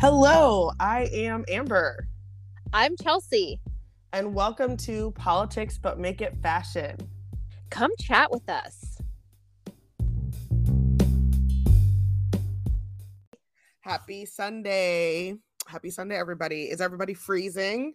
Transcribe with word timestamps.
Hello, 0.00 0.72
I 0.80 1.10
am 1.12 1.44
Amber, 1.46 2.08
I'm 2.72 2.96
Chelsea. 2.96 3.60
and 4.14 4.34
welcome 4.34 4.74
to 4.78 5.10
Politics 5.10 5.76
But 5.76 5.98
Make 5.98 6.22
It 6.22 6.38
Fashion. 6.42 6.96
Come 7.68 7.90
chat 8.00 8.30
with 8.30 8.48
us. 8.48 8.96
Happy 13.82 14.24
Sunday. 14.24 15.34
Happy 15.66 15.90
Sunday, 15.90 16.18
everybody. 16.18 16.62
Is 16.62 16.80
everybody 16.80 17.12
freezing? 17.12 17.92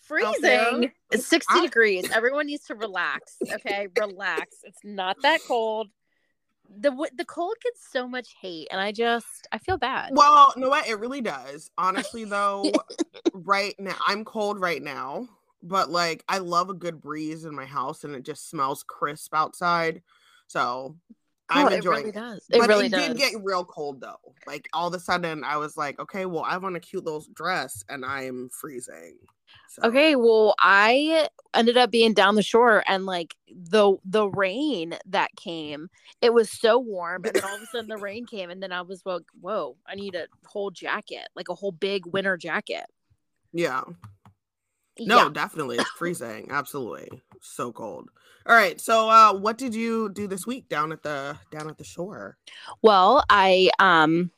Freezing. 0.00 0.90
It's 1.12 1.26
60 1.26 1.46
ah. 1.58 1.60
degrees. 1.60 2.10
Everyone 2.10 2.46
needs 2.46 2.64
to 2.68 2.74
relax. 2.74 3.36
Okay, 3.52 3.88
relax. 4.00 4.56
It's 4.64 4.80
not 4.82 5.18
that 5.20 5.40
cold. 5.46 5.88
The 6.68 6.90
the 7.16 7.24
cold 7.24 7.54
gets 7.62 7.86
so 7.90 8.06
much 8.06 8.34
hate, 8.40 8.68
and 8.70 8.80
I 8.80 8.92
just 8.92 9.48
I 9.52 9.58
feel 9.58 9.78
bad. 9.78 10.10
Well, 10.12 10.52
you 10.56 10.62
know 10.62 10.68
what? 10.68 10.88
It 10.88 10.98
really 10.98 11.20
does. 11.20 11.70
Honestly, 11.78 12.24
though, 12.30 12.72
right 13.32 13.74
now, 13.78 13.96
I'm 14.06 14.24
cold 14.24 14.60
right 14.60 14.82
now, 14.82 15.28
but 15.62 15.90
like 15.90 16.24
I 16.28 16.38
love 16.38 16.70
a 16.70 16.74
good 16.74 17.00
breeze 17.00 17.44
in 17.44 17.54
my 17.54 17.64
house 17.64 18.04
and 18.04 18.14
it 18.14 18.22
just 18.24 18.48
smells 18.48 18.82
crisp 18.82 19.34
outside. 19.34 20.02
So 20.46 20.96
I'm 21.50 21.66
Oh, 21.66 21.70
it 21.70 21.84
really 21.84 22.10
it. 22.10 22.14
does. 22.14 22.46
It 22.50 22.58
but 22.58 22.68
really 22.68 22.86
it 22.86 22.92
does. 22.92 23.08
did 23.08 23.18
get 23.18 23.42
real 23.42 23.64
cold 23.64 24.00
though. 24.00 24.34
Like 24.46 24.68
all 24.72 24.88
of 24.88 24.94
a 24.94 25.00
sudden, 25.00 25.44
I 25.44 25.56
was 25.56 25.76
like, 25.76 25.98
okay, 25.98 26.26
well, 26.26 26.44
I 26.46 26.56
want 26.58 26.76
a 26.76 26.80
cute 26.80 27.04
little 27.04 27.24
dress, 27.34 27.84
and 27.88 28.04
I'm 28.04 28.50
freezing. 28.50 29.16
So, 29.68 29.82
Okay, 29.84 30.16
well, 30.16 30.54
I 30.58 31.28
ended 31.54 31.76
up 31.76 31.90
being 31.90 32.14
down 32.14 32.34
the 32.34 32.42
shore 32.42 32.82
and 32.86 33.06
like 33.06 33.34
the 33.48 33.96
the 34.04 34.28
rain 34.28 34.94
that 35.06 35.30
came, 35.36 35.88
it 36.20 36.32
was 36.32 36.50
so 36.50 36.78
warm, 36.78 37.24
and 37.24 37.34
then 37.34 37.44
all 37.44 37.56
of 37.56 37.62
a 37.62 37.66
sudden 37.66 37.88
the 37.88 37.98
rain 37.98 38.26
came, 38.30 38.50
and 38.50 38.62
then 38.62 38.72
I 38.72 38.82
was 38.82 39.02
like, 39.04 39.22
"Whoa, 39.40 39.76
I 39.86 39.94
need 39.94 40.14
a 40.14 40.26
whole 40.46 40.70
jacket, 40.70 41.28
like 41.36 41.48
a 41.48 41.54
whole 41.54 41.72
big 41.72 42.06
winter 42.06 42.36
jacket." 42.36 42.86
yeah, 43.52 43.82
no, 45.00 45.16
Yeah. 45.16 45.28
definitely, 45.32 45.76
it's 45.76 45.90
freezing. 45.96 46.48
Absolutely, 46.50 47.22
so 47.40 47.72
cold. 47.72 48.10
All 48.46 48.54
right, 48.54 48.80
so 48.80 49.08
uh, 49.10 49.34
what 49.34 49.58
did 49.58 49.74
you 49.74 50.08
do 50.08 50.26
this 50.26 50.46
week 50.46 50.68
down 50.68 50.92
at 50.92 51.02
the 51.02 51.36
down 51.50 51.68
at 51.68 51.78
the 51.78 51.84
shore? 51.84 52.36
Well, 52.82 53.24
I 53.28 53.70
um 53.78 54.30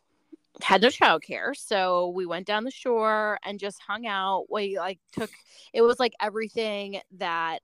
had 0.63 0.83
no 0.83 0.89
childcare, 0.89 1.57
so 1.57 2.09
we 2.09 2.27
went 2.27 2.47
down 2.47 2.65
the 2.65 2.71
shore 2.71 3.39
and 3.45 3.59
just 3.59 3.81
hung 3.87 4.07
out. 4.07 4.47
We 4.51 4.79
like 4.79 4.99
took 5.13 5.31
it 5.73 5.83
was 5.83 5.99
like 5.99 6.15
everything 6.21 7.01
that 7.19 7.61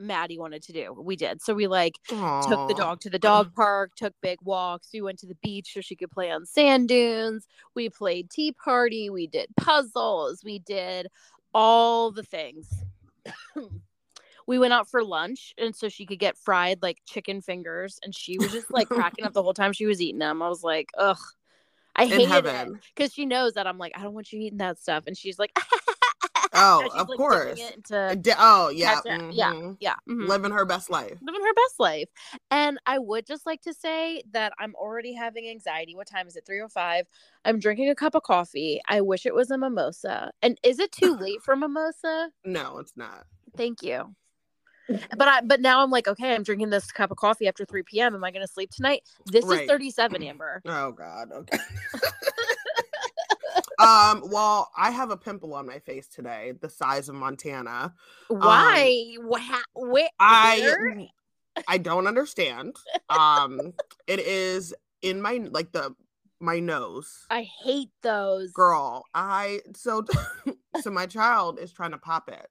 Maddie 0.00 0.38
wanted 0.38 0.62
to 0.64 0.72
do. 0.72 0.92
We 0.98 1.16
did. 1.16 1.42
So 1.42 1.54
we 1.54 1.66
like 1.66 1.94
took 2.08 2.68
the 2.68 2.74
dog 2.76 3.00
to 3.00 3.10
the 3.10 3.18
dog 3.18 3.54
park, 3.54 3.92
took 3.96 4.14
big 4.22 4.38
walks. 4.42 4.88
We 4.92 5.02
went 5.02 5.18
to 5.20 5.26
the 5.26 5.36
beach 5.42 5.72
so 5.74 5.80
she 5.80 5.96
could 5.96 6.10
play 6.10 6.30
on 6.30 6.46
sand 6.46 6.88
dunes. 6.88 7.46
We 7.74 7.90
played 7.90 8.30
tea 8.30 8.52
party. 8.52 9.10
We 9.10 9.26
did 9.26 9.48
puzzles. 9.56 10.42
We 10.42 10.58
did 10.60 11.08
all 11.54 12.10
the 12.10 12.22
things. 12.22 12.82
we 14.46 14.58
went 14.58 14.72
out 14.72 14.90
for 14.90 15.04
lunch 15.04 15.54
and 15.58 15.76
so 15.76 15.88
she 15.88 16.06
could 16.06 16.18
get 16.18 16.36
fried 16.38 16.82
like 16.82 16.98
chicken 17.06 17.40
fingers 17.40 18.00
and 18.02 18.14
she 18.14 18.38
was 18.38 18.50
just 18.50 18.70
like 18.72 18.88
cracking 18.88 19.24
up 19.24 19.32
the 19.32 19.42
whole 19.42 19.54
time 19.54 19.72
she 19.72 19.86
was 19.86 20.00
eating 20.00 20.18
them. 20.18 20.42
I 20.42 20.48
was 20.48 20.62
like, 20.62 20.88
ugh. 20.98 21.18
I 22.00 22.04
In 22.04 22.10
hated 22.12 22.46
it 22.46 22.68
because 22.94 23.12
she 23.12 23.26
knows 23.26 23.52
that 23.54 23.66
I'm 23.66 23.76
like, 23.76 23.92
I 23.94 24.02
don't 24.02 24.14
want 24.14 24.32
you 24.32 24.40
eating 24.40 24.58
that 24.58 24.78
stuff. 24.78 25.04
And 25.06 25.16
she's 25.16 25.38
like, 25.38 25.52
Oh, 26.54 26.90
of 26.94 27.08
like, 27.08 27.16
course. 27.16 27.60
Into 27.60 28.36
oh 28.38 28.70
yeah, 28.70 29.00
ketchup. 29.02 29.30
Yeah. 29.32 29.72
yeah, 29.80 29.94
mhm 30.08 30.26
living 30.26 30.50
her 30.50 30.64
best 30.64 30.90
life. 30.90 31.16
living 31.20 31.42
her 31.42 31.54
best 31.54 31.78
life. 31.78 32.08
And 32.50 32.78
I 32.86 32.98
would 32.98 33.26
just 33.26 33.44
like 33.44 33.60
to 33.62 33.74
say 33.74 34.22
that 34.32 34.54
I'm 34.58 34.74
already 34.76 35.12
having 35.12 35.48
anxiety. 35.48 35.94
What 35.94 36.06
time 36.08 36.26
is 36.26 36.36
it? 36.36 36.46
305. 36.46 37.06
I'm 37.44 37.58
drinking 37.58 37.90
a 37.90 37.94
cup 37.94 38.14
of 38.14 38.22
coffee. 38.22 38.80
I 38.88 39.02
wish 39.02 39.26
it 39.26 39.34
was 39.34 39.50
a 39.50 39.58
mimosa. 39.58 40.32
And 40.42 40.58
is 40.64 40.78
it 40.78 40.90
too 40.92 41.16
late 41.20 41.42
for 41.42 41.54
mimosa? 41.54 42.30
No, 42.44 42.78
it's 42.78 42.96
not. 42.96 43.26
Thank 43.56 43.82
you. 43.82 44.14
But 45.16 45.28
I 45.28 45.40
but 45.42 45.60
now 45.60 45.82
I'm 45.82 45.90
like, 45.90 46.08
okay, 46.08 46.34
I'm 46.34 46.42
drinking 46.42 46.70
this 46.70 46.90
cup 46.92 47.10
of 47.10 47.16
coffee 47.16 47.48
after 47.48 47.64
3 47.64 47.82
p.m. 47.84 48.14
Am 48.14 48.24
I 48.24 48.30
gonna 48.30 48.46
sleep 48.46 48.70
tonight? 48.70 49.02
This 49.26 49.44
Right. 49.44 49.62
is 49.62 49.68
37, 49.68 50.22
Amber. 50.22 50.62
Oh 50.66 50.92
God. 50.92 51.30
Okay. 51.32 51.58
um. 53.78 54.22
Well, 54.30 54.70
I 54.76 54.90
have 54.90 55.10
a 55.10 55.16
pimple 55.16 55.54
on 55.54 55.66
my 55.66 55.78
face 55.78 56.08
today, 56.08 56.52
the 56.60 56.68
size 56.68 57.08
of 57.08 57.14
Montana. 57.14 57.94
Why? 58.28 59.16
What 59.20 59.42
ha- 59.42 59.62
where, 59.74 60.04
Um, 60.04 60.08
I? 60.20 60.74
I 61.68 61.78
don't 61.78 62.06
understand. 62.06 62.76
Um. 63.08 63.74
It 64.06 64.20
is 64.20 64.74
in 65.02 65.22
my 65.22 65.40
like 65.50 65.72
the 65.72 65.94
my 66.40 66.60
nose. 66.60 67.26
I 67.30 67.42
hate 67.42 67.90
those. 68.02 68.52
Girl, 68.52 69.04
I 69.14 69.60
so 69.76 70.04
so 70.80 70.90
my 70.90 71.06
child 71.06 71.58
is 71.58 71.72
trying 71.72 71.92
to 71.92 71.98
pop 71.98 72.28
it. 72.28 72.48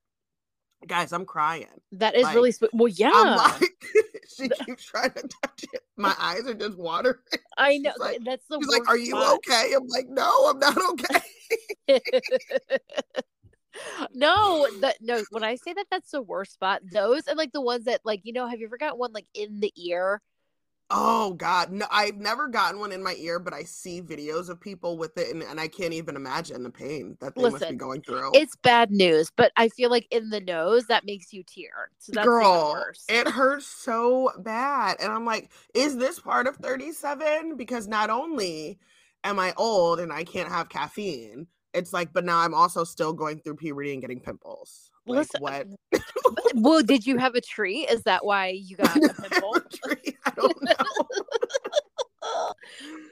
Guys, 0.88 1.12
I'm 1.12 1.26
crying. 1.26 1.68
That 1.94 2.16
is 2.16 2.24
like, 2.24 2.36
really 2.36 2.52
sp- 2.56 2.72
well, 2.74 2.88
yeah. 2.88 3.12
I'm 3.14 3.38
like, 3.38 3.86
she 4.38 4.50
keeps 4.50 4.84
trying 4.86 5.12
to 5.12 5.22
touch 5.44 5.66
it. 5.74 5.82
My 5.98 6.16
eyes 6.20 6.46
are 6.48 6.54
just 6.54 6.78
watering. 6.78 7.18
I 7.58 7.78
know 7.78 7.92
like- 8.00 8.20
that's 8.24 8.46
the 8.48 8.58
She's 8.60 8.68
worst 8.68 8.80
like, 8.80 8.90
"Are 8.90 8.98
you 8.98 9.12
spot. 9.12 9.36
okay?" 9.36 9.74
I'm 9.76 9.88
like, 9.88 10.08
"No, 10.08 10.50
I'm 10.50 10.60
not 10.60 10.78
okay." 10.92 12.00
no, 14.14 14.68
that 14.82 14.98
no. 15.02 15.22
When 15.32 15.44
I 15.44 15.56
say 15.56 15.74
that, 15.74 15.86
that's 15.92 16.12
the 16.12 16.22
worst 16.22 16.54
spot. 16.54 16.82
Those 16.92 17.28
and 17.28 17.38
like 17.38 17.52
the 17.52 17.62
ones 17.62 17.86
that 17.86 18.02
like 18.04 18.22
you 18.24 18.34
know. 18.34 18.48
Have 18.48 18.60
you 18.60 18.66
ever 18.68 18.78
got 18.78 18.98
one 18.98 19.12
like 19.12 19.28
in 19.34 19.60
the 19.60 19.74
ear? 19.76 20.22
Oh 20.92 21.34
God, 21.34 21.72
no! 21.72 21.86
I've 21.92 22.18
never 22.18 22.48
gotten 22.48 22.80
one 22.80 22.92
in 22.92 23.04
my 23.04 23.14
ear, 23.20 23.38
but 23.38 23.54
I 23.54 23.62
see 23.64 24.02
videos 24.02 24.50
of 24.50 24.60
people 24.60 24.98
with 24.98 25.16
it, 25.20 25.34
and, 25.34 25.44
and 25.44 25.60
I 25.60 25.68
can't 25.68 25.94
even 25.94 26.16
imagine 26.16 26.64
the 26.64 26.72
pain 26.72 27.16
that 27.22 27.36
they 27.36 27.44
must 27.44 27.68
be 27.68 27.76
going 27.76 28.02
through. 28.02 28.34
It's 28.34 28.56
bad 28.56 28.90
news, 28.90 29.32
but 29.36 29.52
I 29.56 29.70
feel 29.70 29.92
like 29.92 30.08
in 30.10 30.32
the 30.32 30.40
nose 30.42 30.86
that 30.88 31.06
makes 31.06 31.32
you 31.32 31.44
tear. 31.44 31.92
So 32.00 32.14
that's 32.16 32.26
Girl, 32.26 32.72
worse. 32.74 33.06
it 33.08 33.28
hurts 33.28 33.68
so 33.68 34.32
bad, 34.40 34.98
and 35.00 35.12
I'm 35.12 35.26
like, 35.26 35.52
is 35.76 35.98
this 35.98 36.20
part 36.20 36.48
of 36.48 36.56
37? 36.56 37.56
Because 37.56 37.88
not 37.88 38.10
only 38.10 38.80
am 39.24 39.38
I 39.40 39.54
old 39.58 40.00
and 40.00 40.12
I 40.12 40.24
can't 40.24 40.50
have 40.50 40.70
caffeine, 40.70 41.46
it's 41.76 41.94
like, 41.94 42.14
but 42.14 42.26
now 42.26 42.40
I'm 42.40 42.56
also 42.56 42.84
still 42.84 43.14
going 43.14 43.40
through 43.42 43.58
puberty 43.58 43.94
and 43.94 44.02
getting 44.02 44.22
pimples. 44.22 44.89
Like 45.10 45.28
Listen, 45.34 45.42
what? 45.42 45.68
well, 46.56 46.82
did 46.84 47.06
you 47.06 47.18
have 47.18 47.36
a 47.36 47.42
tree? 47.42 47.88
Is 47.90 48.04
that 48.04 48.24
why 48.26 48.50
you 48.50 48.78
got 48.78 48.96
a 48.96 49.14
pimple? 49.14 49.58
I 50.26 50.32
don't 50.36 50.64
know. 50.64 50.76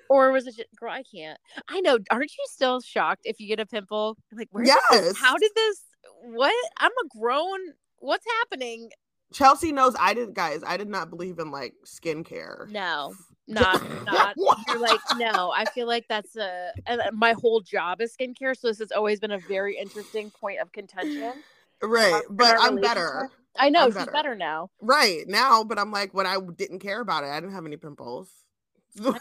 or 0.09 0.31
was 0.31 0.47
it 0.47 0.56
just, 0.56 0.69
girl? 0.80 0.91
I 0.91 1.03
can't. 1.03 1.40
I 1.68 1.81
know. 1.81 1.97
Aren't 2.12 2.31
you 2.31 2.46
still 2.50 2.81
shocked 2.81 3.22
if 3.25 3.40
you 3.40 3.47
get 3.47 3.59
a 3.59 3.66
pimple? 3.66 4.18
Like, 4.34 4.47
where? 4.52 4.63
did 4.63 4.74
this- 4.91 5.06
Yes. 5.06 5.18
How 5.18 5.38
did 5.38 5.52
this? 5.56 5.81
What? 6.24 6.53
I'm 6.80 6.91
a 6.91 7.19
grown. 7.19 7.59
What's 8.00 8.25
happening? 8.40 8.91
Chelsea 9.34 9.72
knows 9.72 9.94
I 10.00 10.14
didn't, 10.14 10.35
guys. 10.35 10.62
I 10.66 10.78
did 10.78 10.88
not 10.88 11.09
believe 11.09 11.40
in 11.40 11.52
like 11.52 11.74
skincare. 11.85 12.69
No, 12.69 13.14
not 13.47 13.81
not. 14.06 14.35
You're 14.68 14.79
like, 14.79 15.02
no. 15.18 15.52
I 15.52 15.66
feel 15.66 15.88
like 15.88 16.06
that's 16.08 16.35
a. 16.38 16.72
And 16.85 17.02
uh, 17.02 17.12
my 17.12 17.34
whole 17.34 17.59
job 17.62 18.02
is 18.02 18.16
skincare, 18.16 18.56
so 18.58 18.68
this 18.69 18.79
has 18.79 18.91
always 18.91 19.19
been 19.19 19.31
a 19.31 19.40
very 19.40 19.78
interesting 19.78 20.31
point 20.31 20.59
of 20.59 20.72
contention. 20.72 21.34
Right, 21.81 22.21
but 22.29 22.57
I'm 22.59 22.79
better. 22.79 23.29
I 23.59 23.69
know 23.69 23.81
I'm 23.81 23.88
she's 23.88 23.95
better. 23.95 24.11
better 24.11 24.35
now. 24.35 24.69
Right 24.81 25.23
now, 25.27 25.63
but 25.63 25.79
I'm 25.79 25.91
like 25.91 26.13
when 26.13 26.25
I 26.25 26.38
didn't 26.55 26.79
care 26.79 27.01
about 27.01 27.23
it, 27.23 27.27
I 27.27 27.39
didn't 27.39 27.53
have 27.53 27.65
any 27.65 27.77
pimples. 27.77 28.29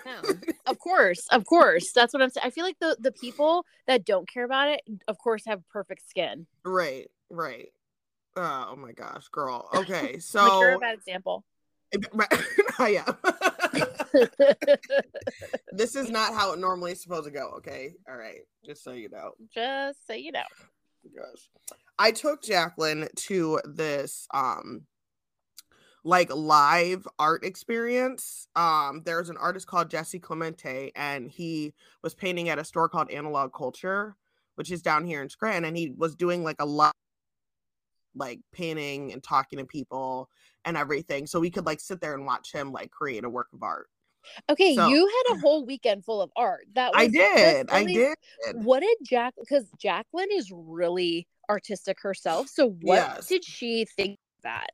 Of 0.67 0.79
course, 0.81 1.27
of 1.31 1.47
course. 1.47 1.93
That's 1.93 2.13
what 2.13 2.23
I'm 2.23 2.31
saying. 2.31 2.47
I 2.47 2.51
feel 2.51 2.65
like 2.65 2.79
the 2.81 2.97
the 2.99 3.13
people 3.13 3.65
that 3.87 4.05
don't 4.05 4.29
care 4.29 4.45
about 4.45 4.69
it, 4.69 4.81
of 5.07 5.19
course, 5.19 5.45
have 5.47 5.67
perfect 5.69 6.09
skin. 6.09 6.47
right, 6.65 7.09
right. 7.31 7.69
Oh 8.37 8.75
my 8.77 8.93
gosh, 8.93 9.29
girl. 9.29 9.69
Okay, 9.75 10.03
like 10.15 10.23
so 10.23 10.61
you're 10.61 10.73
a 10.73 10.79
bad 10.79 10.95
example. 10.95 11.45
I 12.79 13.03
am. 13.07 13.17
this 15.73 15.95
is 15.95 16.11
not 16.11 16.35
how 16.35 16.53
it 16.53 16.59
normally 16.59 16.93
is 16.93 17.03
supposed 17.03 17.27
to 17.27 17.31
go. 17.31 17.55
Okay, 17.59 17.95
all 18.09 18.17
right. 18.17 18.41
Just 18.65 18.83
so 18.83 18.93
you 18.93 19.09
know. 19.09 19.33
Just 19.55 20.07
so 20.07 20.15
you 20.15 20.33
know. 20.33 20.43
Gosh. 21.15 21.49
I 21.99 22.11
took 22.11 22.43
Jacqueline 22.43 23.09
to 23.17 23.61
this 23.65 24.27
um 24.33 24.83
like 26.05 26.33
live 26.33 27.07
art 27.19 27.45
experience. 27.45 28.49
Um 28.55 29.03
there's 29.05 29.31
an 29.31 29.37
artist 29.37 29.67
called 29.67 29.91
Jesse 29.91 30.19
Clemente 30.19 30.93
and 30.95 31.31
he 31.31 31.75
was 32.03 32.15
painting 32.15 32.49
at 32.49 32.59
a 32.59 32.65
store 32.65 32.89
called 32.89 33.11
Analog 33.11 33.53
Culture, 33.53 34.17
which 34.55 34.71
is 34.71 34.83
down 34.83 35.05
here 35.05 35.23
in 35.23 35.29
Scranton 35.29 35.65
and 35.65 35.77
he 35.77 35.93
was 35.97 36.15
doing 36.15 36.45
like 36.45 36.57
a 36.61 36.67
lot 36.67 36.95
like 38.15 38.41
painting 38.53 39.13
and 39.13 39.23
talking 39.23 39.59
to 39.59 39.65
people 39.65 40.29
and 40.65 40.77
everything. 40.77 41.27
So 41.27 41.41
we 41.41 41.51
could 41.51 41.67
like 41.67 41.81
sit 41.81 42.01
there 42.01 42.15
and 42.15 42.27
watch 42.27 42.53
him 42.53 42.73
like 42.73 42.91
create 42.91 43.25
a 43.25 43.29
work 43.29 43.49
of 43.53 43.63
art. 43.63 43.89
Okay, 44.49 44.75
So- 44.75 44.89
you 44.89 45.07
had 45.07 45.37
a 45.37 45.41
whole 45.41 45.65
weekend 45.65 46.05
full 46.05 46.21
of 46.21 46.31
art. 46.37 46.67
That 46.75 46.93
was 46.93 47.03
I 47.03 47.09
did. 47.09 47.71
I 47.71 47.85
did. 47.85 48.17
What 48.55 48.81
did 48.81 48.99
Jack? 49.05 49.35
Because 49.39 49.71
Jacqueline 49.79 50.33
is 50.33 50.51
really 50.53 51.29
artistic 51.49 52.01
herself. 52.03 52.49
So 52.49 52.69
what 52.71 53.07
Yes. 53.09 53.27
did 53.29 53.45
she 53.45 53.85
think 53.85 54.19
of 54.39 54.43
that? 54.45 54.71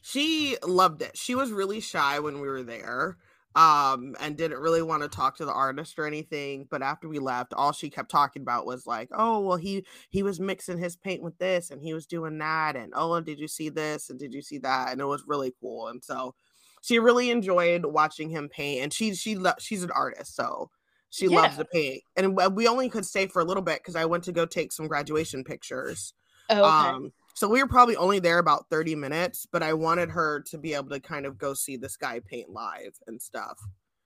She 0.00 0.56
loved 0.64 1.02
it. 1.02 1.16
She 1.16 1.34
was 1.34 1.50
really 1.50 1.80
shy 1.80 2.18
when 2.20 2.40
we 2.40 2.48
were 2.48 2.62
there. 2.62 3.18
um 3.54 4.14
and 4.20 4.36
didn't 4.36 4.58
really 4.60 4.82
want 4.82 5.02
to 5.02 5.08
talk 5.08 5.34
to 5.38 5.44
the 5.46 5.52
artist 5.52 5.98
or 5.98 6.06
anything 6.06 6.66
but 6.70 6.82
after 6.82 7.08
we 7.08 7.18
left 7.18 7.54
all 7.54 7.72
she 7.72 7.88
kept 7.88 8.10
talking 8.10 8.42
about 8.42 8.66
was 8.66 8.86
like 8.86 9.08
oh 9.12 9.40
well 9.40 9.56
he 9.56 9.86
he 10.10 10.22
was 10.22 10.38
mixing 10.38 10.76
his 10.76 10.96
paint 10.96 11.22
with 11.22 11.38
this 11.38 11.70
and 11.70 11.80
he 11.82 11.94
was 11.94 12.06
doing 12.06 12.36
that 12.38 12.76
and 12.76 12.92
oh 12.94 13.18
did 13.22 13.38
you 13.40 13.48
see 13.48 13.70
this 13.70 14.10
and 14.10 14.18
did 14.18 14.34
you 14.34 14.42
see 14.42 14.58
that 14.58 14.92
and 14.92 15.00
it 15.00 15.06
was 15.06 15.24
really 15.26 15.54
cool 15.62 15.88
and 15.88 16.04
so 16.04 16.34
she 16.82 16.98
really 16.98 17.30
enjoyed 17.30 17.86
watching 17.86 18.28
him 18.28 18.50
paint 18.50 18.82
and 18.82 18.92
she 18.92 19.14
she 19.14 19.38
she's 19.58 19.82
an 19.82 19.90
artist 19.92 20.36
so 20.36 20.70
she 21.10 21.26
yeah. 21.26 21.42
loves 21.42 21.56
to 21.56 21.64
paint 21.64 22.02
and 22.16 22.36
we 22.54 22.68
only 22.68 22.88
could 22.88 23.04
stay 23.04 23.26
for 23.26 23.40
a 23.40 23.44
little 23.44 23.62
bit 23.62 23.78
because 23.78 23.96
i 23.96 24.04
went 24.04 24.24
to 24.24 24.32
go 24.32 24.44
take 24.44 24.72
some 24.72 24.86
graduation 24.86 25.42
pictures 25.42 26.12
oh, 26.50 26.58
okay. 26.58 26.88
um 26.88 27.12
so 27.38 27.48
we 27.48 27.62
were 27.62 27.68
probably 27.68 27.94
only 27.94 28.18
there 28.18 28.40
about 28.40 28.68
30 28.68 28.96
minutes, 28.96 29.46
but 29.48 29.62
I 29.62 29.72
wanted 29.72 30.10
her 30.10 30.40
to 30.50 30.58
be 30.58 30.74
able 30.74 30.88
to 30.88 30.98
kind 30.98 31.24
of 31.24 31.38
go 31.38 31.54
see 31.54 31.76
this 31.76 31.96
guy 31.96 32.18
paint 32.18 32.50
live 32.50 32.98
and 33.06 33.22
stuff. 33.22 33.60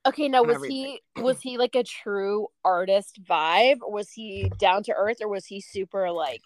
Okay, 0.04 0.28
now 0.28 0.42
was 0.42 0.56
everything. 0.56 0.98
he 1.14 1.22
was 1.22 1.40
he 1.40 1.56
like 1.56 1.74
a 1.74 1.82
true 1.82 2.48
artist 2.62 3.24
vibe? 3.24 3.78
Was 3.80 4.10
he 4.10 4.52
down 4.58 4.82
to 4.82 4.92
earth 4.92 5.16
or 5.22 5.28
was 5.28 5.46
he 5.46 5.62
super 5.62 6.10
like 6.10 6.42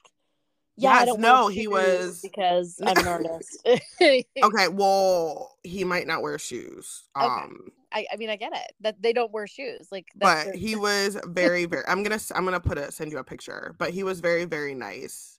yeah, 0.76 1.06
yes, 1.06 1.17
no, 1.19 1.49
he 1.49 1.67
was 1.67 2.20
because 2.20 2.79
I'm 2.87 2.99
an 2.99 3.08
artist. 3.08 3.67
okay, 4.00 4.69
well, 4.70 5.56
he 5.64 5.82
might 5.82 6.06
not 6.06 6.23
wear 6.23 6.38
shoes. 6.38 7.03
Okay. 7.17 7.26
Um 7.26 7.73
I, 7.96 8.06
I 8.12 8.16
mean 8.16 8.28
I 8.28 8.37
get 8.37 8.52
it. 8.54 8.72
That 8.81 9.00
they 9.00 9.12
don't 9.14 9.32
wear 9.32 9.46
shoes. 9.46 9.88
Like 9.90 10.06
But 10.14 10.54
he 10.54 10.76
was 10.76 11.19
very, 11.26 11.64
very 11.64 11.84
I'm 11.88 12.02
gonna 12.02 12.20
I'm 12.34 12.44
gonna 12.44 12.60
put 12.60 12.78
a 12.78 12.93
send 12.93 13.10
you 13.10 13.19
a 13.19 13.25
picture, 13.25 13.75
but 13.78 13.90
he 13.90 14.02
was 14.02 14.20
very, 14.20 14.44
very 14.44 14.75
nice. 14.75 15.38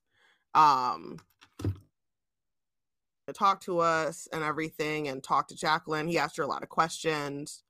Um 0.56 1.19
to 1.62 3.33
talk 3.33 3.62
to 3.62 3.80
us 3.80 4.27
and 4.31 4.44
everything 4.44 5.07
and 5.09 5.21
talk 5.21 5.50
to 5.50 5.56
Jacqueline. 5.56 6.07
He 6.07 6.18
asked 6.18 6.38
her 6.38 6.44
a 6.44 6.48
lot 6.48 6.63
of 6.63 6.69
questions 6.69 7.63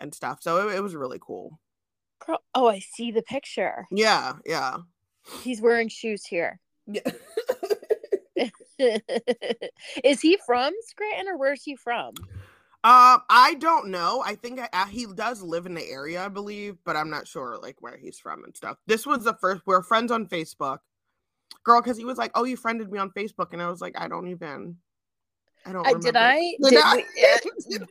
and 0.00 0.14
stuff. 0.14 0.42
So 0.42 0.68
it, 0.68 0.76
it 0.76 0.82
was 0.82 0.96
really 0.96 1.18
cool. 1.20 1.60
Girl, 2.26 2.42
oh, 2.54 2.68
I 2.68 2.78
see 2.78 3.10
the 3.10 3.22
picture. 3.22 3.86
Yeah, 3.90 4.32
yeah. 4.46 4.78
He's 5.42 5.60
wearing 5.60 5.88
shoes 5.88 6.24
here. 6.24 6.58
Yeah. 6.86 7.02
is 10.02 10.20
he 10.20 10.38
from 10.44 10.72
Scranton 10.86 11.28
or 11.28 11.38
where's 11.38 11.62
he 11.62 11.76
from? 11.76 12.14
Um, 12.84 13.22
I 13.30 13.56
don't 13.60 13.88
know. 13.88 14.22
I 14.26 14.34
think 14.34 14.60
I, 14.60 14.86
he 14.90 15.06
does 15.06 15.40
live 15.40 15.64
in 15.64 15.72
the 15.72 15.88
area, 15.88 16.22
I 16.22 16.28
believe, 16.28 16.76
but 16.84 16.96
I'm 16.96 17.08
not 17.08 17.26
sure 17.26 17.56
like 17.62 17.80
where 17.80 17.96
he's 17.96 18.18
from 18.18 18.44
and 18.44 18.54
stuff. 18.54 18.76
This 18.86 19.06
was 19.06 19.24
the 19.24 19.32
first. 19.40 19.62
We're 19.64 19.82
friends 19.82 20.12
on 20.12 20.26
Facebook, 20.26 20.80
girl, 21.62 21.80
because 21.80 21.96
he 21.96 22.04
was 22.04 22.18
like, 22.18 22.30
"Oh, 22.34 22.44
you 22.44 22.58
friended 22.58 22.92
me 22.92 22.98
on 22.98 23.10
Facebook," 23.12 23.54
and 23.54 23.62
I 23.62 23.70
was 23.70 23.80
like, 23.80 23.98
"I 23.98 24.06
don't 24.06 24.28
even." 24.28 24.76
I 25.64 25.72
don't. 25.72 25.86
Uh, 25.86 25.94
did 25.94 26.14
I? 26.14 26.38
Did, 26.62 26.70
did 26.72 26.82
I? 26.84 27.04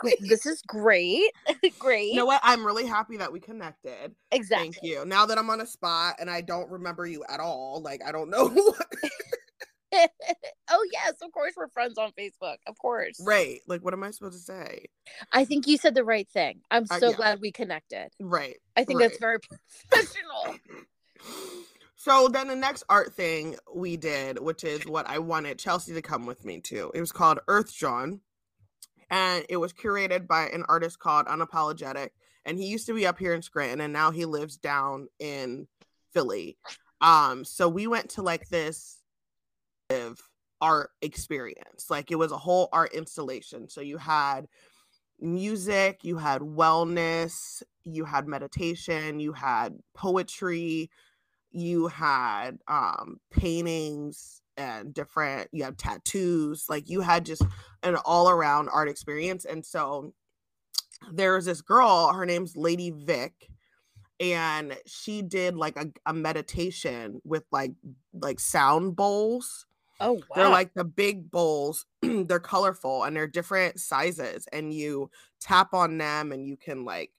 We, 0.03 0.15
this 0.29 0.45
is 0.45 0.61
great. 0.67 1.31
great. 1.79 2.11
You 2.11 2.17
know 2.17 2.27
what? 2.27 2.41
I'm 2.43 2.63
really 2.63 2.85
happy 2.85 3.17
that 3.17 3.31
we 3.31 3.39
connected. 3.39 4.13
Exactly. 4.31 4.73
Thank 4.73 4.83
you. 4.83 5.05
Now 5.05 5.25
that 5.25 5.39
I'm 5.39 5.49
on 5.49 5.61
a 5.61 5.65
spot 5.65 6.17
and 6.19 6.29
I 6.29 6.41
don't 6.41 6.69
remember 6.69 7.07
you 7.07 7.23
at 7.29 7.39
all, 7.39 7.81
like 7.81 8.01
I 8.05 8.11
don't 8.11 8.29
know. 8.29 8.49
oh 10.69 10.87
yes, 10.91 11.13
of 11.21 11.31
course 11.31 11.53
we're 11.55 11.67
friends 11.69 11.97
on 11.97 12.11
Facebook. 12.11 12.57
Of 12.67 12.77
course. 12.77 13.19
Right. 13.23 13.61
Like 13.67 13.81
what 13.83 13.93
am 13.93 14.03
I 14.03 14.11
supposed 14.11 14.37
to 14.37 14.43
say? 14.43 14.85
I 15.31 15.45
think 15.45 15.67
you 15.67 15.77
said 15.77 15.95
the 15.95 16.03
right 16.03 16.27
thing. 16.29 16.61
I'm 16.71 16.85
so 16.85 16.95
uh, 16.95 17.09
yeah. 17.09 17.15
glad 17.15 17.41
we 17.41 17.51
connected. 17.51 18.09
Right. 18.19 18.57
I 18.75 18.83
think 18.83 18.99
right. 18.99 19.09
that's 19.09 19.19
very 19.19 19.39
professional. 19.89 20.57
So 22.03 22.27
then 22.27 22.49
the 22.49 22.55
next 22.57 22.83
art 22.89 23.13
thing 23.13 23.55
we 23.73 23.95
did, 23.95 24.37
which 24.37 24.65
is 24.65 24.85
what 24.85 25.07
I 25.07 25.19
wanted 25.19 25.57
Chelsea 25.57 25.93
to 25.93 26.01
come 26.01 26.25
with 26.25 26.43
me 26.43 26.59
to, 26.59 26.91
it 26.93 26.99
was 26.99 27.13
called 27.13 27.39
Earth 27.47 27.73
Jawn. 27.73 28.19
And 29.09 29.45
it 29.47 29.55
was 29.55 29.71
curated 29.71 30.27
by 30.27 30.47
an 30.47 30.65
artist 30.67 30.99
called 30.99 31.27
Unapologetic. 31.27 32.09
And 32.43 32.57
he 32.57 32.65
used 32.65 32.87
to 32.87 32.93
be 32.93 33.07
up 33.07 33.19
here 33.19 33.33
in 33.33 33.41
Scranton 33.41 33.79
and 33.79 33.93
now 33.93 34.11
he 34.11 34.25
lives 34.25 34.57
down 34.57 35.07
in 35.17 35.65
Philly. 36.11 36.57
Um, 36.99 37.45
so 37.45 37.69
we 37.69 37.87
went 37.87 38.09
to 38.11 38.21
like 38.21 38.49
this 38.49 38.97
art 40.61 40.91
experience. 41.01 41.89
Like 41.89 42.11
it 42.11 42.15
was 42.15 42.31
a 42.31 42.37
whole 42.37 42.69
art 42.71 42.93
installation. 42.93 43.69
So 43.69 43.81
you 43.81 43.97
had 43.97 44.47
music, 45.19 46.03
you 46.03 46.17
had 46.17 46.41
wellness, 46.41 47.63
you 47.83 48.05
had 48.05 48.27
meditation, 48.27 49.19
you 49.19 49.33
had 49.33 49.79
poetry, 49.93 50.89
you 51.53 51.87
had 51.87 52.57
um 52.67 53.19
paintings 53.29 54.41
and 54.57 54.93
different 54.93 55.47
you 55.51 55.63
have 55.63 55.77
tattoos 55.77 56.65
like 56.67 56.89
you 56.89 57.01
had 57.01 57.25
just 57.25 57.43
an 57.83 57.95
all 58.05 58.29
around 58.29 58.69
art 58.69 58.89
experience 58.89 59.45
and 59.45 59.65
so 59.65 60.13
there's 61.11 61.45
this 61.45 61.61
girl 61.61 62.11
her 62.13 62.25
name's 62.25 62.55
lady 62.55 62.91
vic 62.91 63.49
and 64.19 64.77
she 64.85 65.21
did 65.21 65.55
like 65.55 65.75
a, 65.77 65.87
a 66.05 66.13
meditation 66.13 67.19
with 67.23 67.43
like 67.51 67.71
like 68.13 68.39
sound 68.39 68.95
bowls 68.95 69.65
oh 70.03 70.13
wow. 70.13 70.21
they're 70.35 70.49
like 70.49 70.73
the 70.73 70.83
big 70.83 71.31
bowls 71.31 71.85
they're 72.01 72.39
colorful 72.39 73.03
and 73.03 73.15
they're 73.15 73.27
different 73.27 73.79
sizes 73.79 74.47
and 74.51 74.73
you 74.73 75.09
tap 75.39 75.73
on 75.73 75.97
them 75.97 76.31
and 76.31 76.47
you 76.47 76.57
can 76.57 76.85
like 76.85 77.11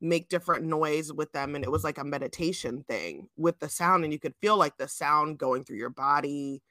make 0.00 0.28
different 0.28 0.64
noise 0.64 1.12
with 1.12 1.32
them 1.32 1.54
and 1.54 1.64
it 1.64 1.70
was 1.70 1.84
like 1.84 1.98
a 1.98 2.04
meditation 2.04 2.84
thing 2.88 3.28
with 3.36 3.58
the 3.60 3.68
sound 3.68 4.04
and 4.04 4.12
you 4.12 4.18
could 4.18 4.34
feel 4.40 4.56
like 4.56 4.76
the 4.76 4.88
sound 4.88 5.38
going 5.38 5.64
through 5.64 5.78
your 5.78 5.90
body 5.90 6.62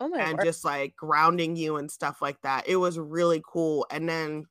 oh 0.00 0.14
and 0.14 0.38
word. 0.38 0.44
just 0.44 0.64
like 0.64 0.96
grounding 0.96 1.54
you 1.54 1.76
and 1.76 1.90
stuff 1.90 2.22
like 2.22 2.40
that 2.42 2.66
it 2.66 2.76
was 2.76 2.98
really 2.98 3.42
cool 3.46 3.86
and 3.90 4.08
then 4.08 4.44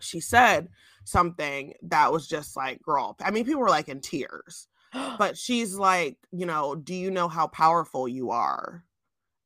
she 0.00 0.18
said 0.18 0.68
something 1.04 1.74
that 1.82 2.10
was 2.10 2.26
just 2.26 2.56
like 2.56 2.82
girl 2.82 3.16
i 3.22 3.30
mean 3.30 3.44
people 3.44 3.60
were 3.60 3.68
like 3.68 3.88
in 3.88 4.00
tears 4.00 4.66
but 5.18 5.36
she's 5.38 5.74
like 5.74 6.16
you 6.32 6.46
know 6.46 6.74
do 6.74 6.94
you 6.94 7.10
know 7.10 7.28
how 7.28 7.46
powerful 7.46 8.08
you 8.08 8.30
are 8.30 8.82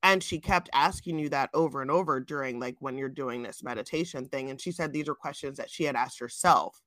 and 0.02 0.22
she 0.22 0.38
kept 0.38 0.70
asking 0.72 1.18
you 1.18 1.28
that 1.28 1.50
over 1.54 1.82
and 1.82 1.90
over 1.90 2.20
during 2.20 2.60
like 2.60 2.76
when 2.80 2.96
you're 2.96 3.08
doing 3.08 3.42
this 3.42 3.62
meditation 3.62 4.24
thing 4.26 4.50
and 4.50 4.60
she 4.60 4.70
said 4.70 4.92
these 4.92 5.08
are 5.08 5.14
questions 5.14 5.58
that 5.58 5.70
she 5.70 5.84
had 5.84 5.96
asked 5.96 6.20
herself 6.20 6.80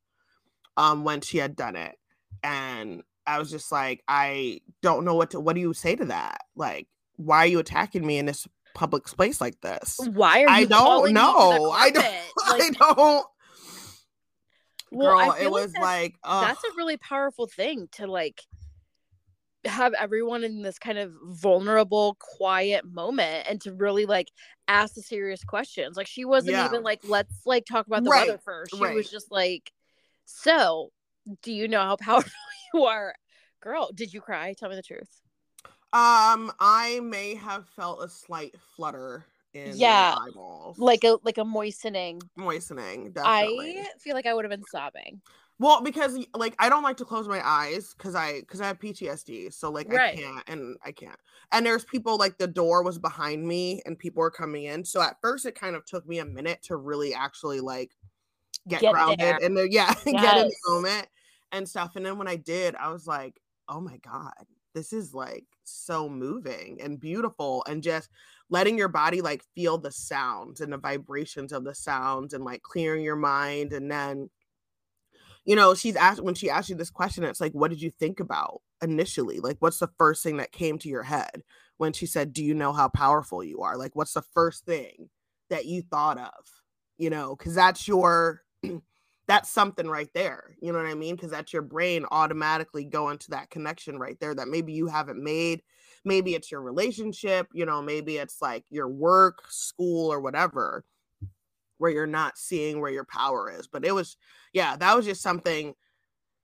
um 0.78 1.04
when 1.04 1.22
she 1.22 1.38
had 1.38 1.56
done 1.56 1.76
it 1.76 1.96
and 2.44 3.04
i 3.28 3.38
was 3.38 3.52
just 3.52 3.72
like 3.72 4.02
i 4.08 4.60
don't 4.82 5.06
know 5.06 5.16
what 5.16 5.32
to 5.32 5.40
what 5.40 5.56
do 5.56 5.62
you 5.62 5.74
say 5.74 5.96
to 5.96 6.06
that? 6.06 6.40
Like 6.56 6.88
why 7.18 7.40
are 7.40 7.48
you 7.48 7.60
attacking 7.60 8.06
me 8.06 8.18
in 8.18 8.26
this 8.26 8.48
public 8.74 9.08
space 9.08 9.42
like 9.42 9.60
this? 9.62 10.00
Why 10.14 10.44
are 10.44 10.50
i 10.50 10.66
don't 10.66 11.14
know. 11.14 11.72
I 11.72 11.92
don't 11.92 12.04
like, 12.50 12.62
i 12.62 12.70
don't 12.72 13.26
well, 14.92 15.32
girl 15.32 15.36
it 15.40 15.50
was 15.50 15.74
like, 15.74 16.16
like 16.26 16.46
that's 16.48 16.64
a 16.64 16.76
really 16.76 16.98
powerful 16.98 17.48
thing 17.48 17.88
to 17.94 18.08
like 18.08 18.42
have 19.66 19.94
everyone 19.94 20.44
in 20.44 20.62
this 20.62 20.80
kind 20.80 20.98
of 20.98 21.14
vulnerable 21.26 22.18
quiet 22.20 22.84
moment 22.86 23.46
and 23.48 23.62
to 23.62 23.74
really 23.74 24.06
like 24.06 24.30
ask 24.68 24.96
the 24.96 25.02
serious 25.02 25.44
questions 25.44 25.96
like 25.96 26.08
she 26.08 26.26
wasn't 26.26 26.52
yeah. 26.52 26.66
even 26.66 26.82
like 26.82 27.00
let's 27.04 27.46
like 27.46 27.64
talk 27.66 27.86
about 27.86 28.04
the 28.04 28.10
right. 28.10 28.28
weather 28.28 28.40
first 28.44 28.76
she 28.76 28.82
right. 28.82 28.96
was 28.96 29.10
just 29.12 29.32
like 29.32 29.72
so, 30.26 30.92
do 31.42 31.52
you 31.52 31.68
know 31.68 31.82
how 31.82 31.96
powerful 32.00 32.32
you 32.74 32.84
are? 32.86 33.14
Girl, 33.62 33.92
did 33.94 34.14
you 34.14 34.22
cry? 34.22 34.54
Tell 34.58 34.70
me 34.70 34.76
the 34.76 34.82
truth. 34.82 35.22
Um, 35.94 36.52
I 36.60 37.02
may 37.04 37.36
have 37.36 37.68
felt 37.68 38.02
a 38.02 38.10
slight 38.10 38.56
flutter 38.76 39.26
in 39.54 39.74
yeah, 39.76 40.16
eyeballs. 40.18 40.80
Like 40.80 41.04
a 41.04 41.18
like 41.24 41.38
a 41.38 41.44
moistening. 41.44 42.22
Moistening, 42.38 43.12
definitely. 43.12 43.80
I 43.80 43.86
feel 44.00 44.16
like 44.16 44.26
I 44.26 44.34
would 44.34 44.46
have 44.46 44.50
been 44.50 44.64
sobbing. 44.72 45.22
Well, 45.62 45.84
because 45.84 46.18
like 46.34 46.56
I 46.58 46.70
don't 46.70 46.82
like 46.82 46.98
to 46.98 47.06
close 47.06 47.28
my 47.28 47.40
eyes 47.48 47.94
because 47.96 48.16
I 48.16 48.40
because 48.40 48.62
I 48.62 48.66
have 48.66 48.80
PTSD, 48.80 49.54
so 49.54 49.70
like 49.70 49.94
right. 49.94 50.18
I 50.18 50.20
can't 50.20 50.50
and 50.50 50.76
I 50.84 50.92
can't. 50.92 51.20
And 51.52 51.64
there's 51.64 51.86
people 51.86 52.18
like 52.18 52.40
the 52.40 52.48
door 52.48 52.82
was 52.82 52.98
behind 52.98 53.48
me 53.48 53.80
and 53.86 53.98
people 53.98 54.22
were 54.22 54.32
coming 54.32 54.64
in. 54.64 54.84
So 54.84 55.04
at 55.04 55.22
first 55.22 55.46
it 55.46 55.54
kind 55.54 55.76
of 55.76 55.86
took 55.86 56.08
me 56.08 56.18
a 56.18 56.26
minute 56.26 56.64
to 56.64 56.78
really 56.78 57.14
actually 57.14 57.60
like 57.60 57.92
get, 58.68 58.82
get 58.82 58.92
grounded 58.92 59.20
there. 59.20 59.38
and 59.44 59.56
then 59.56 59.68
yeah, 59.70 59.94
yes. 60.04 60.04
get 60.06 60.38
in 60.38 60.48
the 60.48 60.56
moment 60.68 61.08
and 61.52 61.70
stuff. 61.70 61.96
And 61.96 62.08
then 62.08 62.18
when 62.18 62.28
I 62.28 62.38
did, 62.38 62.74
I 62.74 62.92
was 62.92 63.06
like, 63.06 63.40
oh 63.70 63.82
my 63.82 63.98
God, 63.98 64.34
this 64.74 64.92
is 64.92 65.14
like 65.14 65.46
so 65.64 66.10
moving 66.10 66.80
and 66.82 67.00
beautiful 67.00 67.64
and 67.68 67.84
just 67.84 68.10
letting 68.50 68.80
your 68.80 68.88
body 68.88 69.22
like 69.22 69.44
feel 69.54 69.78
the 69.78 69.92
sounds 69.92 70.60
and 70.60 70.74
the 70.74 70.78
vibrations 70.80 71.54
of 71.54 71.66
the 71.66 71.76
sounds 71.76 72.34
and 72.34 72.44
like 72.44 72.64
clearing 72.64 73.04
your 73.04 73.16
mind 73.16 73.74
and 73.74 73.92
then 73.92 74.28
you 75.46 75.56
know 75.56 75.74
she's 75.74 75.96
asked 75.96 76.22
when 76.22 76.36
she 76.36 76.50
asked 76.50 76.70
you 76.70 76.76
this 76.76 76.90
question 76.90 77.24
it's 77.24 77.42
like 77.42 77.54
what 77.54 77.70
did 77.70 77.82
you 77.82 77.90
think 77.90 78.20
about 78.20 78.62
initially 78.82 79.40
like 79.40 79.58
what's 79.60 79.80
the 79.80 79.90
first 79.98 80.24
thing 80.24 80.38
that 80.38 80.52
came 80.52 80.78
to 80.78 80.90
your 80.90 81.04
head 81.04 81.44
when 81.78 81.94
she 81.94 82.06
said 82.06 82.34
do 82.34 82.44
you 82.44 82.54
know 82.54 82.74
how 82.74 82.88
powerful 82.88 83.44
you 83.44 83.62
are 83.62 83.78
like 83.78 83.96
what's 83.96 84.14
the 84.14 84.22
first 84.22 84.66
thing 84.66 85.10
that 85.50 85.66
you 85.66 85.82
thought 85.82 86.18
of 86.18 86.46
you 86.98 87.10
know 87.10 87.36
because 87.36 87.56
that's 87.56 87.88
your 87.88 88.42
that's 89.32 89.50
something 89.50 89.88
right 89.88 90.10
there. 90.14 90.56
You 90.62 90.74
know 90.74 90.80
what 90.80 90.90
I 90.90 90.94
mean? 90.94 91.16
Because 91.16 91.32
that's 91.32 91.54
your 91.54 91.62
brain 91.62 92.06
automatically 92.12 92.84
going 92.84 93.18
to 93.20 93.30
that 93.32 93.50
connection 93.50 93.98
right 93.98 94.20
there 94.20 94.36
that 94.36 94.50
maybe 94.50 94.74
you 94.74 94.88
haven't 94.88 95.24
made. 95.24 95.62
Maybe 96.04 96.36
it's 96.36 96.52
your 96.52 96.62
relationship, 96.62 97.48
you 97.54 97.66
know, 97.66 97.82
maybe 97.82 98.18
it's 98.18 98.42
like 98.42 98.66
your 98.70 98.90
work, 98.90 99.44
school, 99.50 100.12
or 100.12 100.20
whatever. 100.20 100.84
Where 101.82 101.90
you're 101.92 102.06
not 102.06 102.38
seeing 102.38 102.80
where 102.80 102.92
your 102.92 103.06
power 103.06 103.52
is. 103.52 103.68
But 103.68 103.84
it 103.84 103.92
was, 103.94 104.18
yeah, 104.54 104.76
that 104.78 104.96
was 104.96 105.04
just 105.06 105.24
something 105.24 105.74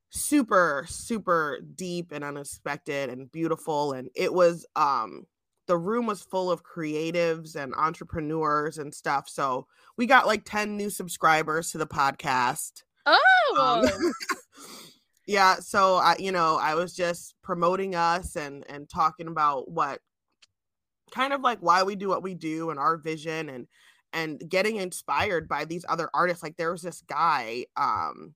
super, 0.10 0.86
super 0.90 1.60
deep 1.76 2.12
and 2.12 2.24
unexpected 2.24 3.12
and 3.12 3.32
beautiful. 3.32 3.94
And 3.94 4.10
it 4.16 4.34
was, 4.34 4.66
um, 4.76 5.28
the 5.68 5.78
room 5.78 6.08
was 6.08 6.24
full 6.24 6.50
of 6.50 6.64
creatives 6.64 7.56
and 7.56 7.76
entrepreneurs 7.76 8.80
and 8.80 8.92
stuff. 8.92 9.30
So 9.30 9.68
we 9.96 10.08
got 10.08 10.26
like 10.26 10.44
10 10.44 10.76
new 10.76 10.90
subscribers 10.90 11.70
to 11.72 11.78
the 11.78 11.86
podcast. 11.86 12.82
Oh, 13.06 13.84
Um, 13.86 14.12
yeah, 15.28 15.58
so 15.58 15.98
I 15.98 16.16
you 16.18 16.32
know, 16.32 16.58
I 16.60 16.74
was 16.74 16.96
just 16.96 17.36
promoting 17.44 17.96
us 17.96 18.36
and 18.36 18.66
and 18.68 18.90
talking 18.90 19.28
about 19.28 19.70
what 19.70 20.00
kind 21.12 21.32
of 21.32 21.42
like 21.42 21.60
why 21.60 21.84
we 21.84 21.96
do 21.96 22.10
what 22.10 22.24
we 22.24 22.34
do 22.34 22.70
and 22.70 22.80
our 22.80 22.98
vision 22.98 23.50
and 23.50 23.68
and 24.18 24.42
getting 24.50 24.78
inspired 24.78 25.48
by 25.48 25.64
these 25.64 25.86
other 25.88 26.10
artists. 26.14 26.42
Like 26.42 26.58
there 26.58 26.72
was 26.72 26.82
this 26.82 27.02
guy 27.08 27.66
um 27.78 28.34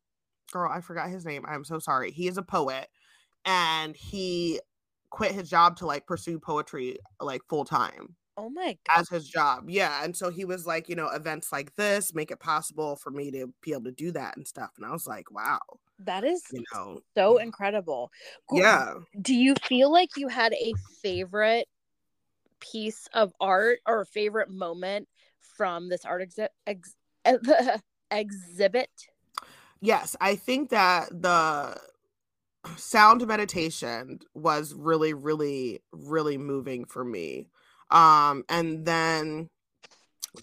girl, 0.52 0.72
I 0.72 0.82
forgot 0.82 1.10
his 1.10 1.26
name. 1.26 1.44
I'm 1.48 1.64
so 1.64 1.80
sorry. 1.80 2.12
He 2.12 2.28
is 2.28 2.38
a 2.38 2.44
poet 2.44 2.88
and 3.46 3.96
he 3.96 4.60
quit 5.10 5.32
his 5.32 5.50
job 5.50 5.78
to 5.78 5.86
like 5.86 6.06
pursue 6.06 6.40
poetry 6.40 7.00
like 7.20 7.42
full 7.50 7.66
time 7.66 8.16
oh 8.38 8.50
my 8.50 8.78
god. 8.88 9.00
as 9.00 9.10
his 9.10 9.28
job. 9.28 9.70
Yeah. 9.70 10.04
And 10.04 10.16
so 10.16 10.30
he 10.30 10.46
was 10.46 10.68
like, 10.68 10.88
you 10.88 10.96
know, 10.96 11.10
events 11.10 11.52
like 11.52 11.76
this 11.76 12.14
make 12.14 12.30
it 12.30 12.40
possible 12.40 12.96
for 12.96 13.10
me 13.10 13.32
to 13.32 13.52
be 13.62 13.72
able 13.72 13.86
to 13.86 13.92
do 13.92 14.12
that 14.12 14.38
and 14.38 14.48
stuff. 14.48 14.72
And 14.78 14.86
I 14.86 14.92
was 14.92 15.08
like, 15.08 15.32
wow, 15.32 15.60
That 16.00 16.24
is 16.24 16.44
you 16.52 16.64
know, 16.74 17.00
so 17.16 17.38
incredible. 17.38 18.12
Yeah. 18.52 18.94
Do 19.20 19.34
you 19.34 19.56
feel 19.64 19.92
like 19.92 20.10
you 20.16 20.28
had 20.28 20.54
a 20.54 20.74
favorite 21.02 21.68
piece 22.60 23.08
of 23.14 23.34
art 23.42 23.80
or 23.88 24.02
a 24.02 24.06
favorite 24.06 24.50
moment 24.50 25.08
from 25.58 25.90
this 25.90 26.06
art 26.06 26.22
exi- 26.22 26.48
ex- 26.68 26.96
exhibit? 28.12 28.90
Yes. 29.82 30.16
I 30.22 30.36
think 30.36 30.70
that 30.70 31.10
the 31.10 31.78
sound 32.78 33.26
meditation 33.28 34.20
was 34.34 34.74
really, 34.74 35.14
really, 35.14 35.82
really 35.92 36.38
moving 36.38 36.86
for 36.86 37.04
me. 37.04 37.48
Um, 37.90 38.44
and 38.48 38.86
then 38.86 39.50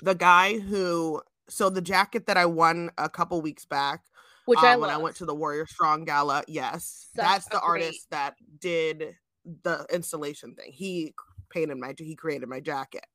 the 0.03 0.15
guy 0.15 0.59
who, 0.59 1.23
so 1.49 1.71
the 1.71 1.81
jacket 1.81 2.27
that 2.27 2.37
I 2.37 2.47
won 2.47 2.91
a 2.99 3.09
couple 3.09 3.41
weeks 3.41 3.65
back, 3.65 4.03
Which 4.45 4.59
I 4.59 4.75
um, 4.75 4.81
when 4.81 4.91
I 4.91 4.97
went 4.99 5.17
to 5.17 5.25
the 5.27 5.35
Warrior 5.35 5.67
Strong 5.67 6.05
Gala. 6.05 6.43
Yes, 6.49 7.07
Such 7.15 7.25
that's 7.25 7.45
the 7.47 7.61
great- 7.61 7.85
artist 7.85 8.07
that 8.11 8.35
did 8.61 9.15
the 9.63 9.87
installation 9.93 10.55
thing. 10.55 10.73
He 10.73 11.15
painted 11.51 11.79
my, 11.79 11.95
he 11.97 12.17
created 12.17 12.49
my 12.49 12.61
jacket. 12.61 13.07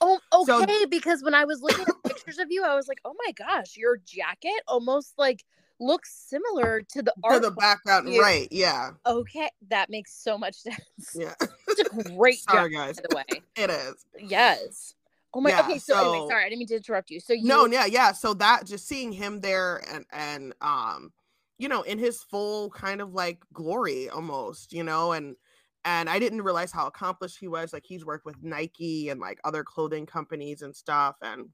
Oh, 0.00 0.18
So- 0.46 0.62
okay. 0.62 0.84
because 0.86 1.22
when 1.22 1.34
I 1.34 1.44
was 1.44 1.60
looking 1.62 1.84
at 1.86 2.02
pictures 2.04 2.38
of 2.38 2.50
you, 2.50 2.64
I 2.64 2.74
was 2.74 2.88
like, 2.88 3.00
"Oh 3.04 3.14
my 3.26 3.32
gosh, 3.32 3.76
your 3.76 3.98
jacket 3.98 4.62
almost 4.66 5.14
like 5.18 5.44
looks 5.78 6.14
similar 6.28 6.80
to 6.82 7.02
the 7.02 7.12
To 7.12 7.20
art." 7.24 7.42
the 7.42 7.50
background, 7.50 8.08
right? 8.18 8.48
Yeah, 8.50 8.92
Okay, 9.06 9.48
that 9.68 9.90
makes 9.90 10.12
so 10.14 10.38
much 10.38 10.54
sense. 10.62 10.80
yeah. 11.14 11.34
It's 11.68 11.80
a 11.80 11.84
great 12.16 12.38
Sorry, 12.40 12.70
job, 12.74 12.78
guys. 12.86 12.96
by 12.96 13.02
the 13.10 13.16
way. 13.16 13.42
It 13.56 13.70
is. 13.70 14.06
Yes. 14.18 14.94
Oh 15.34 15.40
my. 15.40 15.50
Yeah, 15.50 15.60
okay. 15.60 15.78
So, 15.78 16.12
anyway, 16.14 16.28
sorry, 16.28 16.44
I 16.44 16.48
didn't 16.48 16.58
mean 16.60 16.68
to 16.68 16.76
interrupt 16.76 17.10
you. 17.10 17.20
So 17.20 17.32
you. 17.32 17.44
No, 17.44 17.66
yeah, 17.66 17.86
yeah. 17.86 18.12
So 18.12 18.34
that 18.34 18.66
just 18.66 18.88
seeing 18.88 19.12
him 19.12 19.40
there 19.40 19.80
and 19.92 20.04
and 20.12 20.54
um, 20.60 21.12
you 21.58 21.68
know, 21.68 21.82
in 21.82 21.98
his 21.98 22.22
full 22.22 22.70
kind 22.70 23.00
of 23.00 23.12
like 23.12 23.38
glory 23.52 24.08
almost, 24.08 24.72
you 24.72 24.82
know, 24.82 25.12
and 25.12 25.36
and 25.84 26.08
I 26.10 26.18
didn't 26.18 26.42
realize 26.42 26.72
how 26.72 26.86
accomplished 26.86 27.38
he 27.38 27.48
was. 27.48 27.72
Like 27.72 27.84
he's 27.86 28.04
worked 28.04 28.26
with 28.26 28.42
Nike 28.42 29.08
and 29.08 29.20
like 29.20 29.38
other 29.44 29.64
clothing 29.64 30.06
companies 30.06 30.62
and 30.62 30.74
stuff, 30.74 31.16
and 31.22 31.48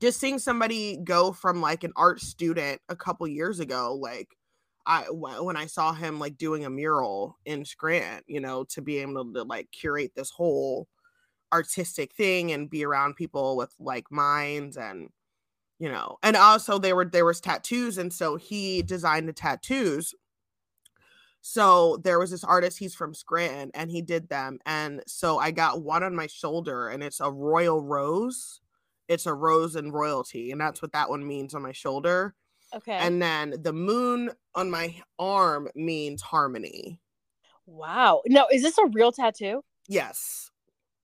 just 0.00 0.20
seeing 0.20 0.38
somebody 0.38 0.98
go 1.04 1.32
from 1.32 1.60
like 1.60 1.84
an 1.84 1.92
art 1.96 2.20
student 2.20 2.80
a 2.88 2.96
couple 2.96 3.26
years 3.28 3.60
ago, 3.60 3.94
like 4.00 4.28
I 4.86 5.04
when 5.10 5.56
I 5.56 5.66
saw 5.66 5.92
him 5.92 6.18
like 6.18 6.38
doing 6.38 6.64
a 6.64 6.70
mural 6.70 7.38
in 7.44 7.64
Scranton, 7.64 8.22
you 8.26 8.40
know, 8.40 8.64
to 8.70 8.82
be 8.82 8.98
able 8.98 9.32
to 9.32 9.42
like 9.42 9.70
curate 9.72 10.12
this 10.16 10.30
whole 10.30 10.88
artistic 11.52 12.14
thing 12.14 12.52
and 12.52 12.70
be 12.70 12.84
around 12.84 13.16
people 13.16 13.56
with 13.56 13.74
like 13.78 14.10
minds 14.10 14.76
and 14.76 15.08
you 15.78 15.90
know 15.90 16.16
and 16.22 16.36
also 16.36 16.78
there 16.78 16.94
were 16.94 17.04
there 17.04 17.24
was 17.24 17.40
tattoos 17.40 17.98
and 17.98 18.12
so 18.12 18.36
he 18.36 18.82
designed 18.82 19.28
the 19.28 19.32
tattoos 19.32 20.14
so 21.40 21.96
there 22.04 22.18
was 22.18 22.30
this 22.30 22.44
artist 22.44 22.78
he's 22.78 22.94
from 22.94 23.14
scranton 23.14 23.70
and 23.74 23.90
he 23.90 24.02
did 24.02 24.28
them 24.28 24.58
and 24.66 25.02
so 25.06 25.38
i 25.38 25.50
got 25.50 25.82
one 25.82 26.02
on 26.02 26.14
my 26.14 26.26
shoulder 26.26 26.88
and 26.88 27.02
it's 27.02 27.20
a 27.20 27.30
royal 27.30 27.80
rose 27.80 28.60
it's 29.08 29.26
a 29.26 29.32
rose 29.34 29.74
and 29.76 29.92
royalty 29.94 30.52
and 30.52 30.60
that's 30.60 30.82
what 30.82 30.92
that 30.92 31.08
one 31.08 31.26
means 31.26 31.54
on 31.54 31.62
my 31.62 31.72
shoulder 31.72 32.34
Okay. 32.72 32.92
and 32.92 33.20
then 33.20 33.54
the 33.62 33.72
moon 33.72 34.30
on 34.54 34.70
my 34.70 34.94
arm 35.18 35.68
means 35.74 36.22
harmony 36.22 37.00
wow. 37.66 38.20
No, 38.26 38.46
is 38.52 38.62
this 38.62 38.78
a 38.78 38.86
real 38.86 39.12
tattoo? 39.12 39.62
yes 39.88 40.50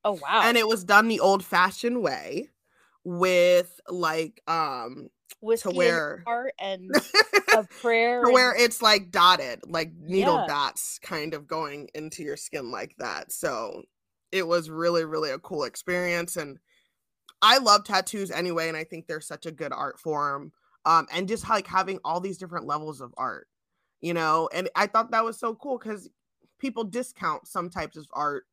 Oh 0.05 0.13
wow. 0.23 0.43
and 0.45 0.57
it 0.57 0.69
was 0.69 0.85
done 0.85 1.09
the 1.09 1.19
old 1.21 1.45
fashioned 1.45 2.03
way 2.03 2.51
with 3.05 3.81
like 3.89 4.41
um 4.47 5.09
Whiskey 5.41 5.71
in 5.71 5.77
where- 5.77 6.25
and 6.59 6.91
a 7.55 7.65
prayer. 7.81 8.25
to 8.25 8.33
where 8.33 8.55
it's 8.57 8.81
like 8.83 9.11
dotted 9.11 9.61
like 9.67 9.93
needle 9.99 10.35
Yeah. 10.37 10.47
dots 10.47 10.99
kind 11.01 11.35
of 11.35 11.47
going 11.47 11.89
into 11.95 12.23
your 12.23 12.37
skin 12.37 12.71
like 12.71 12.95
that 12.99 13.33
so 13.33 13.83
it 14.33 14.47
was 14.47 14.69
really 14.71 15.05
really 15.05 15.31
a 15.31 15.39
cool 15.39 15.65
experience 15.65 16.37
and 16.37 16.59
i 17.43 17.59
love 17.59 17.85
tattoos 17.85 18.31
anyway 18.31 18.69
and 18.69 18.77
i 18.77 18.85
think 18.85 19.07
they're 19.07 19.21
such 19.21 19.47
a 19.47 19.53
good 19.53 19.73
art 19.73 19.99
form 20.01 20.53
um 20.85 21.07
and 21.13 21.29
just 21.29 21.49
like 21.49 21.67
having 21.67 21.99
all 22.05 22.21
these 22.21 22.39
different 22.39 22.67
levels 22.67 23.01
of 23.01 23.15
art 23.17 23.47
you 24.01 24.13
know 24.15 24.49
and 24.53 24.69
i 24.75 24.87
thought 24.87 25.11
that 25.13 25.25
was 25.25 25.39
so 25.39 25.55
cool 25.55 25.79
because 25.79 26.09
people 26.59 26.85
discount 26.85 27.47
some 27.47 27.71
types 27.71 27.97
of 27.97 28.07
art 28.13 28.45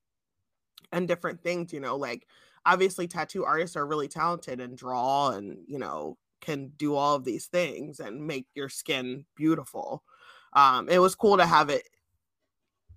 and 0.91 1.07
different 1.07 1.41
things 1.41 1.73
you 1.73 1.79
know 1.79 1.95
like 1.95 2.27
obviously 2.65 3.07
tattoo 3.07 3.43
artists 3.43 3.75
are 3.75 3.87
really 3.87 4.07
talented 4.07 4.61
and 4.61 4.77
draw 4.77 5.31
and 5.31 5.57
you 5.67 5.79
know 5.79 6.17
can 6.43 6.71
do 6.77 6.95
all 6.95 7.15
of 7.15 7.23
these 7.23 7.47
things 7.47 7.99
and 7.99 8.27
make 8.27 8.45
your 8.53 8.69
skin 8.69 9.25
beautiful 9.35 10.03
um 10.53 10.87
it 10.89 10.99
was 10.99 11.15
cool 11.15 11.37
to 11.37 11.45
have 11.45 11.69
it 11.69 11.87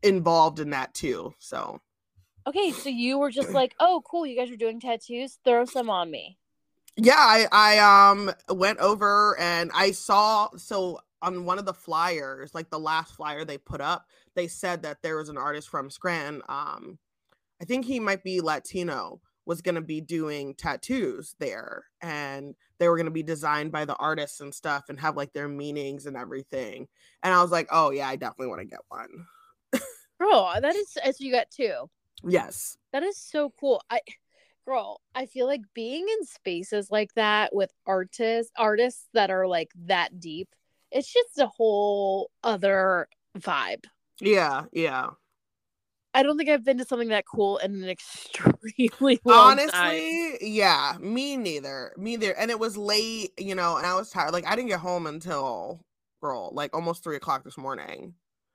involved 0.02 0.60
in 0.60 0.70
that 0.70 0.92
too 0.94 1.32
so 1.38 1.80
Okay, 2.48 2.70
so 2.70 2.88
you 2.88 3.18
were 3.18 3.32
just 3.32 3.50
like, 3.50 3.74
oh, 3.80 4.02
cool, 4.08 4.24
you 4.24 4.36
guys 4.36 4.52
are 4.52 4.56
doing 4.56 4.78
tattoos. 4.78 5.40
Throw 5.44 5.64
some 5.64 5.90
on 5.90 6.08
me. 6.12 6.38
yeah 6.96 7.14
i 7.18 7.46
i 7.50 8.10
um 8.10 8.30
went 8.56 8.78
over 8.78 9.36
and 9.40 9.70
i 9.74 9.90
saw 9.90 10.48
so 10.56 11.00
on 11.22 11.44
one 11.44 11.58
of 11.58 11.66
the 11.66 11.74
flyers 11.74 12.54
like 12.54 12.70
the 12.70 12.78
last 12.78 13.14
flyer 13.16 13.44
they 13.44 13.58
put 13.58 13.80
up 13.80 14.06
they 14.34 14.46
said 14.46 14.82
that 14.82 15.02
there 15.02 15.16
was 15.16 15.28
an 15.28 15.36
artist 15.36 15.68
from 15.68 15.90
scranton 15.90 16.40
um 16.48 16.98
i 17.60 17.64
think 17.64 17.84
he 17.84 17.98
might 18.00 18.22
be 18.22 18.40
latino 18.40 19.20
was 19.46 19.62
going 19.62 19.76
to 19.76 19.80
be 19.80 20.00
doing 20.00 20.54
tattoos 20.54 21.34
there 21.38 21.84
and 22.02 22.54
they 22.78 22.88
were 22.88 22.96
going 22.96 23.06
to 23.06 23.10
be 23.10 23.22
designed 23.22 23.72
by 23.72 23.84
the 23.84 23.96
artists 23.96 24.40
and 24.40 24.54
stuff 24.54 24.84
and 24.88 25.00
have 25.00 25.16
like 25.16 25.32
their 25.32 25.48
meanings 25.48 26.06
and 26.06 26.16
everything 26.16 26.86
and 27.22 27.32
i 27.32 27.40
was 27.40 27.50
like 27.52 27.68
oh 27.70 27.90
yeah 27.90 28.08
i 28.08 28.16
definitely 28.16 28.48
want 28.48 28.60
to 28.60 28.66
get 28.66 28.80
one 28.88 29.08
Girl, 30.18 30.50
that 30.60 30.74
is 30.74 30.90
so 30.92 31.00
you 31.18 31.30
got 31.30 31.50
two. 31.50 31.90
yes 32.26 32.78
That 32.92 33.02
is 33.02 33.18
so 33.18 33.52
cool. 33.60 33.82
I 33.90 34.00
girl, 34.66 35.00
I 35.14 35.26
feel 35.26 35.46
like 35.46 35.60
being 35.74 36.06
in 36.08 36.24
spaces 36.26 36.90
like 36.90 37.12
that 37.14 37.54
with 37.54 37.70
artists 37.86 38.50
artists 38.56 39.08
that 39.12 39.30
are 39.30 39.46
like 39.46 39.70
that 39.84 40.18
deep, 40.18 40.48
it's 40.90 41.12
just 41.12 41.38
a 41.38 41.46
whole 41.46 42.30
other 42.42 43.08
vibe. 43.38 43.84
yeah 44.20 44.64
yeah 44.72 45.10
I 46.16 46.22
don't 46.22 46.38
think 46.38 46.48
I've 46.48 46.64
been 46.64 46.78
to 46.78 46.84
something 46.86 47.08
that 47.10 47.26
cool 47.26 47.58
in 47.58 47.82
an 47.82 47.88
extremely 47.90 49.20
long 49.24 49.58
time. 49.58 49.92
honestly 49.92 50.38
yeah 50.40 50.96
me 51.00 51.36
neither 51.36 51.92
me 51.98 52.16
neither 52.16 52.32
and 52.36 52.50
it 52.50 52.58
was 52.58 52.76
late 52.76 53.32
you 53.38 53.54
know 53.54 53.76
and 53.76 53.86
i 53.86 53.94
was 53.94 54.10
tired 54.10 54.32
like 54.32 54.46
i 54.46 54.56
didn't 54.56 54.68
get 54.68 54.80
home 54.80 55.06
until 55.06 55.84
girl 56.22 56.50
like 56.54 56.74
almost 56.74 57.04
three 57.04 57.16
o'clock 57.16 57.44
this 57.44 57.58
morning 57.58 58.14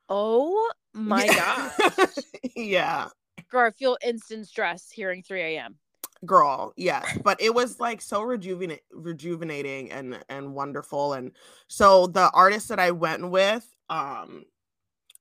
Oh 0.10 0.72
my 0.94 1.28
Yeah. 1.28 1.70
god. 1.88 2.10
yeah 2.56 3.08
Girl, 3.50 3.68
I 3.68 3.72
feel 3.72 3.98
instant 4.04 4.48
stress 4.48 4.90
hearing 4.90 5.24
3 5.24 5.42
a.m. 5.42 5.78
girl 6.26 6.74
yes 6.78 7.18
but 7.24 7.42
it 7.42 7.54
was 7.54 7.80
like 7.80 8.02
so 8.02 8.22
rejuvenate 8.22 8.82
rejuvenating 8.92 9.92
and 9.92 10.24
and 10.30 10.54
wonderful 10.54 11.14
and 11.14 11.32
so 11.68 12.08
the 12.08 12.30
artist 12.32 12.70
that 12.70 12.80
i 12.80 12.92
went 12.92 13.30
with 13.30 13.68
um 13.90 14.46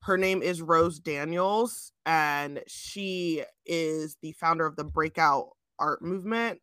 her 0.03 0.17
name 0.17 0.43
is 0.43 0.63
rose 0.63 0.99
daniels 0.99 1.93
and 2.07 2.63
she 2.67 3.43
is 3.67 4.17
the 4.23 4.33
founder 4.33 4.67
of 4.67 4.77
the 4.77 4.85
breakout 4.85 5.51
art 5.79 6.03
movement 6.03 6.61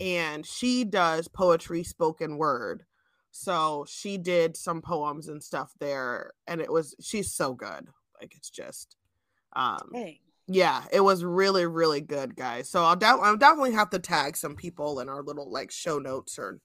and 0.00 0.46
she 0.46 0.84
does 0.84 1.28
poetry 1.28 1.82
spoken 1.82 2.36
word 2.36 2.84
so 3.30 3.84
she 3.88 4.16
did 4.16 4.56
some 4.56 4.80
poems 4.80 5.28
and 5.28 5.42
stuff 5.42 5.72
there 5.80 6.32
and 6.46 6.60
it 6.60 6.72
was 6.72 6.94
she's 7.00 7.32
so 7.32 7.54
good 7.54 7.88
like 8.20 8.34
it's 8.36 8.50
just 8.50 8.96
um 9.54 9.90
Dang. 9.92 10.18
Yeah, 10.50 10.84
it 10.90 11.00
was 11.00 11.24
really, 11.24 11.66
really 11.66 12.00
good, 12.00 12.34
guys. 12.34 12.70
So 12.70 12.82
I'll, 12.82 12.96
de- 12.96 13.06
I'll 13.06 13.36
definitely 13.36 13.72
have 13.72 13.90
to 13.90 13.98
tag 13.98 14.34
some 14.34 14.56
people 14.56 14.98
in 15.00 15.08
our 15.10 15.22
little 15.22 15.50
like 15.52 15.70
show 15.70 15.98
notes 15.98 16.38
or 16.38 16.60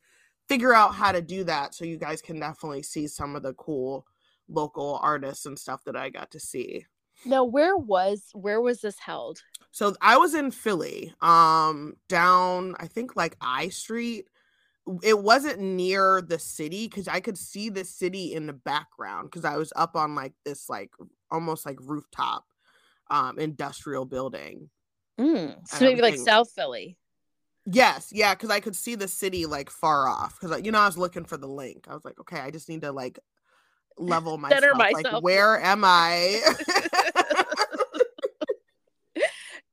figure 0.47 0.73
out 0.73 0.95
how 0.95 1.11
to 1.11 1.21
do 1.21 1.43
that 1.43 1.75
so 1.75 1.83
you 1.83 1.97
guys 1.97 2.21
can 2.21 2.39
definitely 2.39 2.81
see 2.81 3.07
some 3.07 3.35
of 3.35 3.43
the 3.43 3.53
cool 3.53 4.05
local 4.47 4.99
artists 5.01 5.45
and 5.45 5.57
stuff 5.57 5.83
that 5.85 5.95
I 5.95 6.09
got 6.09 6.31
to 6.31 6.39
see. 6.39 6.85
Now, 7.25 7.43
where 7.43 7.77
was 7.77 8.29
where 8.33 8.61
was 8.61 8.81
this 8.81 8.99
held? 8.99 9.41
So 9.71 9.95
I 10.01 10.17
was 10.17 10.33
in 10.33 10.51
Philly, 10.51 11.13
um, 11.21 11.95
down 12.09 12.75
I 12.79 12.87
think 12.87 13.15
like 13.15 13.37
I 13.41 13.69
Street. 13.69 14.27
It 15.01 15.19
wasn't 15.19 15.61
near 15.61 16.21
the 16.21 16.37
city 16.37 16.89
because 16.89 17.07
I 17.07 17.21
could 17.21 17.37
see 17.37 17.69
the 17.69 17.85
city 17.85 18.33
in 18.33 18.47
the 18.47 18.53
background 18.53 19.29
because 19.31 19.45
I 19.45 19.55
was 19.55 19.71
up 19.77 19.95
on 19.95 20.13
like 20.13 20.33
this 20.43 20.67
like 20.69 20.91
almost 21.31 21.65
like 21.65 21.77
rooftop 21.81 22.43
um 23.09 23.39
industrial 23.39 24.05
building. 24.05 24.69
Mm, 25.19 25.65
so 25.65 25.85
maybe 25.85 26.01
like 26.01 26.17
South 26.17 26.51
Philly. 26.51 26.97
Yes, 27.65 28.09
yeah, 28.11 28.35
because 28.35 28.49
I 28.49 28.59
could 28.59 28.75
see 28.75 28.95
the 28.95 29.07
city 29.07 29.45
like 29.45 29.69
far 29.69 30.07
off. 30.07 30.37
Because 30.39 30.61
you 30.65 30.71
know, 30.71 30.79
I 30.79 30.85
was 30.85 30.97
looking 30.97 31.23
for 31.23 31.37
the 31.37 31.47
link. 31.47 31.85
I 31.87 31.93
was 31.93 32.03
like, 32.03 32.19
okay, 32.19 32.39
I 32.39 32.51
just 32.51 32.67
need 32.67 32.81
to 32.81 32.91
like 32.91 33.19
level 33.97 34.37
myself. 34.37 34.61
Center 34.61 34.75
Like, 34.75 35.23
where 35.23 35.59
am 35.59 35.83
I? 35.85 36.41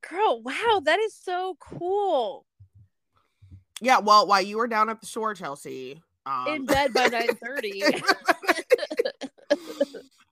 Girl, 0.08 0.42
wow, 0.42 0.82
that 0.84 0.98
is 0.98 1.14
so 1.14 1.56
cool. 1.60 2.44
yeah, 3.80 3.98
well, 4.00 4.26
while 4.26 4.42
you 4.42 4.56
were 4.58 4.66
down 4.66 4.88
at 4.90 5.00
the 5.00 5.06
shore, 5.06 5.34
Chelsea, 5.34 6.02
um, 6.26 6.46
In 6.48 6.66
bed 6.66 6.92
by 6.92 7.06
nine 7.12 7.28
thirty. 7.36 7.82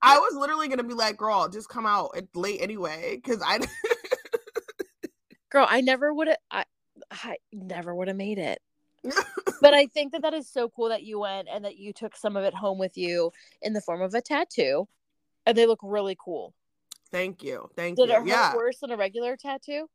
I 0.00 0.18
was 0.18 0.35
literally 0.37 0.68
gonna 0.68 0.85
be 0.85 0.95
like, 0.95 1.16
girl, 1.16 1.49
just 1.49 1.68
come 1.68 1.87
out. 1.87 2.11
It's 2.14 2.35
late 2.37 2.61
anyway. 2.61 3.21
Because 3.23 3.42
I 3.45 3.61
Girl, 5.50 5.66
I 5.68 5.80
never 5.80 6.12
would 6.12 6.28
have. 6.28 6.37
I, 6.50 6.64
I 7.11 7.37
never 7.52 7.95
would 7.95 8.09
have 8.09 8.16
made 8.16 8.38
it. 8.38 8.61
But 9.61 9.75
I 9.75 9.87
think 9.87 10.12
that 10.12 10.23
that 10.23 10.35
is 10.35 10.49
so 10.49 10.69
cool 10.69 10.88
that 10.88 11.02
you 11.02 11.21
went 11.21 11.49
and 11.50 11.64
that 11.64 11.76
you 11.76 11.93
took 11.93 12.17
some 12.17 12.37
of 12.37 12.45
it 12.45 12.55
home 12.55 12.78
with 12.78 12.97
you 12.97 13.33
in 13.62 13.73
the 13.73 13.81
form 13.81 14.02
of 14.02 14.14
a 14.14 14.21
tattoo, 14.21 14.88
and 15.47 15.57
they 15.57 15.67
look 15.67 15.81
really 15.83 16.17
cool. 16.23 16.55
thank 17.11 17.43
you, 17.43 17.69
thank 17.76 17.97
Did 17.97 18.09
you. 18.09 18.14
Did 18.14 18.28
it 18.28 18.35
hurt 18.35 18.57
worse 18.57 18.78
than 18.78 18.90
a 18.90 18.97
regular 18.97 19.37
tattoo? 19.37 19.88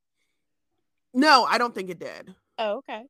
no, 1.14 1.46
I 1.46 1.58
don't 1.58 1.76
think 1.76 1.90
it 1.90 2.00
did. 2.00 2.34
Oh, 2.58 2.78
okay. 2.78 3.04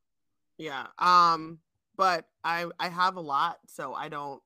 Yeah. 0.57 0.87
Um, 0.99 1.59
but 1.95 2.25
I 2.43 2.65
I 2.79 2.89
have 2.89 3.15
a 3.15 3.21
lot, 3.21 3.57
so 3.67 3.93
I 3.93 4.09
don't 4.09 4.41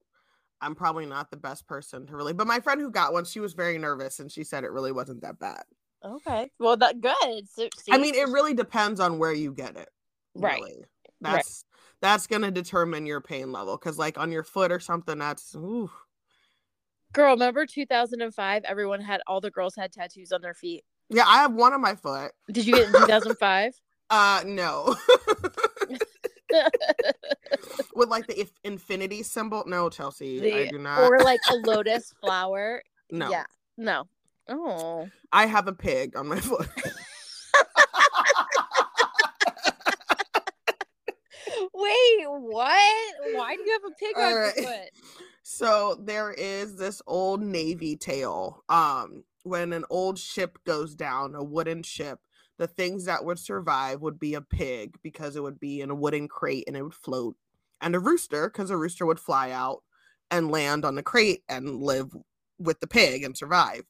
I'm 0.62 0.76
probably 0.76 1.06
not 1.06 1.30
the 1.30 1.38
best 1.38 1.68
person 1.68 2.08
to 2.08 2.16
really 2.16 2.34
but 2.34 2.48
my 2.48 2.60
friend 2.60 2.82
who 2.82 2.92
got 2.92 3.14
one, 3.14 3.26
she 3.26 3.40
was 3.40 3.54
very 3.54 3.78
nervous 3.78 4.20
and 4.20 4.32
she 4.32 4.44
said 4.44 4.64
it 4.64 4.72
really 4.72 4.92
wasn't 4.92 5.22
that 5.22 5.40
bad. 5.40 5.64
Okay. 6.04 6.50
Well, 6.60 6.78
that 6.78 7.02
good. 7.02 7.50
So, 7.50 7.68
I 7.92 7.98
mean, 7.98 8.16
it 8.16 8.28
really 8.30 8.54
depends 8.54 9.00
on 9.00 9.18
where 9.18 9.34
you 9.34 9.52
get 9.52 9.76
it. 9.76 9.90
Right. 10.36 10.62
Really. 10.62 10.86
That's 11.22 11.66
that's 12.02 12.28
gonna 12.28 12.52
determine 12.52 13.06
your 13.06 13.22
pain 13.22 13.52
level. 13.52 13.78
Cause 13.78 13.98
like 13.98 14.18
on 14.18 14.32
your 14.32 14.44
foot 14.44 14.72
or 14.72 14.80
something, 14.80 15.18
that's 15.18 15.56
ooh. 15.56 15.90
Girl, 17.14 17.34
remember 17.34 17.66
2005? 17.66 18.64
Everyone 18.66 19.02
had 19.02 19.22
all 19.28 19.42
the 19.42 19.50
girls 19.50 19.76
had 19.76 19.92
tattoos 19.92 20.32
on 20.32 20.42
their 20.42 20.54
feet. 20.54 20.84
Yeah, 21.10 21.24
I 21.26 21.38
have 21.38 21.54
one 21.54 21.74
on 21.74 21.82
my 21.82 21.96
foot. 21.96 22.32
Did 22.52 22.66
you 22.66 22.76
get 22.76 22.88
in 22.88 22.94
2005? 22.94 23.74
Uh 24.10 24.42
no. 24.46 24.96
With 27.94 28.08
like 28.08 28.26
the 28.28 28.40
if 28.40 28.52
infinity 28.64 29.22
symbol. 29.22 29.66
No, 29.68 29.90
Chelsea. 29.90 30.54
I 30.54 30.70
do 30.70 30.78
not. 30.78 31.00
or 31.02 31.20
like 31.20 31.42
a 31.50 31.56
lotus 31.66 32.14
flower? 32.22 32.82
no. 33.12 33.30
Yeah. 33.30 33.44
No. 33.78 34.08
Oh. 34.48 35.10
I 35.34 35.46
have 35.46 35.68
a 35.68 35.74
pig 35.74 36.16
on 36.16 36.28
my 36.28 36.40
foot. 36.40 36.70
Wait, 41.88 42.28
what? 42.28 43.16
Why 43.34 43.56
do 43.56 43.64
you 43.64 43.72
have 43.74 43.92
a 43.92 43.96
pig 43.96 44.18
on 44.18 44.24
All 44.24 44.30
your 44.32 44.52
foot? 44.52 44.90
So 45.50 45.96
there 46.04 46.34
is 46.34 46.76
this 46.76 47.02
old 47.08 47.42
navy 47.42 47.96
tale. 47.96 48.66
Um, 48.68 49.24
when 49.44 49.72
an 49.72 49.86
old 49.90 50.20
ship 50.20 50.58
goes 50.66 50.94
down, 50.94 51.36
a 51.36 51.44
wooden 51.44 51.84
ship, 51.84 52.20
the 52.58 52.68
things 52.68 53.06
that 53.06 53.24
would 53.24 53.40
survive 53.40 54.02
would 54.02 54.20
be 54.20 54.34
a 54.34 54.42
pig 54.42 54.98
because 55.02 55.38
it 55.38 55.44
would 55.44 55.58
be 55.58 55.80
in 55.80 55.90
a 55.90 55.96
wooden 55.96 56.28
crate 56.28 56.66
and 56.68 56.76
it 56.76 56.84
would 56.84 56.94
float, 56.94 57.38
and 57.80 57.96
a 57.96 58.00
rooster 58.00 58.50
because 58.50 58.70
a 58.70 58.78
rooster 58.78 59.06
would 59.06 59.22
fly 59.22 59.52
out 59.52 59.84
and 60.30 60.52
land 60.52 60.84
on 60.84 60.96
the 60.96 61.04
crate 61.04 61.44
and 61.48 61.82
live 61.82 62.10
with 62.60 62.82
the 62.82 62.88
pig 62.88 63.24
and 63.24 63.38
survive. 63.38 63.84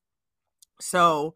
So 0.79 1.33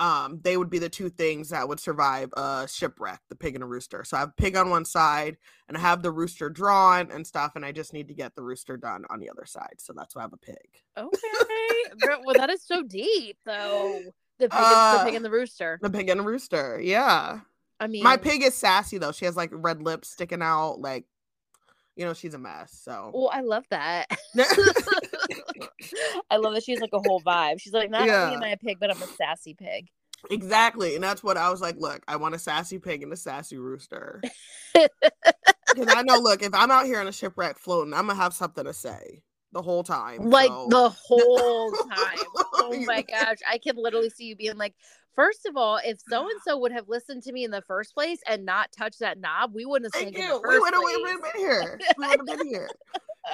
um, 0.00 0.40
they 0.42 0.56
would 0.56 0.70
be 0.70 0.78
the 0.78 0.88
two 0.88 1.10
things 1.10 1.50
that 1.50 1.68
would 1.68 1.78
survive 1.78 2.30
a 2.32 2.66
shipwreck, 2.66 3.20
the 3.28 3.36
pig 3.36 3.54
and 3.54 3.62
a 3.62 3.66
rooster. 3.66 4.02
So 4.02 4.16
I 4.16 4.20
have 4.20 4.34
pig 4.36 4.56
on 4.56 4.70
one 4.70 4.86
side 4.86 5.36
and 5.68 5.76
I 5.76 5.80
have 5.80 6.02
the 6.02 6.10
rooster 6.10 6.48
drawn 6.48 7.10
and 7.10 7.26
stuff, 7.26 7.52
and 7.54 7.66
I 7.66 7.72
just 7.72 7.92
need 7.92 8.08
to 8.08 8.14
get 8.14 8.34
the 8.34 8.42
rooster 8.42 8.78
done 8.78 9.04
on 9.10 9.20
the 9.20 9.28
other 9.28 9.44
side. 9.44 9.74
So 9.76 9.92
that's 9.94 10.16
why 10.16 10.22
I 10.22 10.24
have 10.24 10.32
a 10.32 10.38
pig. 10.38 10.56
Okay. 10.96 11.18
Well, 12.24 12.34
that 12.36 12.50
is 12.50 12.62
so 12.62 12.82
deep, 12.82 13.36
though. 13.44 14.00
The 14.38 14.48
pig, 14.48 14.52
and, 14.52 14.64
Uh, 14.64 14.98
the 14.98 15.04
pig 15.04 15.14
and 15.16 15.24
the 15.24 15.30
rooster. 15.30 15.78
The 15.82 15.90
pig 15.90 16.08
and 16.08 16.20
a 16.20 16.22
rooster. 16.22 16.80
Yeah. 16.82 17.40
I 17.78 17.86
mean, 17.86 18.02
My 18.02 18.16
pig 18.16 18.42
is 18.42 18.54
sassy 18.54 18.98
though. 18.98 19.12
She 19.12 19.26
has 19.26 19.36
like 19.36 19.50
red 19.52 19.82
lips 19.82 20.08
sticking 20.08 20.42
out, 20.42 20.80
like 20.80 21.04
you 22.00 22.06
know, 22.06 22.14
she's 22.14 22.32
a 22.32 22.38
mess. 22.38 22.80
So 22.82 23.10
Well, 23.12 23.30
I 23.30 23.42
love 23.42 23.64
that. 23.70 24.06
I 26.30 26.36
love 26.36 26.54
that 26.54 26.62
she's 26.64 26.80
like 26.80 26.94
a 26.94 26.98
whole 26.98 27.20
vibe. 27.20 27.60
She's 27.60 27.74
like, 27.74 27.90
not 27.90 28.06
Yeah. 28.06 28.24
only 28.24 28.36
am 28.36 28.42
I 28.42 28.48
a 28.48 28.56
pig, 28.56 28.78
but 28.80 28.90
I'm 28.90 29.02
a 29.02 29.06
sassy 29.06 29.52
pig. 29.54 29.88
exactly. 30.30 30.94
And 30.94 31.04
that's 31.04 31.22
what 31.22 31.36
I 31.36 31.50
was 31.50 31.60
like, 31.60 31.76
look, 31.78 32.02
I 32.08 32.16
want 32.16 32.34
a 32.34 32.38
sassy 32.38 32.78
pig 32.78 33.02
and 33.02 33.12
a 33.12 33.16
sassy 33.16 33.58
rooster. 33.58 34.22
Because 35.72 35.94
I 35.94 36.02
know, 36.02 36.16
look, 36.18 36.42
if 36.42 36.52
I'm 36.52 36.70
out 36.72 36.86
here 36.86 36.98
on 36.98 37.06
a 37.06 37.12
shipwreck 37.12 37.56
floating, 37.58 37.94
I'm 37.94 38.08
gonna 38.08 38.16
have 38.20 38.34
something 38.34 38.64
to 38.64 38.72
say 38.72 39.22
the 39.52 39.62
whole 39.62 39.84
time. 39.84 40.28
like 40.28 40.48
so- 40.48 40.66
the 40.68 40.88
whole 40.88 41.70
time. 41.72 42.18
Oh 42.54 42.82
my 42.86 43.02
gosh. 43.02 43.36
I 43.48 43.58
can 43.58 43.76
literally 43.76 44.10
see 44.10 44.24
you 44.24 44.34
being 44.36 44.56
like, 44.56 44.74
first 45.14 45.46
of 45.46 45.56
all, 45.56 45.80
if 45.84 45.98
so 46.08 46.22
and 46.22 46.40
so 46.46 46.58
would 46.58 46.72
have 46.72 46.88
listened 46.88 47.22
to 47.24 47.32
me 47.32 47.44
in 47.44 47.50
the 47.50 47.62
first 47.62 47.94
place 47.94 48.20
and 48.26 48.44
not 48.44 48.72
touched 48.72 49.00
that 49.00 49.18
knob, 49.18 49.52
we 49.54 49.64
wouldn't 49.64 49.94
have 49.94 50.02
Thank 50.02 50.16
you. 50.16 50.40
We 50.46 50.58
would 50.58 50.74
have 50.74 51.22
been 51.22 51.40
here. 51.40 51.78
We 51.98 52.08
would 52.08 52.20
have 52.20 52.38
been 52.38 52.46
here. 52.46 52.68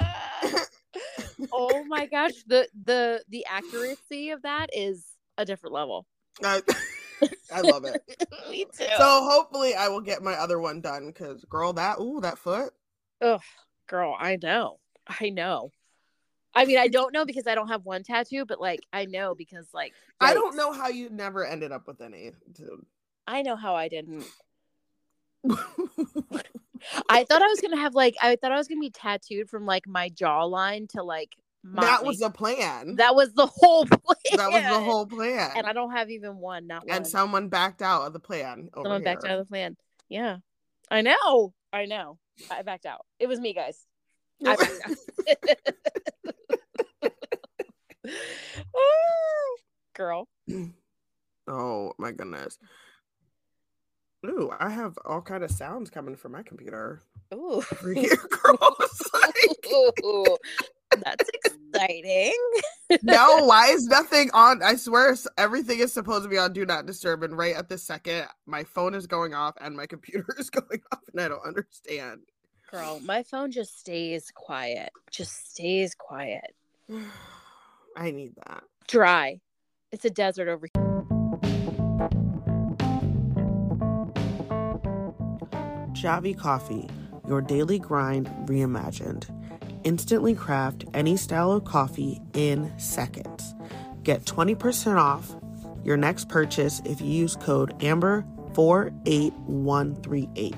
oh 1.52 1.84
my 1.86 2.06
gosh. 2.06 2.32
The 2.46 2.68
the 2.84 3.22
the 3.28 3.46
accuracy 3.48 4.30
of 4.30 4.42
that 4.42 4.70
is 4.72 5.06
a 5.38 5.44
different 5.44 5.74
level. 5.74 6.06
I, 6.44 6.62
I 7.52 7.60
love 7.62 7.84
it. 7.84 8.02
me 8.50 8.64
too. 8.64 8.84
So 8.96 9.24
hopefully 9.24 9.74
I 9.74 9.88
will 9.88 10.00
get 10.00 10.22
my 10.22 10.34
other 10.34 10.58
one 10.58 10.80
done 10.80 11.06
because 11.06 11.44
girl, 11.44 11.72
that 11.74 11.98
ooh, 12.00 12.20
that 12.20 12.38
foot. 12.38 12.72
Ugh, 13.22 13.40
girl, 13.88 14.14
I 14.18 14.36
know. 14.42 14.78
I 15.08 15.30
know. 15.30 15.70
I 16.56 16.64
mean, 16.64 16.78
I 16.78 16.88
don't 16.88 17.12
know 17.12 17.26
because 17.26 17.46
I 17.46 17.54
don't 17.54 17.68
have 17.68 17.84
one 17.84 18.02
tattoo, 18.02 18.46
but 18.46 18.60
like 18.60 18.80
I 18.92 19.04
know 19.04 19.34
because 19.34 19.66
like 19.74 19.92
I 20.20 20.32
don't 20.34 20.56
know 20.56 20.72
how 20.72 20.88
you 20.88 21.10
never 21.10 21.44
ended 21.46 21.70
up 21.70 21.86
with 21.86 22.00
any. 22.00 22.32
dude. 22.52 22.84
I 23.26 23.42
know 23.42 23.56
how 23.56 23.74
I 23.74 23.88
didn't. 23.88 24.24
I 27.08 27.24
thought 27.24 27.42
I 27.42 27.46
was 27.46 27.60
gonna 27.60 27.76
have 27.76 27.94
like 27.94 28.16
I 28.22 28.36
thought 28.36 28.52
I 28.52 28.56
was 28.56 28.68
gonna 28.68 28.80
be 28.80 28.90
tattooed 28.90 29.50
from 29.50 29.66
like 29.66 29.86
my 29.86 30.08
jawline 30.10 30.88
to 30.90 31.02
like 31.02 31.36
my 31.62 31.82
that 31.84 32.04
was 32.04 32.18
the 32.18 32.30
plan. 32.30 32.96
that 32.96 33.14
was 33.14 33.32
the 33.34 33.46
whole 33.46 33.84
plan. 33.86 34.36
That 34.36 34.50
was 34.50 34.62
the 34.62 34.80
whole 34.84 35.06
plan. 35.06 35.50
And 35.56 35.66
I 35.66 35.72
don't 35.72 35.90
have 35.92 36.10
even 36.10 36.36
one, 36.38 36.66
not 36.66 36.86
one. 36.86 36.96
and 36.96 37.06
someone 37.06 37.48
backed 37.48 37.82
out 37.82 38.06
of 38.06 38.12
the 38.12 38.20
plan. 38.20 38.70
Someone 38.74 39.02
backed 39.02 39.24
out 39.24 39.38
of 39.38 39.46
the 39.46 39.48
plan. 39.48 39.76
Yeah, 40.08 40.38
I 40.90 41.02
know. 41.02 41.52
I 41.72 41.86
know. 41.86 42.18
I 42.50 42.62
backed 42.62 42.86
out. 42.86 43.04
It 43.18 43.26
was 43.28 43.40
me, 43.40 43.52
guys. 43.52 43.84
I 44.44 44.56
backed 44.56 44.80
out. 46.26 46.34
Girl. 49.94 50.28
oh 51.48 51.92
my 51.98 52.12
goodness. 52.12 52.58
Ooh, 54.26 54.50
I 54.58 54.70
have 54.70 54.98
all 55.04 55.22
kind 55.22 55.44
of 55.44 55.50
sounds 55.50 55.90
coming 55.90 56.16
from 56.16 56.32
my 56.32 56.42
computer. 56.42 57.02
Ooh. 57.32 57.62
Over 57.72 57.92
here, 57.94 58.16
girl. 58.16 58.76
Like- 59.12 60.02
Ooh, 60.04 60.36
that's 61.04 61.28
exciting. 61.44 62.32
no, 63.02 63.44
why 63.44 63.68
is 63.68 63.86
nothing 63.86 64.30
on? 64.32 64.62
I 64.62 64.76
swear 64.76 65.16
everything 65.36 65.80
is 65.80 65.92
supposed 65.92 66.24
to 66.24 66.28
be 66.28 66.38
on 66.38 66.52
do 66.52 66.64
not 66.64 66.86
disturb, 66.86 67.22
and 67.22 67.36
right 67.36 67.54
at 67.54 67.68
this 67.68 67.82
second, 67.82 68.26
my 68.46 68.64
phone 68.64 68.94
is 68.94 69.06
going 69.06 69.34
off 69.34 69.54
and 69.60 69.76
my 69.76 69.86
computer 69.86 70.26
is 70.38 70.50
going 70.50 70.80
off, 70.92 71.00
and 71.12 71.20
I 71.20 71.28
don't 71.28 71.44
understand. 71.46 72.20
Girl, 72.70 73.00
my 73.00 73.22
phone 73.22 73.50
just 73.50 73.78
stays 73.78 74.30
quiet. 74.34 74.90
Just 75.10 75.52
stays 75.52 75.94
quiet. 75.94 76.54
I 77.96 78.10
need 78.10 78.34
that. 78.46 78.64
Dry. 78.86 79.40
It's 79.90 80.04
a 80.04 80.10
desert 80.10 80.48
over 80.48 80.68
here. 80.72 80.82
Javi 85.94 86.38
Coffee, 86.38 86.86
your 87.26 87.40
daily 87.40 87.78
grind 87.78 88.26
reimagined. 88.44 89.32
Instantly 89.84 90.34
craft 90.34 90.84
any 90.92 91.16
style 91.16 91.52
of 91.52 91.64
coffee 91.64 92.20
in 92.34 92.70
seconds. 92.78 93.54
Get 94.02 94.24
20% 94.24 94.98
off 94.98 95.34
your 95.82 95.96
next 95.96 96.28
purchase 96.28 96.82
if 96.84 97.00
you 97.00 97.06
use 97.06 97.36
code 97.36 97.72
AMBER48138. 97.78 100.54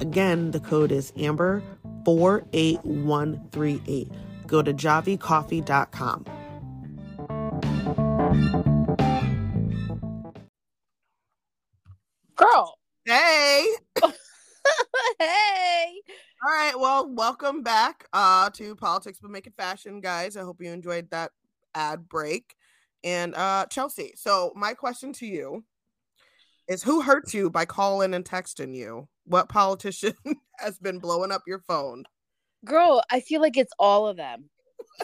Again, 0.00 0.52
the 0.52 0.60
code 0.60 0.92
is 0.92 1.12
AMBER48138. 1.12 4.12
Go 4.46 4.62
to 4.62 4.72
javicoffee.com. 4.72 6.37
welcome 17.28 17.62
back 17.62 18.06
uh, 18.14 18.48
to 18.48 18.74
Politics 18.74 19.18
but 19.20 19.30
Make 19.30 19.46
It 19.46 19.52
Fashion, 19.54 20.00
guys. 20.00 20.34
I 20.34 20.40
hope 20.40 20.62
you 20.62 20.72
enjoyed 20.72 21.10
that 21.10 21.30
ad 21.74 22.08
break. 22.08 22.54
And 23.04 23.34
uh, 23.34 23.66
Chelsea, 23.70 24.14
so 24.16 24.50
my 24.56 24.72
question 24.72 25.12
to 25.12 25.26
you 25.26 25.62
is 26.68 26.82
who 26.82 27.02
hurts 27.02 27.34
you 27.34 27.50
by 27.50 27.66
calling 27.66 28.14
and 28.14 28.24
texting 28.24 28.74
you? 28.74 29.08
What 29.24 29.50
politician 29.50 30.14
has 30.58 30.78
been 30.78 31.00
blowing 31.00 31.30
up 31.30 31.42
your 31.46 31.58
phone? 31.68 32.04
Girl, 32.64 33.02
I 33.10 33.20
feel 33.20 33.42
like 33.42 33.58
it's 33.58 33.74
all 33.78 34.08
of 34.08 34.16
them. 34.16 34.48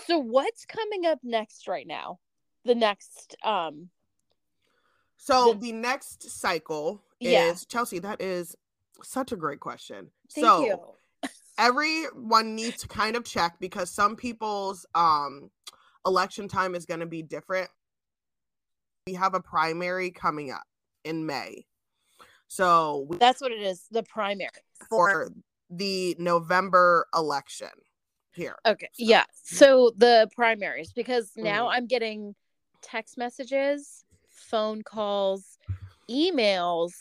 So 0.06 0.16
what's 0.18 0.64
coming 0.64 1.04
up 1.04 1.18
next 1.22 1.68
right 1.68 1.86
now? 1.86 2.20
The 2.64 2.74
next 2.74 3.36
um 3.44 3.90
So 5.18 5.52
The- 5.52 5.58
the 5.66 5.72
next 5.72 6.30
cycle 6.30 7.02
is 7.20 7.32
Yeah. 7.32 7.54
Chelsea, 7.68 7.98
that 7.98 8.22
is 8.22 8.56
such 9.02 9.30
a 9.30 9.36
great 9.36 9.60
question. 9.60 10.10
thank 10.34 10.46
so 10.46 10.64
you. 10.64 10.78
Everyone 11.58 12.54
needs 12.54 12.82
to 12.82 12.88
kind 12.88 13.16
of 13.16 13.24
check 13.24 13.56
because 13.60 13.90
some 13.90 14.16
people's 14.16 14.86
um 14.94 15.50
election 16.06 16.48
time 16.48 16.74
is 16.74 16.84
going 16.86 17.00
to 17.00 17.06
be 17.06 17.22
different. 17.22 17.70
We 19.06 19.14
have 19.14 19.34
a 19.34 19.40
primary 19.40 20.10
coming 20.10 20.50
up 20.50 20.64
in 21.04 21.26
May. 21.26 21.66
So 22.48 23.06
we, 23.08 23.18
That's 23.18 23.40
what 23.40 23.52
it 23.52 23.62
is, 23.62 23.86
the 23.90 24.02
primary. 24.02 24.50
for 24.88 25.30
the 25.70 26.14
November 26.18 27.06
election 27.14 27.68
here. 28.32 28.56
Okay. 28.66 28.88
Yeah. 28.98 29.24
So 29.42 29.92
the 29.96 30.28
primaries, 30.34 30.92
because 30.92 31.32
now 31.36 31.66
Mhm. 31.68 31.72
I'm 31.72 31.86
getting 31.86 32.34
text 32.82 33.16
messages, 33.16 34.04
phone 34.28 34.82
calls, 34.82 35.58
emails 36.10 36.92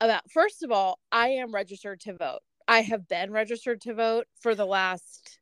about 0.00 0.28
first 0.30 0.62
of 0.62 0.72
all, 0.72 0.98
I 1.12 1.28
am 1.28 1.52
registered 1.54 2.00
to 2.00 2.14
vote. 2.14 2.40
I 2.68 2.82
have 2.82 3.08
been 3.08 3.32
registered 3.32 3.80
to 3.82 3.94
vote 3.94 4.26
for 4.40 4.54
the 4.54 4.66
last 4.66 5.37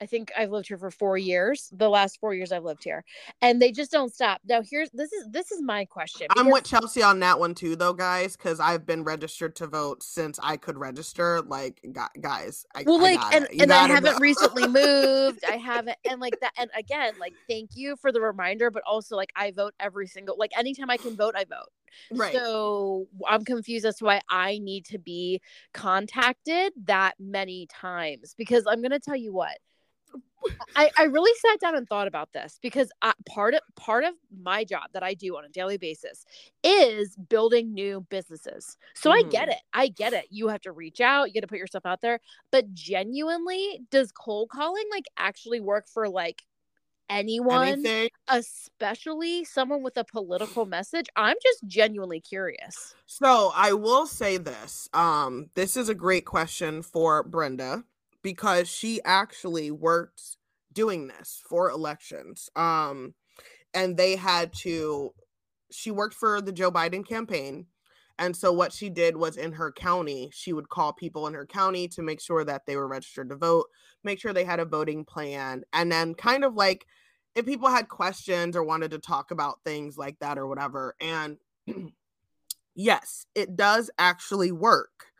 I 0.00 0.06
think 0.06 0.30
I've 0.36 0.50
lived 0.50 0.68
here 0.68 0.78
for 0.78 0.90
4 0.90 1.18
years. 1.18 1.70
The 1.72 1.88
last 1.88 2.18
4 2.20 2.34
years 2.34 2.52
I've 2.52 2.64
lived 2.64 2.84
here. 2.84 3.04
And 3.40 3.60
they 3.60 3.72
just 3.72 3.90
don't 3.90 4.12
stop. 4.12 4.40
Now 4.48 4.62
here's 4.68 4.90
this 4.90 5.12
is 5.12 5.28
this 5.30 5.52
is 5.52 5.62
my 5.62 5.84
question. 5.84 6.26
I'm 6.36 6.50
with 6.50 6.64
Chelsea 6.64 7.02
on 7.02 7.20
that 7.20 7.38
one 7.38 7.54
too, 7.54 7.76
though, 7.76 7.92
guys, 7.92 8.36
because 8.36 8.60
I've 8.60 8.86
been 8.86 9.04
registered 9.04 9.56
to 9.56 9.66
vote 9.66 10.02
since 10.02 10.38
I 10.42 10.56
could 10.56 10.78
register. 10.78 11.40
Like, 11.40 11.80
gu- 11.92 12.20
guys, 12.20 12.66
I, 12.74 12.84
well 12.86 12.98
I 12.98 13.02
like 13.02 13.20
got 13.20 13.34
and, 13.34 13.48
and 13.60 13.72
i 13.72 13.86
haven't 13.86 14.20
recently 14.20 14.66
moved 14.68 15.44
i 15.44 15.56
haven't 15.56 15.96
and 16.08 16.20
like 16.20 16.38
that 16.40 16.52
and 16.58 16.70
again 16.76 17.14
like 17.18 17.34
thank 17.48 17.70
you 17.74 17.96
for 17.96 18.12
the 18.12 18.20
reminder 18.20 18.70
but 18.70 18.82
also 18.86 19.16
like 19.16 19.30
i 19.36 19.50
vote 19.50 19.74
every 19.80 20.06
single 20.06 20.36
like 20.38 20.56
anytime 20.56 20.90
i 20.90 20.96
can 20.96 21.16
vote 21.16 21.34
i 21.36 21.44
vote 21.44 21.68
right. 22.12 22.32
so 22.32 23.06
i'm 23.28 23.44
confused 23.44 23.84
as 23.84 23.96
to 23.96 24.04
why 24.04 24.20
i 24.30 24.58
need 24.58 24.84
to 24.84 24.98
be 24.98 25.40
contacted 25.74 26.72
that 26.84 27.14
many 27.18 27.66
times 27.66 28.34
because 28.36 28.64
i'm 28.68 28.82
gonna 28.82 28.98
tell 28.98 29.16
you 29.16 29.32
what 29.32 29.56
I, 30.74 30.90
I 30.98 31.02
really 31.04 31.32
sat 31.38 31.60
down 31.60 31.76
and 31.76 31.88
thought 31.88 32.06
about 32.06 32.32
this 32.32 32.58
because 32.62 32.90
I, 33.02 33.12
part 33.28 33.54
of 33.54 33.60
part 33.76 34.04
of 34.04 34.14
my 34.30 34.64
job 34.64 34.84
that 34.92 35.02
I 35.02 35.14
do 35.14 35.36
on 35.36 35.44
a 35.44 35.48
daily 35.48 35.78
basis 35.78 36.24
is 36.62 37.16
building 37.16 37.72
new 37.72 38.02
businesses. 38.10 38.76
So 38.94 39.10
I 39.10 39.22
get 39.30 39.48
Mhm. 39.48 39.52
it. 39.52 39.58
I 39.72 39.88
get 39.88 40.12
it. 40.12 40.26
You 40.30 40.48
have 40.48 40.60
to 40.62 40.72
reach 40.72 41.00
out, 41.00 41.28
you 41.28 41.34
got 41.34 41.40
to 41.40 41.46
put 41.46 41.58
yourself 41.58 41.86
out 41.86 42.00
there. 42.02 42.20
But 42.50 42.72
genuinely, 42.74 43.80
does 43.90 44.12
cold 44.12 44.50
calling 44.50 44.84
like 44.90 45.06
actually 45.16 45.60
work 45.60 45.88
for 45.88 46.08
like 46.08 46.42
anyone, 47.10 47.88
Anything. 47.88 48.08
especially 48.28 49.44
someone 49.44 49.82
with 49.82 49.96
a 49.96 50.04
political 50.04 50.66
message? 50.66 51.06
I'm 51.16 51.36
just 51.42 51.66
genuinely 51.66 52.20
curious. 52.20 52.96
So 53.06 53.52
I 53.54 53.72
will 53.72 54.06
say 54.06 54.36
this. 54.36 54.88
Um, 54.92 55.50
this 55.54 55.76
is 55.76 55.88
a 55.88 55.94
great 55.94 56.24
question 56.24 56.82
for 56.82 57.22
Brenda 57.22 57.84
because 58.26 58.68
she 58.68 59.00
actually 59.04 59.70
worked 59.70 60.36
doing 60.72 61.06
this 61.06 61.40
for 61.48 61.70
elections. 61.70 62.50
Um, 62.56 63.14
and 63.72 63.96
they 63.96 64.16
had 64.16 64.52
to 64.62 65.14
she 65.70 65.92
worked 65.92 66.16
for 66.16 66.40
the 66.40 66.50
Joe 66.50 66.72
Biden 66.72 67.06
campaign. 67.06 67.66
And 68.18 68.36
so 68.36 68.52
what 68.52 68.72
she 68.72 68.90
did 68.90 69.16
was 69.16 69.36
in 69.36 69.52
her 69.52 69.70
county, 69.70 70.28
she 70.32 70.52
would 70.52 70.68
call 70.68 70.92
people 70.92 71.28
in 71.28 71.34
her 71.34 71.46
county 71.46 71.86
to 71.86 72.02
make 72.02 72.20
sure 72.20 72.44
that 72.44 72.62
they 72.66 72.74
were 72.74 72.88
registered 72.88 73.28
to 73.30 73.36
vote, 73.36 73.66
make 74.02 74.18
sure 74.18 74.32
they 74.32 74.42
had 74.42 74.58
a 74.58 74.64
voting 74.64 75.04
plan, 75.04 75.62
and 75.72 75.92
then 75.92 76.12
kind 76.12 76.44
of 76.44 76.54
like 76.54 76.84
if 77.36 77.46
people 77.46 77.68
had 77.68 77.88
questions 77.88 78.56
or 78.56 78.64
wanted 78.64 78.90
to 78.90 78.98
talk 78.98 79.30
about 79.30 79.62
things 79.64 79.96
like 79.96 80.18
that 80.18 80.36
or 80.36 80.48
whatever. 80.48 80.96
And 81.00 81.36
yes, 82.74 83.26
it 83.36 83.54
does 83.54 83.88
actually 84.00 84.50
work 84.50 85.12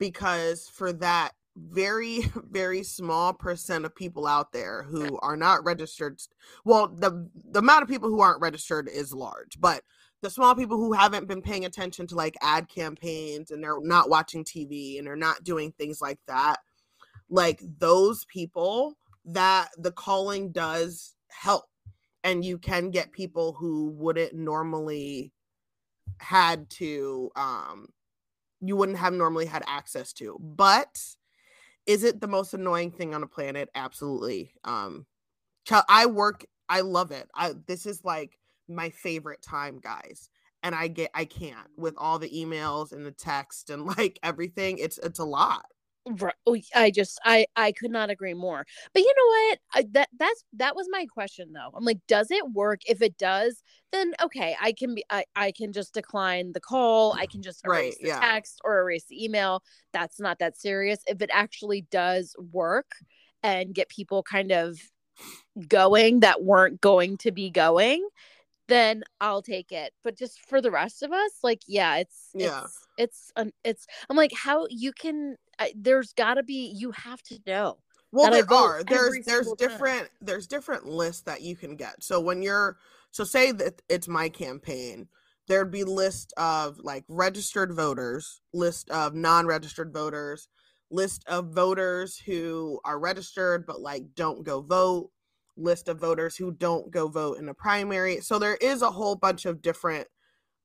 because 0.00 0.68
for 0.68 0.92
that 0.94 1.34
very 1.70 2.20
very 2.50 2.82
small 2.82 3.32
percent 3.32 3.84
of 3.84 3.94
people 3.94 4.26
out 4.26 4.52
there 4.52 4.84
who 4.84 5.18
are 5.20 5.36
not 5.36 5.64
registered 5.64 6.20
well 6.64 6.88
the 6.88 7.28
the 7.50 7.58
amount 7.58 7.82
of 7.82 7.88
people 7.88 8.08
who 8.08 8.20
aren't 8.20 8.40
registered 8.40 8.88
is 8.88 9.12
large 9.12 9.60
but 9.60 9.82
the 10.20 10.30
small 10.30 10.54
people 10.54 10.76
who 10.76 10.92
haven't 10.92 11.28
been 11.28 11.42
paying 11.42 11.64
attention 11.64 12.06
to 12.08 12.16
like 12.16 12.36
ad 12.42 12.68
campaigns 12.68 13.50
and 13.50 13.62
they're 13.62 13.80
not 13.80 14.10
watching 14.10 14.44
TV 14.44 14.98
and 14.98 15.06
they're 15.06 15.14
not 15.14 15.44
doing 15.44 15.72
things 15.72 16.00
like 16.00 16.18
that 16.26 16.58
like 17.30 17.60
those 17.78 18.24
people 18.24 18.96
that 19.24 19.68
the 19.76 19.92
calling 19.92 20.50
does 20.50 21.14
help 21.28 21.66
and 22.24 22.44
you 22.44 22.58
can 22.58 22.90
get 22.90 23.12
people 23.12 23.52
who 23.52 23.90
wouldn't 23.90 24.34
normally 24.34 25.32
had 26.18 26.68
to 26.68 27.30
um 27.36 27.88
you 28.60 28.74
wouldn't 28.74 28.98
have 28.98 29.12
normally 29.12 29.46
had 29.46 29.62
access 29.66 30.12
to 30.12 30.36
but 30.40 30.98
is 31.88 32.04
it 32.04 32.20
the 32.20 32.28
most 32.28 32.54
annoying 32.54 32.92
thing 32.92 33.14
on 33.14 33.22
the 33.22 33.26
planet? 33.28 33.70
Absolutely. 33.74 34.52
Um 34.64 35.06
i 35.88 36.06
work 36.06 36.44
i 36.68 36.80
love 36.80 37.10
it. 37.10 37.28
I 37.34 37.54
this 37.66 37.86
is 37.86 38.04
like 38.04 38.38
my 38.68 38.90
favorite 38.90 39.42
time 39.42 39.80
guys 39.80 40.28
and 40.62 40.74
i 40.74 40.88
get 40.88 41.10
i 41.14 41.24
can't 41.24 41.68
with 41.76 41.94
all 41.96 42.18
the 42.18 42.28
emails 42.30 42.92
and 42.92 43.06
the 43.06 43.12
text 43.12 43.70
and 43.70 43.86
like 43.98 44.18
everything. 44.22 44.78
It's 44.78 44.98
it's 44.98 45.18
a 45.18 45.24
lot 45.24 45.66
Right. 46.10 46.34
Oh, 46.46 46.56
I 46.74 46.90
just 46.90 47.20
I 47.24 47.46
I 47.54 47.72
could 47.72 47.90
not 47.90 48.08
agree 48.08 48.32
more. 48.32 48.64
But 48.94 49.00
you 49.02 49.14
know 49.16 49.26
what? 49.26 49.58
I, 49.74 49.88
that 49.92 50.08
that's 50.18 50.44
that 50.54 50.74
was 50.74 50.88
my 50.90 51.04
question 51.06 51.52
though. 51.52 51.70
I'm 51.74 51.84
like, 51.84 51.98
does 52.08 52.30
it 52.30 52.50
work? 52.52 52.80
If 52.86 53.02
it 53.02 53.18
does, 53.18 53.62
then 53.92 54.14
okay, 54.22 54.56
I 54.60 54.72
can 54.72 54.94
be 54.94 55.04
I 55.10 55.24
I 55.36 55.52
can 55.52 55.72
just 55.72 55.92
decline 55.92 56.52
the 56.52 56.60
call. 56.60 57.12
I 57.18 57.26
can 57.26 57.42
just 57.42 57.62
Right, 57.66 57.94
erase 57.94 57.98
the 57.98 58.08
yeah. 58.08 58.20
text 58.20 58.60
or 58.64 58.80
erase 58.80 59.04
the 59.04 59.22
email. 59.22 59.62
That's 59.92 60.18
not 60.18 60.38
that 60.38 60.56
serious. 60.56 61.00
If 61.06 61.20
it 61.20 61.30
actually 61.32 61.82
does 61.90 62.34
work 62.52 62.92
and 63.42 63.74
get 63.74 63.90
people 63.90 64.22
kind 64.22 64.50
of 64.50 64.80
going 65.68 66.20
that 66.20 66.42
weren't 66.42 66.80
going 66.80 67.16
to 67.18 67.32
be 67.32 67.50
going, 67.50 68.06
then 68.68 69.04
I'll 69.20 69.42
take 69.42 69.72
it. 69.72 69.92
But 70.04 70.16
just 70.18 70.40
for 70.40 70.60
the 70.60 70.70
rest 70.70 71.02
of 71.02 71.12
us, 71.12 71.32
like, 71.42 71.62
yeah, 71.66 71.96
it's 71.98 72.30
Yeah. 72.34 72.66
it's 72.66 72.86
it's 72.98 73.32
um, 73.36 73.52
it's. 73.64 73.86
I'm 74.10 74.16
like, 74.16 74.32
how 74.34 74.66
you 74.70 74.92
can? 74.92 75.36
I, 75.58 75.72
there's 75.76 76.12
got 76.12 76.34
to 76.34 76.42
be. 76.42 76.72
You 76.74 76.92
have 76.92 77.22
to 77.24 77.38
know. 77.46 77.78
well 78.12 78.30
there 78.30 78.44
are 78.52 78.82
there's 78.84 79.24
there's 79.26 79.46
single 79.46 79.56
time. 79.56 79.68
different 79.68 80.10
there's 80.20 80.46
different 80.46 80.86
lists 80.86 81.22
that 81.22 81.42
you 81.42 81.54
can 81.56 81.76
get 81.76 82.02
so 82.02 82.20
when 82.20 82.42
you're 82.42 82.78
so 83.10 83.24
say 83.24 83.52
that 83.52 83.82
it's 83.88 84.08
my 84.08 84.28
campaign 84.28 85.08
there'd 85.46 85.70
be 85.70 85.84
list 85.84 86.32
of 86.36 86.78
like 86.82 87.04
registered 87.08 87.72
voters 87.72 88.40
list 88.52 88.88
of 88.90 89.14
non-registered 89.14 89.92
voters 89.92 90.48
list 90.90 91.24
of 91.26 91.52
voters 91.52 92.16
who 92.18 92.80
are 92.84 92.98
registered 92.98 93.66
but 93.66 93.80
like 93.80 94.04
don't 94.14 94.44
go 94.44 94.60
vote 94.62 95.10
list 95.56 95.88
of 95.88 96.00
voters 96.00 96.36
who 96.36 96.52
don't 96.52 96.90
go 96.90 97.08
vote 97.08 97.38
in 97.38 97.48
a 97.48 97.54
primary 97.54 98.20
so 98.20 98.38
there 98.38 98.56
is 98.56 98.80
a 98.80 98.90
whole 98.90 99.16
bunch 99.16 99.44
of 99.44 99.60
different 99.60 100.06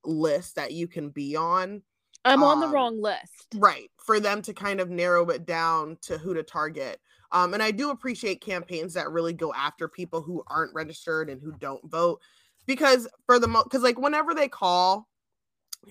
lists 0.06 0.54
that 0.54 0.72
you 0.72 0.88
can 0.88 1.10
be 1.10 1.36
on 1.36 1.82
I'm 2.26 2.44
on 2.44 2.60
the 2.60 2.68
Um, 2.68 2.74
wrong 2.74 3.02
list. 3.02 3.48
right 3.56 3.92
for 3.98 4.20
them 4.20 4.42
to 4.44 4.54
kind 4.54 4.80
of 4.80 4.90
narrow 4.90 5.30
it 5.30 5.46
down 5.46 5.98
to 6.02 6.18
who 6.18 6.34
to 6.34 6.44
target 6.44 7.00
um, 7.32 7.54
and 7.54 7.62
i 7.64 7.72
do 7.72 7.90
appreciate 7.90 8.42
campaigns 8.42 8.94
that 8.94 9.12
really 9.12 9.34
go 9.34 9.54
after 9.54 9.88
people 9.88 10.22
who 10.22 10.44
aren't 10.48 10.74
registered 10.74 11.30
and 11.30 11.42
who 11.42 11.52
don't 11.54 11.84
vote 11.90 12.20
because 12.66 13.08
for 13.26 13.40
the 13.40 13.48
most 13.48 13.66
because 13.66 13.84
like 13.84 14.00
whenever 14.00 14.34
they 14.34 14.48
call 14.48 15.08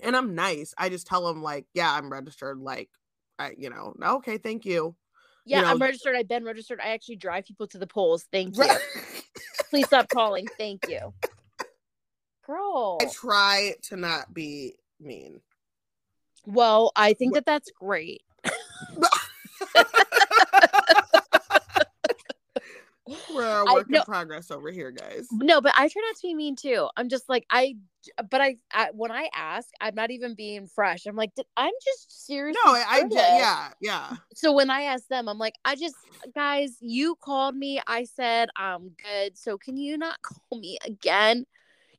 and 0.01 0.15
i'm 0.15 0.35
nice 0.35 0.73
i 0.77 0.89
just 0.89 1.07
tell 1.07 1.25
them 1.25 1.41
like 1.43 1.65
yeah 1.73 1.91
i'm 1.93 2.11
registered 2.11 2.57
like 2.59 2.89
I, 3.39 3.53
you 3.57 3.69
know 3.69 3.93
okay 4.03 4.37
thank 4.37 4.65
you 4.65 4.95
Yeah, 5.45 5.61
know- 5.61 5.67
I'm 5.67 5.79
registered. 5.79 6.15
I've 6.15 6.27
been 6.27 6.45
registered. 6.45 6.79
I 6.79 6.89
actually 6.93 7.17
drive 7.17 7.45
people 7.45 7.67
to 7.67 7.77
the 7.77 7.87
polls. 7.87 8.25
Thank 8.31 8.55
you. 8.57 8.63
Please 9.69 9.87
stop 9.87 10.07
calling. 10.07 10.47
Thank 10.57 10.87
you. 10.87 11.13
girl. 12.45 12.97
I 13.01 13.05
try 13.11 13.73
to 13.89 13.97
not 13.97 14.33
be 14.33 14.75
mean. 15.01 15.41
Well, 16.45 16.91
I 16.95 17.13
think 17.13 17.33
that 17.35 17.45
that's 17.45 17.71
great. 17.71 18.21
We're 23.33 23.61
a 23.61 23.69
I- 23.69 23.73
work 23.73 23.89
no. 23.89 23.99
in 23.99 24.05
progress 24.05 24.51
over 24.51 24.71
here, 24.71 24.91
guys. 24.91 25.27
No, 25.31 25.59
but 25.61 25.73
I 25.75 25.87
try 25.87 26.01
not 26.05 26.15
to 26.15 26.21
be 26.27 26.33
mean 26.33 26.55
too. 26.55 26.87
I'm 26.95 27.09
just 27.09 27.27
like 27.27 27.45
I, 27.49 27.75
but 28.29 28.41
I, 28.41 28.57
I 28.71 28.89
when 28.93 29.11
I 29.11 29.29
ask, 29.35 29.67
I'm 29.81 29.95
not 29.95 30.11
even 30.11 30.35
being 30.35 30.67
fresh. 30.67 31.05
I'm 31.05 31.15
like, 31.15 31.31
I'm 31.57 31.73
just 31.83 32.25
serious. 32.25 32.55
No, 32.63 32.71
I, 32.71 32.83
I 32.87 33.07
yeah, 33.09 33.69
yeah. 33.81 34.17
So 34.35 34.53
when 34.53 34.69
I 34.69 34.83
ask 34.83 35.07
them, 35.07 35.27
I'm 35.27 35.37
like, 35.37 35.55
I 35.65 35.75
just, 35.75 35.95
guys, 36.33 36.77
you 36.79 37.15
called 37.15 37.55
me. 37.55 37.81
I 37.87 38.05
said 38.05 38.49
I'm 38.55 38.91
good. 39.03 39.37
So 39.37 39.57
can 39.57 39.77
you 39.77 39.97
not 39.97 40.21
call 40.21 40.59
me 40.59 40.77
again? 40.85 41.45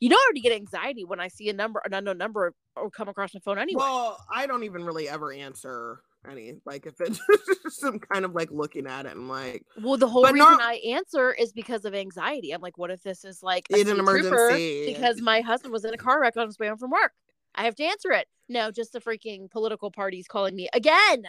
You 0.00 0.09
know, 0.09 0.16
I 0.16 0.24
already 0.26 0.40
get 0.40 0.52
anxiety 0.52 1.04
when 1.04 1.20
I 1.20 1.28
see 1.28 1.48
a 1.48 1.52
number, 1.52 1.80
an 1.85 1.94
unknown 1.94 2.18
number, 2.18 2.54
or 2.76 2.90
come 2.90 3.08
across 3.08 3.34
my 3.34 3.40
phone 3.40 3.58
anyway. 3.58 3.78
Well, 3.78 4.24
I 4.32 4.46
don't 4.46 4.64
even 4.64 4.84
really 4.84 5.08
ever 5.08 5.32
answer 5.32 6.00
any. 6.28 6.54
Like 6.64 6.87
if 6.87 7.00
it's 7.00 7.20
just 7.62 7.80
some 7.80 7.98
kind 7.98 8.24
of 8.24 8.34
like 8.34 8.50
looking 8.50 8.87
at 8.87 9.06
it, 9.06 9.12
I'm 9.12 9.28
like, 9.28 9.64
Well, 9.80 9.96
the 9.96 10.08
whole 10.08 10.24
reason 10.24 10.38
not- 10.38 10.60
I 10.60 10.74
answer 10.87 11.32
is 11.32 11.52
because 11.52 11.84
of 11.84 11.94
anxiety. 11.94 12.52
I'm 12.52 12.60
like, 12.60 12.78
what 12.78 12.90
if 12.90 13.02
this 13.02 13.24
is 13.24 13.42
like 13.42 13.66
a 13.72 13.76
It's 13.76 13.90
an 13.90 13.98
emergency. 13.98 14.92
Because 14.92 15.20
my 15.20 15.40
husband 15.40 15.72
was 15.72 15.84
in 15.84 15.94
a 15.94 15.98
car 15.98 16.20
wreck 16.20 16.37
on 16.37 16.46
his 16.46 16.58
way 16.58 16.68
home 16.68 16.78
from 16.78 16.90
work. 16.90 17.12
I 17.54 17.64
have 17.64 17.76
to 17.76 17.84
answer 17.84 18.10
it. 18.10 18.26
No, 18.48 18.70
just 18.70 18.92
the 18.92 19.00
freaking 19.00 19.50
political 19.50 19.90
parties 19.90 20.26
calling 20.26 20.56
me 20.56 20.68
again. 20.74 21.24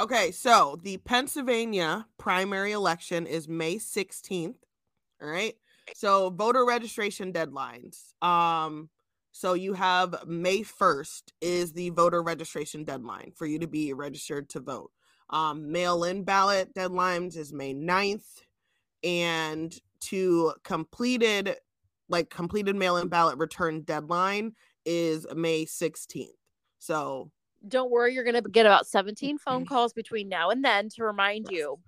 okay, 0.00 0.30
so 0.30 0.78
the 0.82 0.96
Pennsylvania 0.98 2.06
primary 2.18 2.72
election 2.72 3.26
is 3.26 3.48
May 3.48 3.76
16th. 3.76 4.54
All 5.20 5.28
right. 5.28 5.54
So 5.94 6.30
voter 6.30 6.64
registration 6.64 7.32
deadlines. 7.32 8.14
Um, 8.24 8.88
so 9.32 9.54
you 9.54 9.72
have 9.72 10.14
May 10.26 10.58
1st 10.60 11.22
is 11.40 11.72
the 11.72 11.90
voter 11.90 12.22
registration 12.22 12.84
deadline 12.84 13.32
for 13.34 13.46
you 13.46 13.58
to 13.60 13.66
be 13.66 13.92
registered 13.92 14.48
to 14.50 14.60
vote. 14.60 14.90
Um, 15.30 15.72
mail-in 15.72 16.24
ballot 16.24 16.74
deadlines 16.74 17.36
is 17.36 17.52
May 17.52 17.74
9th. 17.74 18.42
And 19.02 19.74
to 20.02 20.52
completed 20.64 21.56
like 22.08 22.28
completed 22.28 22.76
mail-in 22.76 23.08
ballot 23.08 23.38
return 23.38 23.80
deadline 23.82 24.52
is 24.84 25.26
May 25.34 25.64
16th. 25.64 26.26
So 26.78 27.30
Don't 27.66 27.90
worry, 27.90 28.12
you're 28.14 28.24
gonna 28.24 28.42
get 28.42 28.66
about 28.66 28.86
17 28.86 29.36
Mm-hmm. 29.36 29.36
phone 29.50 29.64
calls 29.66 29.92
between 29.92 30.28
now 30.28 30.50
and 30.50 30.64
then 30.64 30.88
to 30.90 31.04
remind 31.04 31.46
you. 31.50 31.78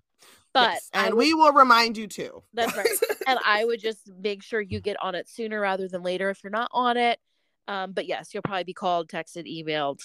But 0.55 0.71
yes, 0.75 0.91
and 0.95 1.15
would- 1.15 1.19
we 1.19 1.35
will 1.35 1.53
remind 1.53 1.97
you 1.99 2.07
too. 2.07 2.43
That's 2.55 2.77
right. 2.77 2.89
and 3.27 3.39
I 3.45 3.65
would 3.65 3.81
just 3.81 4.11
make 4.21 4.43
sure 4.43 4.61
you 4.61 4.81
get 4.81 4.97
on 5.03 5.15
it 5.15 5.29
sooner 5.29 5.61
rather 5.61 5.89
than 5.89 6.03
later 6.03 6.31
if 6.31 6.43
you're 6.43 6.51
not 6.51 6.71
on 6.73 6.97
it. 6.97 7.19
Um, 7.69 7.93
but 7.93 8.07
yes, 8.07 8.33
you'll 8.33 8.43
probably 8.43 8.65
be 8.65 8.75
called, 8.75 9.09
texted, 9.09 9.47
emailed. 9.47 10.01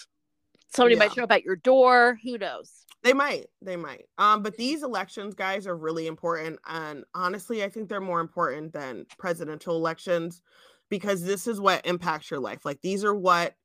Somebody 0.69 0.95
Yeah. 0.95 1.00
might 1.00 1.13
show 1.13 1.24
up 1.24 1.32
at 1.32 1.43
your 1.43 1.56
door. 1.56 2.19
Who 2.24 2.38
knows? 2.38 2.86
They 3.04 3.13
might, 3.13 3.48
they 3.62 3.76
might. 3.76 4.06
Um, 4.17 4.43
but 4.43 4.58
these 4.58 4.84
elections, 4.84 5.34
guys, 5.34 5.65
are 5.67 5.78
really 5.78 6.08
important, 6.08 6.60
and 6.67 7.06
honestly, 7.13 7.63
I 7.63 7.69
think 7.69 7.88
they're 7.89 8.02
more 8.02 8.19
important 8.19 8.74
than 8.74 9.06
presidential 9.17 9.76
elections 9.76 10.41
because 10.89 11.24
this 11.24 11.48
is 11.48 11.62
what 11.62 11.86
impacts 11.86 12.30
your 12.30 12.39
life. 12.41 12.65
Like 12.65 12.82
these 12.82 13.04
are 13.04 13.15
what 13.15 13.56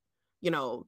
you 0.40 0.50
know, 0.50 0.86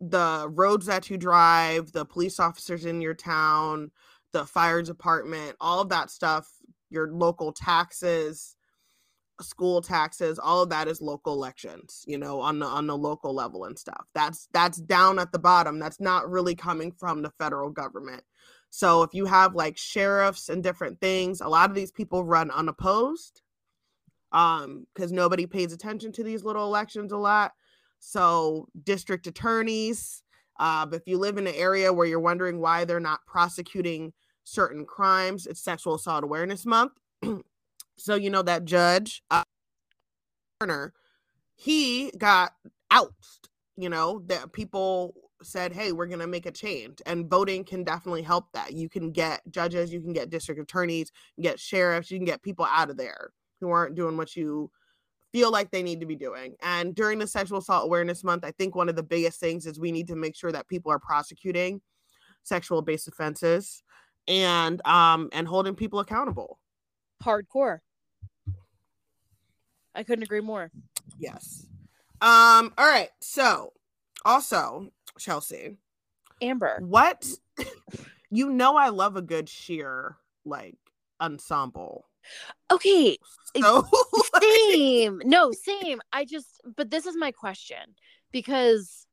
the 0.00 0.48
roads 0.50 0.86
that 0.86 1.10
you 1.10 1.18
drive, 1.18 1.92
the 1.92 2.06
police 2.06 2.40
officers 2.40 2.86
in 2.86 3.02
your 3.02 3.12
town, 3.14 3.90
the 4.32 4.46
fire 4.46 4.80
department, 4.80 5.54
all 5.60 5.80
of 5.80 5.90
that 5.90 6.10
stuff, 6.10 6.48
your 6.88 7.12
local 7.12 7.52
taxes, 7.52 8.55
school 9.40 9.82
taxes, 9.82 10.38
all 10.38 10.62
of 10.62 10.70
that 10.70 10.88
is 10.88 11.00
local 11.00 11.34
elections, 11.34 12.04
you 12.06 12.18
know, 12.18 12.40
on 12.40 12.58
the 12.58 12.66
on 12.66 12.86
the 12.86 12.96
local 12.96 13.34
level 13.34 13.64
and 13.64 13.78
stuff. 13.78 14.06
That's 14.14 14.48
that's 14.52 14.78
down 14.78 15.18
at 15.18 15.32
the 15.32 15.38
bottom. 15.38 15.78
That's 15.78 16.00
not 16.00 16.30
really 16.30 16.54
coming 16.54 16.92
from 16.92 17.22
the 17.22 17.32
federal 17.38 17.70
government. 17.70 18.22
So 18.70 19.02
if 19.02 19.14
you 19.14 19.26
have 19.26 19.54
like 19.54 19.76
sheriffs 19.76 20.48
and 20.48 20.62
different 20.62 21.00
things, 21.00 21.40
a 21.40 21.48
lot 21.48 21.70
of 21.70 21.76
these 21.76 21.92
people 21.92 22.24
run 22.24 22.50
unopposed 22.50 23.42
um 24.32 24.86
because 24.92 25.12
nobody 25.12 25.46
pays 25.46 25.72
attention 25.72 26.10
to 26.12 26.24
these 26.24 26.44
little 26.44 26.64
elections 26.64 27.12
a 27.12 27.16
lot. 27.16 27.52
So 27.98 28.68
district 28.84 29.26
attorneys, 29.26 30.22
uh, 30.58 30.86
if 30.92 31.02
you 31.06 31.18
live 31.18 31.38
in 31.38 31.46
an 31.46 31.54
area 31.54 31.92
where 31.92 32.06
you're 32.06 32.20
wondering 32.20 32.60
why 32.60 32.84
they're 32.84 33.00
not 33.00 33.26
prosecuting 33.26 34.12
certain 34.44 34.84
crimes, 34.84 35.46
it's 35.46 35.62
Sexual 35.62 35.96
Assault 35.96 36.24
Awareness 36.24 36.66
Month. 36.66 36.92
so 37.98 38.14
you 38.14 38.30
know 38.30 38.42
that 38.42 38.64
judge, 38.64 39.22
uh, 39.30 39.42
Turner, 40.60 40.92
he 41.54 42.10
got 42.18 42.52
ousted. 42.90 43.50
You 43.76 43.88
know 43.88 44.22
that 44.26 44.52
people 44.52 45.14
said, 45.42 45.72
"Hey, 45.72 45.92
we're 45.92 46.06
going 46.06 46.20
to 46.20 46.26
make 46.26 46.46
a 46.46 46.52
change," 46.52 47.02
and 47.06 47.28
voting 47.28 47.64
can 47.64 47.84
definitely 47.84 48.22
help 48.22 48.46
that. 48.52 48.72
You 48.72 48.88
can 48.88 49.12
get 49.12 49.42
judges, 49.50 49.92
you 49.92 50.00
can 50.00 50.12
get 50.12 50.30
district 50.30 50.60
attorneys, 50.60 51.12
get 51.40 51.60
sheriffs, 51.60 52.10
you 52.10 52.18
can 52.18 52.24
get 52.24 52.42
people 52.42 52.66
out 52.66 52.90
of 52.90 52.96
there 52.96 53.30
who 53.60 53.70
aren't 53.70 53.94
doing 53.94 54.16
what 54.16 54.36
you 54.36 54.70
feel 55.32 55.50
like 55.50 55.70
they 55.70 55.82
need 55.82 56.00
to 56.00 56.06
be 56.06 56.16
doing. 56.16 56.54
And 56.62 56.94
during 56.94 57.18
the 57.18 57.26
Sexual 57.26 57.58
Assault 57.58 57.84
Awareness 57.84 58.24
Month, 58.24 58.44
I 58.44 58.52
think 58.52 58.74
one 58.74 58.88
of 58.88 58.96
the 58.96 59.02
biggest 59.02 59.38
things 59.38 59.66
is 59.66 59.78
we 59.78 59.92
need 59.92 60.08
to 60.08 60.16
make 60.16 60.34
sure 60.34 60.52
that 60.52 60.68
people 60.68 60.90
are 60.90 60.98
prosecuting 60.98 61.82
sexual 62.42 62.80
based 62.80 63.08
offenses 63.08 63.82
and 64.28 64.84
um 64.86 65.28
and 65.32 65.46
holding 65.46 65.74
people 65.74 65.98
accountable. 65.98 66.58
Hardcore. 67.22 67.80
I 69.96 70.02
couldn't 70.04 70.22
agree 70.22 70.40
more. 70.40 70.70
Yes. 71.18 71.66
Um 72.20 72.72
all 72.78 72.86
right. 72.86 73.10
So, 73.20 73.72
also, 74.24 74.92
Chelsea, 75.18 75.78
Amber. 76.40 76.78
what 76.80 77.26
you 78.30 78.50
know 78.50 78.76
I 78.76 78.90
love 78.90 79.16
a 79.16 79.22
good 79.22 79.48
sheer 79.48 80.16
like 80.44 80.76
ensemble. 81.20 82.06
Okay. 82.70 83.18
So 83.60 83.86
Same. 84.40 85.22
No, 85.24 85.52
same. 85.52 86.00
I 86.12 86.24
just, 86.24 86.60
but 86.76 86.90
this 86.90 87.06
is 87.06 87.16
my 87.16 87.30
question 87.30 87.94
because 88.32 89.06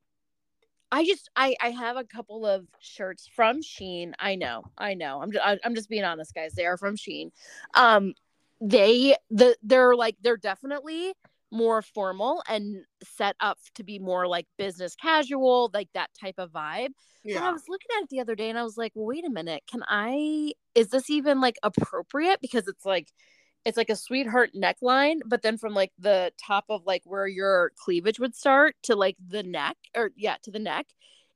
I 0.91 1.05
just, 1.05 1.29
I, 1.35 1.55
I 1.61 1.69
have 1.69 1.97
a 1.97 2.03
couple 2.03 2.45
of 2.45 2.65
shirts 2.79 3.29
from 3.35 3.61
Shein. 3.61 4.13
I 4.19 4.35
know, 4.35 4.63
I 4.77 4.93
know. 4.93 5.21
I'm, 5.21 5.31
just, 5.31 5.45
I'm 5.63 5.75
just 5.75 5.89
being 5.89 6.03
honest, 6.03 6.35
guys. 6.35 6.53
They 6.53 6.65
are 6.65 6.77
from 6.77 6.95
Shein. 6.95 7.31
Um, 7.73 8.13
they, 8.63 9.15
the, 9.29 9.55
they're 9.61 9.95
like, 9.95 10.15
they're 10.21 10.37
definitely 10.37 11.13
more 11.51 11.81
formal 11.81 12.41
and 12.47 12.83
set 13.03 13.35
up 13.39 13.59
to 13.75 13.83
be 13.83 13.99
more 13.99 14.27
like 14.27 14.47
business 14.57 14.95
casual, 14.95 15.69
like 15.73 15.89
that 15.93 16.09
type 16.19 16.35
of 16.39 16.51
vibe. 16.51 16.89
But 17.39 17.43
I 17.43 17.51
was 17.51 17.63
looking 17.69 17.87
at 17.95 18.03
it 18.03 18.09
the 18.09 18.19
other 18.19 18.35
day 18.35 18.49
and 18.49 18.57
I 18.57 18.63
was 18.63 18.77
like, 18.77 18.91
wait 18.95 19.25
a 19.25 19.29
minute. 19.29 19.63
Can 19.69 19.83
I, 19.87 20.53
is 20.75 20.89
this 20.89 21.09
even 21.09 21.41
like 21.41 21.57
appropriate? 21.61 22.39
Because 22.41 22.67
it's 22.67 22.85
like, 22.85 23.09
it's 23.65 23.77
like 23.77 23.89
a 23.89 23.95
sweetheart 23.95 24.49
neckline, 24.55 25.19
but 25.25 25.41
then 25.41 25.57
from 25.57 25.73
like 25.73 25.91
the 25.97 26.31
top 26.43 26.65
of 26.69 26.85
like 26.85 27.03
where 27.05 27.27
your 27.27 27.71
cleavage 27.77 28.19
would 28.19 28.35
start 28.35 28.75
to 28.83 28.95
like 28.95 29.15
the 29.25 29.43
neck 29.43 29.77
or 29.95 30.11
yeah, 30.17 30.35
to 30.43 30.51
the 30.51 30.59
neck 30.59 30.87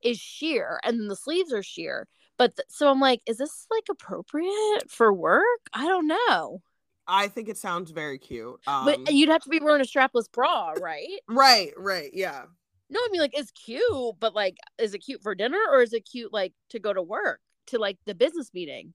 is 0.03 0.17
sheer 0.17 0.79
and 0.83 0.99
then 0.99 1.07
the 1.07 1.15
sleeves 1.15 1.53
are 1.53 1.63
sheer. 1.63 2.07
But 2.37 2.55
th- 2.55 2.67
so 2.69 2.89
I'm 2.89 2.99
like, 2.99 3.21
is 3.25 3.37
this 3.37 3.65
like 3.71 3.85
appropriate 3.89 4.89
for 4.89 5.13
work? 5.13 5.43
I 5.73 5.85
don't 5.85 6.07
know. 6.07 6.61
I 7.07 7.27
think 7.27 7.49
it 7.49 7.57
sounds 7.57 7.91
very 7.91 8.17
cute. 8.17 8.59
Um, 8.67 8.85
but 8.85 9.13
you'd 9.13 9.29
have 9.29 9.43
to 9.43 9.49
be 9.49 9.59
wearing 9.59 9.81
a 9.81 9.85
strapless 9.85 10.31
bra, 10.31 10.73
right? 10.81 11.19
right, 11.29 11.71
right, 11.77 12.11
yeah. 12.13 12.43
No, 12.89 12.99
I 12.99 13.09
mean 13.11 13.21
like 13.21 13.37
it's 13.37 13.51
cute, 13.51 14.15
but 14.19 14.33
like 14.33 14.57
is 14.77 14.93
it 14.93 14.99
cute 14.99 15.21
for 15.21 15.35
dinner 15.35 15.59
or 15.71 15.81
is 15.81 15.93
it 15.93 16.01
cute 16.09 16.31
like 16.31 16.53
to 16.69 16.79
go 16.79 16.93
to 16.93 17.01
work 17.01 17.41
to 17.67 17.79
like 17.79 17.97
the 18.05 18.15
business 18.15 18.53
meeting? 18.53 18.93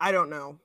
I 0.00 0.12
don't 0.12 0.30
know 0.30 0.58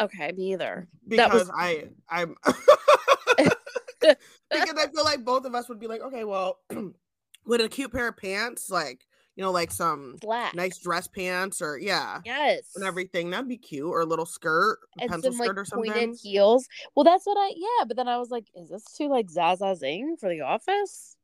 Okay, 0.00 0.32
me 0.36 0.52
either. 0.52 0.88
Because 1.08 1.48
was- 1.48 1.50
I 1.56 1.88
I'm 2.08 2.36
because 3.36 4.16
I 4.50 4.86
feel 4.94 5.04
like 5.04 5.24
both 5.24 5.44
of 5.44 5.54
us 5.54 5.68
would 5.68 5.80
be 5.80 5.86
like, 5.86 6.00
okay, 6.02 6.24
well, 6.24 6.58
with 7.46 7.60
a 7.60 7.68
cute 7.68 7.92
pair 7.92 8.08
of 8.08 8.16
pants, 8.16 8.70
like 8.70 9.06
you 9.36 9.42
know, 9.44 9.52
like 9.52 9.70
some 9.70 10.16
Black. 10.20 10.54
nice 10.54 10.78
dress 10.78 11.06
pants 11.06 11.60
or 11.62 11.78
yeah, 11.78 12.20
Yes. 12.24 12.70
and 12.74 12.84
everything, 12.84 13.30
that'd 13.30 13.46
be 13.48 13.58
cute. 13.58 13.86
Or 13.86 14.00
a 14.00 14.04
little 14.06 14.26
skirt, 14.26 14.78
a 14.98 15.02
and 15.02 15.10
pencil 15.10 15.30
some 15.32 15.38
like 15.38 15.46
skirt 15.50 15.58
or 15.58 15.64
pointed 15.76 15.92
something. 15.94 16.14
heels. 16.22 16.66
Well, 16.94 17.04
that's 17.04 17.26
what 17.26 17.36
I 17.38 17.52
yeah, 17.54 17.84
but 17.86 17.96
then 17.96 18.08
I 18.08 18.18
was 18.18 18.30
like, 18.30 18.46
is 18.54 18.70
this 18.70 18.84
too 18.96 19.08
like 19.08 19.30
Zaza 19.30 19.76
Zing 19.76 20.16
for 20.18 20.28
the 20.28 20.40
office? 20.40 21.16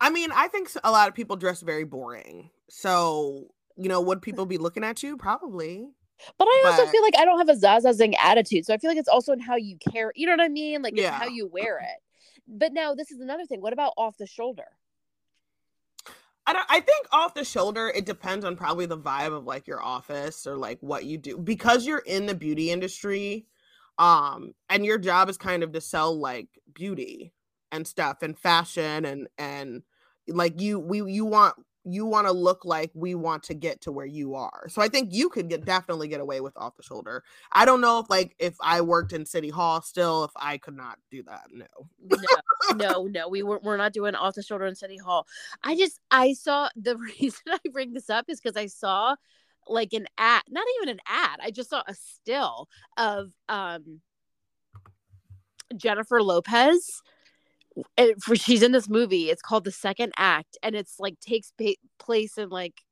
I 0.00 0.10
mean, 0.10 0.30
I 0.32 0.48
think 0.48 0.70
a 0.84 0.90
lot 0.90 1.08
of 1.08 1.14
people 1.14 1.36
dress 1.36 1.60
very 1.62 1.84
boring. 1.84 2.50
So 2.68 3.48
you 3.76 3.88
know, 3.88 4.00
would 4.00 4.22
people 4.22 4.46
be 4.46 4.58
looking 4.58 4.84
at 4.84 5.02
you? 5.02 5.16
Probably. 5.16 5.86
But 6.38 6.44
I 6.46 6.62
also 6.66 6.84
But- 6.84 6.92
feel 6.92 7.02
like 7.02 7.18
I 7.18 7.24
don't 7.24 7.38
have 7.38 7.48
a 7.48 7.56
Zaza 7.58 7.92
Zing 7.92 8.14
attitude, 8.16 8.64
so 8.66 8.72
I 8.74 8.78
feel 8.78 8.90
like 8.90 8.98
it's 8.98 9.08
also 9.08 9.32
in 9.32 9.40
how 9.40 9.56
you 9.56 9.76
care. 9.92 10.12
You 10.14 10.26
know 10.26 10.32
what 10.32 10.40
I 10.42 10.48
mean? 10.48 10.80
Like 10.82 10.96
it's 10.96 11.08
how 11.08 11.26
you 11.26 11.46
wear 11.48 11.78
it. 11.78 12.00
But 12.46 12.72
now 12.72 12.94
this 12.94 13.10
is 13.10 13.20
another 13.20 13.46
thing. 13.46 13.60
What 13.62 13.72
about 13.72 13.94
off 13.96 14.16
the 14.18 14.26
shoulder? 14.26 14.66
I 16.46 16.52
don't, 16.52 16.66
I 16.68 16.80
think 16.80 17.06
off 17.10 17.34
the 17.34 17.44
shoulder, 17.44 17.88
it 17.94 18.04
depends 18.04 18.44
on 18.44 18.56
probably 18.56 18.86
the 18.86 18.98
vibe 18.98 19.32
of 19.34 19.44
like 19.44 19.66
your 19.66 19.82
office 19.82 20.46
or 20.46 20.56
like 20.56 20.78
what 20.80 21.04
you 21.04 21.16
do 21.16 21.38
because 21.38 21.86
you're 21.86 22.02
in 22.06 22.26
the 22.26 22.34
beauty 22.34 22.70
industry. 22.70 23.46
Um, 23.98 24.52
and 24.68 24.84
your 24.84 24.98
job 24.98 25.28
is 25.28 25.38
kind 25.38 25.62
of 25.62 25.72
to 25.72 25.80
sell 25.80 26.18
like 26.18 26.48
beauty 26.74 27.32
and 27.70 27.86
stuff 27.86 28.22
and 28.22 28.38
fashion 28.38 29.04
and 29.04 29.28
and 29.38 29.82
like 30.28 30.60
you 30.60 30.78
we 30.78 31.02
you 31.10 31.24
want 31.24 31.54
you 31.84 32.06
want 32.06 32.26
to 32.26 32.32
look 32.32 32.64
like 32.64 32.90
we 32.94 33.14
want 33.14 33.42
to 33.44 33.54
get 33.54 33.82
to 33.82 33.92
where 33.92 34.06
you 34.06 34.34
are. 34.34 34.66
So 34.68 34.80
I 34.80 34.88
think 34.88 35.12
you 35.12 35.28
could 35.28 35.48
get 35.48 35.64
definitely 35.64 36.08
get 36.08 36.20
away 36.20 36.40
with 36.40 36.56
off 36.56 36.76
the 36.76 36.82
shoulder. 36.82 37.22
I 37.52 37.64
don't 37.64 37.80
know 37.80 37.98
if 37.98 38.08
like 38.08 38.34
if 38.38 38.56
I 38.60 38.80
worked 38.80 39.12
in 39.12 39.26
city 39.26 39.50
hall 39.50 39.82
still 39.82 40.24
if 40.24 40.30
I 40.36 40.58
could 40.58 40.76
not 40.76 40.98
do 41.10 41.22
that. 41.24 41.42
No. 41.52 41.66
no, 42.02 42.74
no, 42.74 43.04
no. 43.04 43.28
We 43.28 43.42
were 43.42 43.60
we're 43.62 43.76
not 43.76 43.92
doing 43.92 44.14
off 44.14 44.34
the 44.34 44.42
shoulder 44.42 44.66
in 44.66 44.74
city 44.74 44.96
hall. 44.96 45.26
I 45.62 45.76
just 45.76 46.00
I 46.10 46.32
saw 46.32 46.68
the 46.76 46.96
reason 46.96 47.42
I 47.48 47.58
bring 47.70 47.92
this 47.92 48.08
up 48.08 48.26
is 48.28 48.40
because 48.40 48.56
I 48.56 48.66
saw 48.66 49.16
like 49.66 49.92
an 49.92 50.06
ad, 50.18 50.42
not 50.48 50.64
even 50.76 50.90
an 50.90 51.00
ad. 51.06 51.38
I 51.42 51.50
just 51.50 51.70
saw 51.70 51.82
a 51.86 51.94
still 51.94 52.68
of 52.96 53.30
um 53.48 54.00
Jennifer 55.76 56.22
Lopez 56.22 57.02
for 58.22 58.36
she's 58.36 58.62
in 58.62 58.72
this 58.72 58.88
movie. 58.88 59.30
It's 59.30 59.42
called 59.42 59.64
The 59.64 59.72
Second 59.72 60.12
Act, 60.16 60.56
and 60.62 60.74
it's 60.74 60.98
like 60.98 61.18
takes 61.20 61.52
pa- 61.60 61.72
place 61.98 62.38
in 62.38 62.48
like 62.48 62.82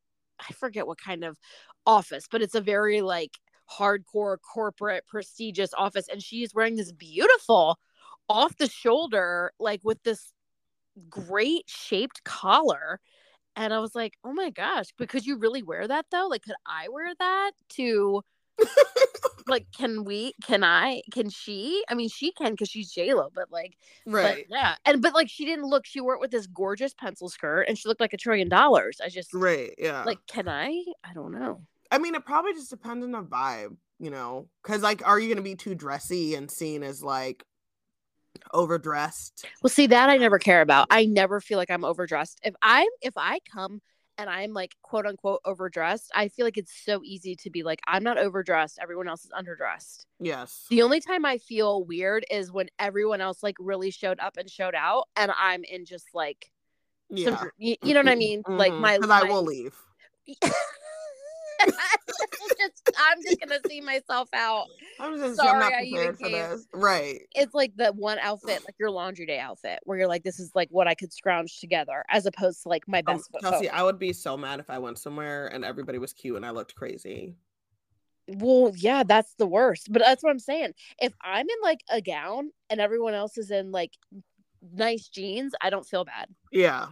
I 0.40 0.52
forget 0.54 0.86
what 0.86 0.98
kind 1.00 1.24
of 1.24 1.38
office, 1.86 2.26
but 2.30 2.42
it's 2.42 2.54
a 2.54 2.60
very 2.60 3.00
like 3.00 3.38
hardcore 3.70 4.36
corporate 4.40 5.06
prestigious 5.06 5.70
office, 5.76 6.08
and 6.08 6.22
she's 6.22 6.54
wearing 6.54 6.76
this 6.76 6.92
beautiful 6.92 7.78
off 8.28 8.56
the 8.56 8.68
shoulder 8.68 9.52
like 9.58 9.80
with 9.84 10.02
this 10.02 10.32
great 11.08 11.64
shaped 11.66 12.24
collar. 12.24 13.00
And 13.56 13.74
I 13.74 13.80
was 13.80 13.94
like, 13.94 14.14
oh 14.24 14.32
my 14.32 14.50
gosh, 14.50 14.86
but 14.98 15.08
could 15.08 15.26
you 15.26 15.36
really 15.36 15.62
wear 15.62 15.86
that 15.86 16.06
though? 16.10 16.26
Like, 16.28 16.42
could 16.42 16.54
I 16.66 16.88
wear 16.88 17.12
that 17.18 17.52
to 17.70 18.22
like 19.48 19.66
can 19.76 20.04
we 20.04 20.34
can 20.44 20.64
i 20.64 21.02
can 21.10 21.28
she? 21.30 21.84
I 21.88 21.94
mean 21.94 22.08
she 22.08 22.32
can 22.32 22.52
because 22.52 22.68
she's 22.68 22.90
j-lo 22.90 23.30
but 23.34 23.50
like 23.50 23.76
right. 24.06 24.46
but, 24.48 24.56
yeah. 24.56 24.74
And 24.84 25.02
but 25.02 25.14
like 25.14 25.28
she 25.28 25.44
didn't 25.44 25.66
look 25.66 25.86
she 25.86 26.00
wore 26.00 26.14
it 26.14 26.20
with 26.20 26.30
this 26.30 26.46
gorgeous 26.46 26.94
pencil 26.94 27.28
skirt 27.28 27.64
and 27.68 27.78
she 27.78 27.88
looked 27.88 28.00
like 28.00 28.12
a 28.12 28.16
trillion 28.16 28.48
dollars. 28.48 29.00
I 29.04 29.08
just 29.08 29.32
right 29.34 29.72
yeah. 29.78 30.04
like 30.04 30.18
can 30.26 30.48
i? 30.48 30.82
I 31.04 31.12
don't 31.14 31.32
know. 31.32 31.62
I 31.90 31.98
mean 31.98 32.14
it 32.14 32.24
probably 32.24 32.52
just 32.52 32.70
depends 32.70 33.04
on 33.04 33.12
the 33.12 33.22
vibe 33.22 33.76
you 33.98 34.10
know? 34.10 34.48
Because 34.62 34.82
like 34.82 35.06
are 35.06 35.18
you 35.18 35.28
gonna 35.28 35.42
be 35.42 35.54
too 35.54 35.74
dressy 35.74 36.34
and 36.34 36.50
seen 36.50 36.82
as 36.82 37.02
like 37.02 37.44
overdressed? 38.52 39.46
Well 39.62 39.70
see 39.70 39.86
that 39.88 40.10
i 40.10 40.16
never 40.16 40.38
care 40.38 40.60
about. 40.60 40.88
I 40.90 41.06
never 41.06 41.40
feel 41.40 41.58
like 41.58 41.70
i'm 41.70 41.84
overdressed. 41.84 42.40
If 42.42 42.54
i'm 42.62 42.88
if 43.00 43.14
i 43.16 43.40
come 43.50 43.80
and 44.18 44.28
I'm 44.28 44.52
like 44.52 44.74
quote 44.82 45.06
unquote 45.06 45.40
overdressed, 45.44 46.10
I 46.14 46.28
feel 46.28 46.46
like 46.46 46.58
it's 46.58 46.72
so 46.84 47.00
easy 47.04 47.34
to 47.36 47.50
be 47.50 47.62
like, 47.62 47.80
I'm 47.86 48.02
not 48.02 48.18
overdressed. 48.18 48.78
Everyone 48.80 49.08
else 49.08 49.24
is 49.24 49.30
underdressed. 49.30 50.06
Yes. 50.20 50.66
The 50.70 50.82
only 50.82 51.00
time 51.00 51.24
I 51.24 51.38
feel 51.38 51.84
weird 51.84 52.24
is 52.30 52.52
when 52.52 52.68
everyone 52.78 53.20
else 53.20 53.42
like 53.42 53.56
really 53.58 53.90
showed 53.90 54.20
up 54.20 54.36
and 54.36 54.50
showed 54.50 54.74
out, 54.74 55.08
and 55.16 55.32
I'm 55.36 55.64
in 55.64 55.84
just 55.84 56.06
like, 56.14 56.50
yeah. 57.10 57.36
some, 57.36 57.50
you, 57.58 57.76
you 57.82 57.94
know 57.94 58.00
what 58.00 58.08
I 58.08 58.14
mean? 58.14 58.42
Mm-hmm. 58.42 58.58
Like 58.58 58.72
my, 58.72 58.98
my 58.98 59.20
I 59.20 59.22
will 59.24 59.42
leave. 59.42 59.74
just, 61.66 62.90
I'm 62.98 63.22
just 63.22 63.40
gonna 63.40 63.60
see 63.68 63.80
myself 63.80 64.28
out. 64.32 64.66
I'm 65.00 65.18
just 65.18 65.36
Sorry, 65.36 65.50
I'm 65.50 65.58
not 65.60 65.72
I 65.72 65.82
even 65.82 66.14
prepared 66.14 66.18
for 66.18 66.24
came. 66.24 66.32
this. 66.32 66.66
Right. 66.72 67.20
It's 67.34 67.54
like 67.54 67.72
the 67.76 67.92
one 67.92 68.18
outfit, 68.20 68.62
like 68.64 68.74
your 68.78 68.90
laundry 68.90 69.26
day 69.26 69.38
outfit, 69.38 69.80
where 69.84 69.98
you're 69.98 70.08
like, 70.08 70.22
this 70.22 70.38
is 70.40 70.50
like 70.54 70.68
what 70.70 70.88
I 70.88 70.94
could 70.94 71.12
scrounge 71.12 71.60
together, 71.60 72.04
as 72.08 72.26
opposed 72.26 72.62
to 72.62 72.68
like 72.68 72.86
my 72.86 72.98
Um, 73.00 73.16
best 73.16 73.30
Chelsea, 73.40 73.66
forward. 73.66 73.70
I 73.72 73.82
would 73.82 73.98
be 73.98 74.12
so 74.12 74.36
mad 74.36 74.60
if 74.60 74.70
I 74.70 74.78
went 74.78 74.98
somewhere 74.98 75.48
and 75.48 75.64
everybody 75.64 75.98
was 75.98 76.12
cute 76.12 76.36
and 76.36 76.46
I 76.46 76.50
looked 76.50 76.74
crazy. 76.74 77.36
Well, 78.28 78.72
yeah, 78.76 79.02
that's 79.02 79.34
the 79.34 79.46
worst. 79.46 79.88
But 79.92 80.02
that's 80.02 80.22
what 80.22 80.30
I'm 80.30 80.38
saying. 80.38 80.74
If 81.00 81.12
I'm 81.22 81.46
in 81.48 81.56
like 81.62 81.80
a 81.90 82.00
gown 82.00 82.50
and 82.70 82.80
everyone 82.80 83.14
else 83.14 83.36
is 83.36 83.50
in 83.50 83.72
like 83.72 83.92
nice 84.72 85.08
jeans, 85.08 85.52
I 85.60 85.70
don't 85.70 85.86
feel 85.86 86.04
bad. 86.04 86.28
Yeah. 86.52 86.86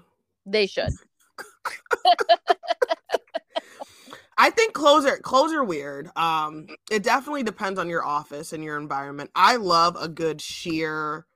They 0.46 0.66
should. 0.66 0.90
I 4.40 4.48
think 4.48 4.72
clothes 4.72 5.04
are 5.04 5.18
clothes 5.18 5.52
are 5.52 5.62
weird. 5.62 6.10
Um, 6.16 6.66
it 6.90 7.02
definitely 7.02 7.42
depends 7.42 7.78
on 7.78 7.90
your 7.90 8.02
office 8.02 8.54
and 8.54 8.64
your 8.64 8.78
environment. 8.78 9.30
I 9.34 9.56
love 9.56 9.98
a 10.00 10.08
good 10.08 10.40
sheer 10.40 11.26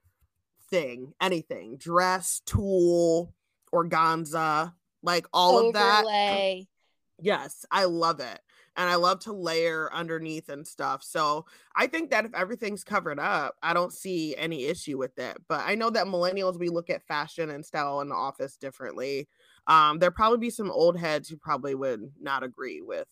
thing, 0.71 1.12
anything, 1.21 1.77
dress, 1.77 2.40
tulle, 2.47 3.35
organza, 3.75 4.73
like 5.03 5.27
all 5.35 5.67
of 5.67 5.75
that. 5.75 6.05
Overlay. 6.07 6.67
Yes, 7.21 7.67
I 7.71 7.85
love 7.85 8.21
it. 8.21 8.40
And 8.75 8.88
I 8.88 8.95
love 8.95 9.21
to 9.21 9.33
layer 9.35 9.93
underneath 9.93 10.49
and 10.49 10.67
stuff. 10.67 11.03
So 11.03 11.45
I 11.77 11.87
think 11.87 12.11
that 12.11 12.25
if 12.25 12.35
everything's 12.35 12.85
covered 12.85 13.21
up, 13.21 13.57
I 13.62 13.75
don't 13.75 13.93
see 13.93 14.35
any 14.35 14.64
issue 14.64 14.97
with 14.97 15.19
it. 15.19 15.37
But 15.47 15.61
I 15.67 15.75
know 15.75 15.90
that 15.90 16.07
millennials, 16.07 16.59
we 16.59 16.71
look 16.71 16.88
at 16.88 17.07
fashion 17.07 17.51
and 17.51 17.67
style 17.67 18.01
in 18.01 18.09
the 18.09 18.14
office 18.14 18.57
differently. 18.57 19.29
Um, 19.66 19.98
there 19.98 20.11
probably 20.11 20.38
be 20.38 20.50
some 20.50 20.70
old 20.70 20.98
heads 20.98 21.29
who 21.29 21.37
probably 21.37 21.74
would 21.74 22.12
not 22.20 22.42
agree 22.42 22.83
with 22.83 23.09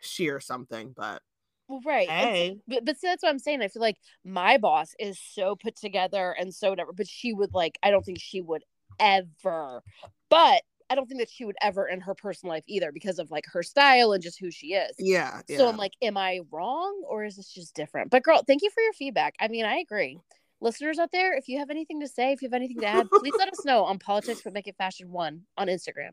she 0.00 0.28
or 0.28 0.40
something, 0.40 0.92
but 0.96 1.22
Well, 1.68 1.80
right. 1.84 2.08
Hey, 2.08 2.58
But, 2.68 2.84
but 2.84 2.98
see, 2.98 3.06
that's 3.06 3.22
what 3.22 3.30
I'm 3.30 3.38
saying. 3.38 3.62
I 3.62 3.68
feel 3.68 3.82
like 3.82 3.96
my 4.24 4.58
boss 4.58 4.94
is 4.98 5.18
so 5.18 5.56
put 5.56 5.76
together 5.76 6.32
and 6.38 6.54
so 6.54 6.70
whatever, 6.70 6.92
but 6.92 7.08
she 7.08 7.32
would 7.32 7.54
like, 7.54 7.78
I 7.82 7.90
don't 7.90 8.04
think 8.04 8.20
she 8.20 8.40
would 8.40 8.62
ever, 9.00 9.82
but 10.28 10.62
I 10.90 10.94
don't 10.94 11.06
think 11.06 11.20
that 11.20 11.30
she 11.30 11.46
would 11.46 11.56
ever 11.62 11.86
in 11.86 12.00
her 12.00 12.14
personal 12.14 12.54
life 12.54 12.64
either 12.66 12.92
because 12.92 13.18
of 13.18 13.30
like 13.30 13.46
her 13.52 13.62
style 13.62 14.12
and 14.12 14.22
just 14.22 14.38
who 14.38 14.50
she 14.50 14.74
is. 14.74 14.94
yeah, 14.98 15.40
yeah. 15.48 15.56
So 15.56 15.68
I'm 15.68 15.78
like, 15.78 15.92
am 16.02 16.18
I 16.18 16.40
wrong 16.50 17.02
or 17.08 17.24
is 17.24 17.36
this 17.36 17.52
just 17.52 17.74
different? 17.74 18.10
But 18.10 18.22
girl, 18.22 18.42
thank 18.46 18.62
you 18.62 18.70
for 18.70 18.82
your 18.82 18.92
feedback. 18.92 19.34
I 19.40 19.48
mean, 19.48 19.64
I 19.64 19.76
agree. 19.76 20.18
Listeners 20.62 20.98
out 20.98 21.10
there, 21.12 21.36
if 21.36 21.48
you 21.48 21.58
have 21.58 21.68
anything 21.70 22.00
to 22.00 22.08
say, 22.08 22.32
if 22.32 22.40
you 22.40 22.48
have 22.48 22.54
anything 22.54 22.78
to 22.80 22.86
add, 22.86 23.10
please 23.10 23.34
let 23.38 23.48
us 23.48 23.62
know 23.66 23.84
on 23.84 23.98
politics 23.98 24.40
but 24.42 24.54
make 24.54 24.66
it 24.68 24.76
fashion 24.78 25.10
one 25.12 25.42
on 25.58 25.66
Instagram. 25.66 26.12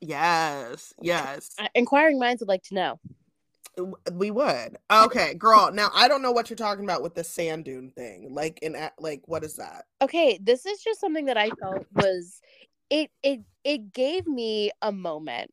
yes, 0.00 0.92
yes. 1.00 1.56
Inquiring 1.74 2.18
minds 2.18 2.40
would 2.40 2.48
like 2.48 2.64
to 2.64 2.74
know. 2.74 3.00
We 4.12 4.30
would. 4.30 4.78
Okay, 4.92 5.34
girl. 5.34 5.72
Now 5.72 5.90
I 5.94 6.06
don't 6.06 6.22
know 6.22 6.30
what 6.30 6.50
you're 6.50 6.56
talking 6.56 6.84
about 6.84 7.02
with 7.02 7.14
the 7.14 7.24
sand 7.24 7.64
dune 7.64 7.90
thing. 7.90 8.28
Like 8.32 8.60
in 8.62 8.76
like 8.98 9.22
what 9.26 9.42
is 9.42 9.56
that? 9.56 9.84
okay 10.04 10.38
this 10.42 10.66
is 10.66 10.80
just 10.82 11.00
something 11.00 11.24
that 11.26 11.38
i 11.38 11.48
felt 11.60 11.86
was 11.94 12.40
it 12.90 13.10
it 13.22 13.40
it 13.64 13.92
gave 13.92 14.26
me 14.26 14.70
a 14.82 14.92
moment 14.92 15.50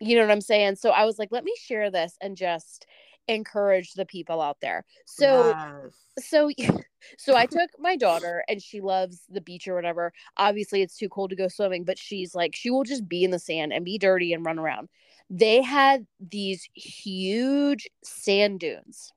you 0.00 0.16
know 0.16 0.22
what 0.22 0.30
i'm 0.30 0.40
saying 0.40 0.76
so 0.76 0.90
i 0.90 1.04
was 1.04 1.18
like 1.18 1.30
let 1.32 1.44
me 1.44 1.54
share 1.60 1.90
this 1.90 2.16
and 2.20 2.36
just 2.36 2.86
encourage 3.28 3.94
the 3.94 4.06
people 4.06 4.40
out 4.40 4.58
there. 4.60 4.84
So 5.06 5.54
Yes. 5.58 5.94
so 6.18 6.50
so 7.18 7.34
i 7.36 7.46
took 7.46 7.70
my 7.78 7.96
daughter 7.96 8.44
and 8.48 8.62
she 8.62 8.80
loves 8.80 9.22
the 9.30 9.40
beach 9.40 9.66
or 9.68 9.74
whatever. 9.74 10.12
Obviously 10.36 10.82
it's 10.82 10.96
too 10.96 11.08
cold 11.08 11.30
to 11.30 11.36
go 11.36 11.48
swimming 11.48 11.84
but 11.84 11.98
she's 11.98 12.34
like 12.34 12.54
she 12.54 12.70
will 12.70 12.84
just 12.84 13.08
be 13.08 13.24
in 13.24 13.30
the 13.30 13.38
sand 13.38 13.72
and 13.72 13.84
be 13.84 13.98
dirty 13.98 14.32
and 14.32 14.44
run 14.44 14.58
around. 14.58 14.88
They 15.30 15.62
had 15.62 16.06
these 16.20 16.68
huge 16.74 17.88
sand 18.04 18.60
dunes 18.60 19.12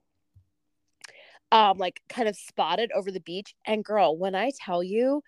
um 1.52 1.78
like 1.78 2.02
kind 2.10 2.28
of 2.28 2.36
spotted 2.36 2.92
over 2.94 3.12
the 3.12 3.20
beach. 3.20 3.56
And 3.66 3.84
girl 3.84 4.18
when 4.18 4.36
i 4.36 4.52
tell 4.60 4.84
you 4.84 5.22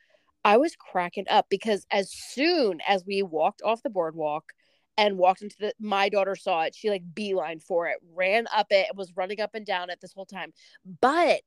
i 0.45 0.57
was 0.57 0.75
cracking 0.75 1.25
up 1.29 1.47
because 1.49 1.85
as 1.91 2.11
soon 2.11 2.79
as 2.87 3.05
we 3.05 3.21
walked 3.23 3.61
off 3.63 3.83
the 3.83 3.89
boardwalk 3.89 4.53
and 4.97 5.17
walked 5.17 5.41
into 5.41 5.55
the 5.59 5.73
my 5.79 6.09
daughter 6.09 6.35
saw 6.35 6.63
it. 6.63 6.75
She 6.75 6.89
like 6.89 7.03
beeline 7.13 7.59
for 7.59 7.87
it 7.87 7.97
ran 8.13 8.47
up 8.53 8.67
it 8.71 8.95
was 8.95 9.13
running 9.15 9.39
up 9.39 9.51
and 9.53 9.65
down 9.65 9.89
it 9.89 9.99
this 10.01 10.13
whole 10.13 10.25
time. 10.25 10.53
But 11.01 11.41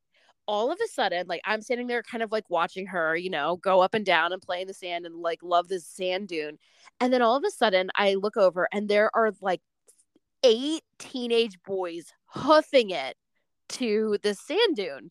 all 0.47 0.71
of 0.71 0.79
a 0.83 0.87
sudden 0.87 1.27
like 1.27 1.39
i'm 1.45 1.61
standing 1.61 1.85
there 1.85 2.01
kind 2.01 2.23
of 2.23 2.31
like 2.31 2.43
watching 2.49 2.87
her 2.87 3.15
you 3.15 3.29
know 3.29 3.57
go 3.57 3.79
up 3.79 3.93
and 3.93 4.05
down 4.05 4.33
and 4.33 4.41
play 4.41 4.61
in 4.61 4.67
the 4.67 4.73
sand 4.73 5.05
and 5.05 5.15
like 5.15 5.39
love 5.43 5.67
this 5.67 5.85
sand 5.85 6.27
dune. 6.27 6.57
And 6.99 7.13
then 7.13 7.21
all 7.21 7.35
of 7.35 7.43
a 7.45 7.51
sudden 7.51 7.89
i 7.95 8.15
look 8.15 8.37
over 8.37 8.67
and 8.71 8.89
there 8.89 9.15
are 9.15 9.31
like 9.41 9.61
eight 10.43 10.81
teenage 10.97 11.57
boys 11.63 12.11
hoofing 12.25 12.89
it 12.89 13.15
to 13.69 14.17
the 14.23 14.33
sand 14.33 14.75
dune 14.75 15.09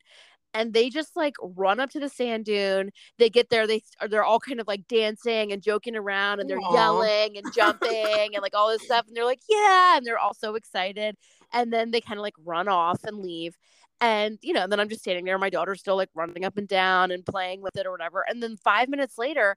and 0.54 0.72
they 0.72 0.90
just 0.90 1.16
like 1.16 1.34
run 1.40 1.80
up 1.80 1.90
to 1.90 2.00
the 2.00 2.08
sand 2.08 2.44
dune. 2.44 2.90
They 3.18 3.30
get 3.30 3.50
there 3.50 3.66
they 3.66 3.82
they're 4.08 4.24
all 4.24 4.40
kind 4.40 4.60
of 4.60 4.66
like 4.66 4.86
dancing 4.88 5.52
and 5.52 5.62
joking 5.62 5.96
around 5.96 6.40
and 6.40 6.48
they're 6.48 6.58
Aw. 6.58 6.74
yelling 6.74 7.36
and 7.36 7.52
jumping 7.54 8.34
and 8.34 8.42
like 8.42 8.54
all 8.54 8.68
this 8.68 8.82
stuff 8.82 9.06
and 9.06 9.16
they're 9.16 9.24
like 9.24 9.40
yeah 9.48 9.96
and 9.96 10.06
they're 10.06 10.18
all 10.18 10.34
so 10.34 10.54
excited. 10.54 11.16
And 11.52 11.72
then 11.72 11.90
they 11.90 12.00
kind 12.00 12.18
of 12.18 12.22
like 12.22 12.34
run 12.44 12.68
off 12.68 13.04
and 13.04 13.18
leave. 13.18 13.56
And 14.00 14.38
you 14.42 14.54
know 14.54 14.62
and 14.62 14.72
then 14.72 14.80
i'm 14.80 14.88
just 14.88 15.02
standing 15.02 15.26
there 15.26 15.36
my 15.38 15.50
daughter's 15.50 15.80
still 15.80 15.96
like 15.96 16.08
running 16.14 16.44
up 16.44 16.56
and 16.56 16.66
down 16.66 17.10
and 17.10 17.24
playing 17.24 17.60
with 17.60 17.76
it 17.76 17.86
or 17.86 17.90
whatever. 17.90 18.24
And 18.28 18.42
then 18.42 18.56
five 18.56 18.88
minutes 18.88 19.18
later 19.18 19.56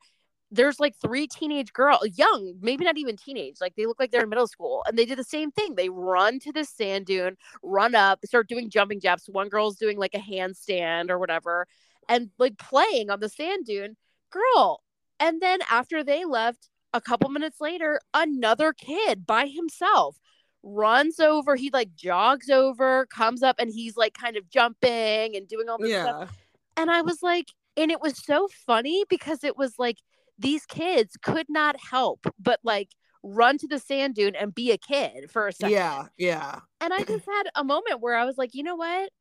there's 0.54 0.80
like 0.80 0.96
three 1.02 1.28
teenage 1.28 1.74
girls, 1.74 2.08
young, 2.16 2.54
maybe 2.62 2.86
not 2.86 2.98
even 2.98 3.18
teenage, 3.18 3.58
like 3.60 3.76
they 3.76 3.86
look 3.86 4.00
like 4.00 4.12
they're 4.12 4.24
in 4.24 4.30
middle 4.30 4.48
school, 4.48 4.84
and 4.88 4.98
they 4.98 5.06
did 5.06 5.18
the 5.18 5.24
same 5.24 5.52
thing. 5.52 5.76
They 5.76 5.90
run 5.90 6.40
to 6.40 6.52
the 6.52 6.64
sand 6.64 7.08
dune, 7.08 7.38
run 7.64 7.96
up, 7.96 8.20
start 8.26 8.48
doing 8.48 8.70
jumping 8.70 9.00
jacks. 9.00 9.28
One 9.28 9.50
girl's 9.50 9.76
doing 9.76 9.98
like 9.98 10.14
a 10.14 10.20
handstand 10.20 11.10
or 11.10 11.18
whatever, 11.18 11.68
and 12.08 12.30
like 12.38 12.58
playing 12.58 13.10
on 13.10 13.20
the 13.20 13.30
sand 13.30 13.66
dune. 13.66 13.98
Girl, 14.30 14.84
and 15.20 15.42
then 15.42 15.60
after 15.70 16.04
they 16.04 16.24
left, 16.24 16.70
a 16.94 17.02
couple 17.02 17.30
minutes 17.30 17.60
later, 17.60 18.00
another 18.14 18.74
kid 18.74 19.26
by 19.26 19.48
himself 19.48 20.18
runs 20.62 21.20
over. 21.20 21.56
He 21.56 21.72
like 21.72 21.96
jogs 21.96 22.50
over, 22.50 23.08
comes 23.08 23.42
up, 23.42 23.56
and 23.58 23.72
he's 23.72 23.98
like 23.98 24.14
kind 24.14 24.38
of 24.38 24.50
jumping 24.50 25.36
and 25.36 25.48
doing 25.48 25.68
all 25.68 25.80
this 25.80 25.90
stuff. 26.02 26.32
And 26.78 26.92
I 26.92 27.02
was 27.02 27.24
like, 27.24 27.48
and 27.76 27.90
it 27.92 28.02
was 28.02 28.24
so 28.24 28.48
funny 28.68 29.04
because 29.10 29.44
it 29.44 29.58
was 29.58 29.80
like 29.80 29.98
these 30.40 30.66
kids 30.66 31.16
could 31.22 31.46
not 31.50 31.76
help 31.92 32.26
but 32.40 32.60
like 32.64 32.90
run 33.24 33.58
to 33.58 33.68
the 33.68 33.80
sand 33.80 34.16
dune 34.16 34.36
and 34.36 34.54
be 34.54 34.72
a 34.72 34.78
kid 34.78 35.32
for 35.32 35.48
a 35.48 35.54
second. 35.54 35.72
Yeah. 35.74 36.06
Yeah. 36.18 36.60
And 36.82 36.94
I 36.94 37.04
just 37.04 37.26
had 37.32 37.44
a 37.56 37.64
moment 37.64 38.02
where 38.02 38.16
I 38.16 38.26
was 38.26 38.38
like, 38.38 38.54
you 38.54 38.64
know 38.64 38.76
what? 38.76 39.12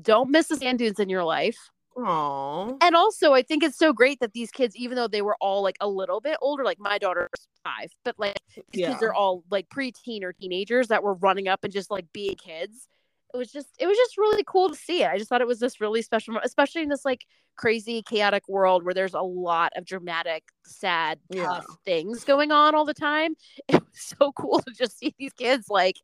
Don't 0.00 0.30
miss 0.30 0.48
the 0.48 0.56
sand 0.56 0.78
dunes 0.78 0.98
in 0.98 1.08
your 1.10 1.24
life. 1.24 1.58
Oh. 1.94 2.78
And 2.80 2.96
also, 2.96 3.34
I 3.34 3.42
think 3.42 3.62
it's 3.62 3.76
so 3.76 3.92
great 3.92 4.20
that 4.20 4.32
these 4.32 4.50
kids, 4.50 4.74
even 4.76 4.96
though 4.96 5.08
they 5.08 5.20
were 5.20 5.36
all 5.40 5.62
like 5.62 5.76
a 5.80 5.88
little 5.88 6.20
bit 6.20 6.38
older, 6.40 6.64
like 6.64 6.78
my 6.80 6.96
daughter's 6.96 7.28
five, 7.62 7.90
but 8.04 8.14
like 8.18 8.38
these 8.70 8.80
Yeah. 8.80 8.92
kids 8.92 9.02
are 9.02 9.12
all 9.12 9.44
like 9.50 9.68
preteen 9.68 10.22
or 10.22 10.32
teenagers 10.32 10.88
that 10.88 11.02
were 11.02 11.14
running 11.14 11.48
up 11.48 11.64
and 11.64 11.72
just 11.72 11.90
like 11.90 12.06
being 12.14 12.36
kids. 12.36 12.88
It 13.34 13.36
was 13.38 13.50
just, 13.50 13.68
it 13.78 13.86
was 13.86 13.96
just 13.96 14.18
really 14.18 14.44
cool 14.46 14.68
to 14.68 14.74
see 14.74 15.02
it. 15.02 15.08
I 15.10 15.16
just 15.18 15.28
thought 15.30 15.40
it 15.40 15.46
was 15.46 15.58
this 15.58 15.80
really 15.80 16.02
special, 16.02 16.38
especially 16.42 16.82
in 16.82 16.88
this 16.88 17.04
like 17.04 17.24
crazy, 17.56 18.02
chaotic 18.02 18.46
world 18.48 18.84
where 18.84 18.92
there's 18.94 19.14
a 19.14 19.22
lot 19.22 19.72
of 19.76 19.84
dramatic, 19.86 20.44
sad, 20.64 21.18
Yeah. 21.30 21.44
tough 21.44 21.66
things 21.84 22.24
going 22.24 22.52
on 22.52 22.74
all 22.74 22.84
the 22.84 22.94
time. 22.94 23.34
It 23.68 23.74
was 23.74 24.16
so 24.18 24.32
cool 24.32 24.60
to 24.60 24.72
just 24.72 24.98
see 24.98 25.14
these 25.18 25.32
kids 25.32 25.68
like, 25.70 25.96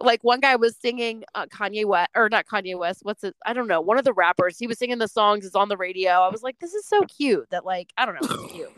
like 0.00 0.22
one 0.22 0.40
guy 0.40 0.56
was 0.56 0.76
singing 0.76 1.24
uh, 1.34 1.46
Kanye 1.46 1.84
West 1.86 2.10
or 2.14 2.28
not 2.28 2.46
Kanye 2.46 2.78
West. 2.78 3.00
What's 3.02 3.24
it? 3.24 3.34
I 3.46 3.52
don't 3.52 3.68
know. 3.68 3.80
One 3.80 3.98
of 3.98 4.04
the 4.04 4.12
rappers. 4.12 4.58
He 4.58 4.66
was 4.66 4.78
singing 4.78 4.98
the 4.98 5.08
songs. 5.08 5.46
It's 5.46 5.54
on 5.54 5.68
the 5.68 5.76
radio. 5.76 6.10
I 6.12 6.28
was 6.28 6.42
like, 6.42 6.58
this 6.58 6.74
is 6.74 6.86
so 6.86 7.02
cute. 7.02 7.48
That 7.50 7.64
like 7.64 7.92
I 7.96 8.06
don't 8.06 8.14
know. 8.14 8.28
It's 8.30 8.52
cute. 8.52 8.70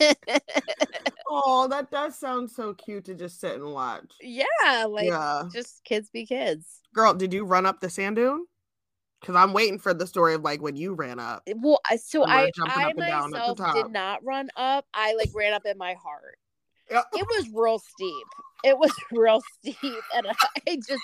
Oh, 1.28 1.68
that 1.68 1.90
does 1.90 2.18
sound 2.18 2.50
so 2.50 2.74
cute 2.74 3.04
to 3.06 3.14
just 3.14 3.40
sit 3.40 3.54
and 3.54 3.72
watch. 3.72 4.12
yeah, 4.20 4.84
like 4.88 5.06
yeah. 5.06 5.44
just 5.52 5.82
kids 5.84 6.10
be 6.10 6.26
kids. 6.26 6.80
Girl, 6.94 7.14
did 7.14 7.32
you 7.32 7.44
run 7.44 7.66
up 7.66 7.80
the 7.80 7.90
sand 7.90 8.16
dune? 8.16 8.46
Because 9.20 9.36
I'm 9.36 9.54
waiting 9.54 9.78
for 9.78 9.94
the 9.94 10.06
story 10.06 10.34
of 10.34 10.42
like 10.42 10.60
when 10.60 10.76
you 10.76 10.92
ran 10.92 11.18
up. 11.18 11.42
Eh, 11.46 11.54
well, 11.56 11.80
I- 11.90 11.96
so 11.96 12.24
I 12.24 12.50
I 12.66 12.84
up 12.84 12.90
and 12.90 12.98
down 12.98 13.34
at 13.34 13.56
the 13.56 13.62
myself 13.62 13.74
did 13.74 13.90
not 13.90 14.22
run 14.22 14.50
up. 14.56 14.84
I 14.92 15.14
like 15.14 15.30
ran 15.34 15.54
up 15.54 15.64
in 15.64 15.78
my 15.78 15.94
heart. 15.94 16.36
Yeah. 16.90 17.02
It 17.14 17.26
was 17.26 17.48
real 17.52 17.78
steep. 17.78 18.26
It 18.64 18.78
was 18.78 18.92
real 19.12 19.40
steep, 19.60 20.02
and 20.14 20.26
I 20.66 20.76
just 20.76 21.02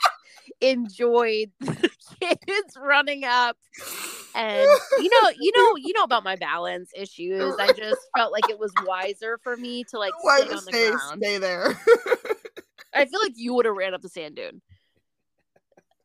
enjoyed 0.61 1.51
the 1.61 1.91
kids 2.21 2.77
running 2.77 3.25
up. 3.25 3.57
And 4.35 4.69
you 4.99 5.11
know, 5.11 5.31
you 5.39 5.53
know, 5.57 5.77
you 5.77 5.93
know 5.93 6.03
about 6.05 6.25
my 6.25 6.37
balance 6.37 6.91
issues. 6.97 7.55
I 7.59 7.73
just 7.73 8.01
felt 8.17 8.33
like 8.33 8.49
it 8.49 8.59
was 8.59 8.73
wiser 8.85 9.39
for 9.43 9.57
me 9.57 9.85
to 9.91 9.99
like 9.99 10.13
Why 10.23 10.41
stay 10.41 10.49
on 10.49 10.65
the 10.65 10.73
stay, 10.73 10.91
ground. 10.91 11.23
stay 11.23 11.39
there? 11.39 11.79
I 12.95 13.05
feel 13.05 13.21
like 13.23 13.35
you 13.37 13.55
would 13.55 13.67
have 13.67 13.77
ran 13.77 13.93
up 13.95 14.03
the 14.03 14.09
sand 14.09 14.37
dune, 14.37 14.63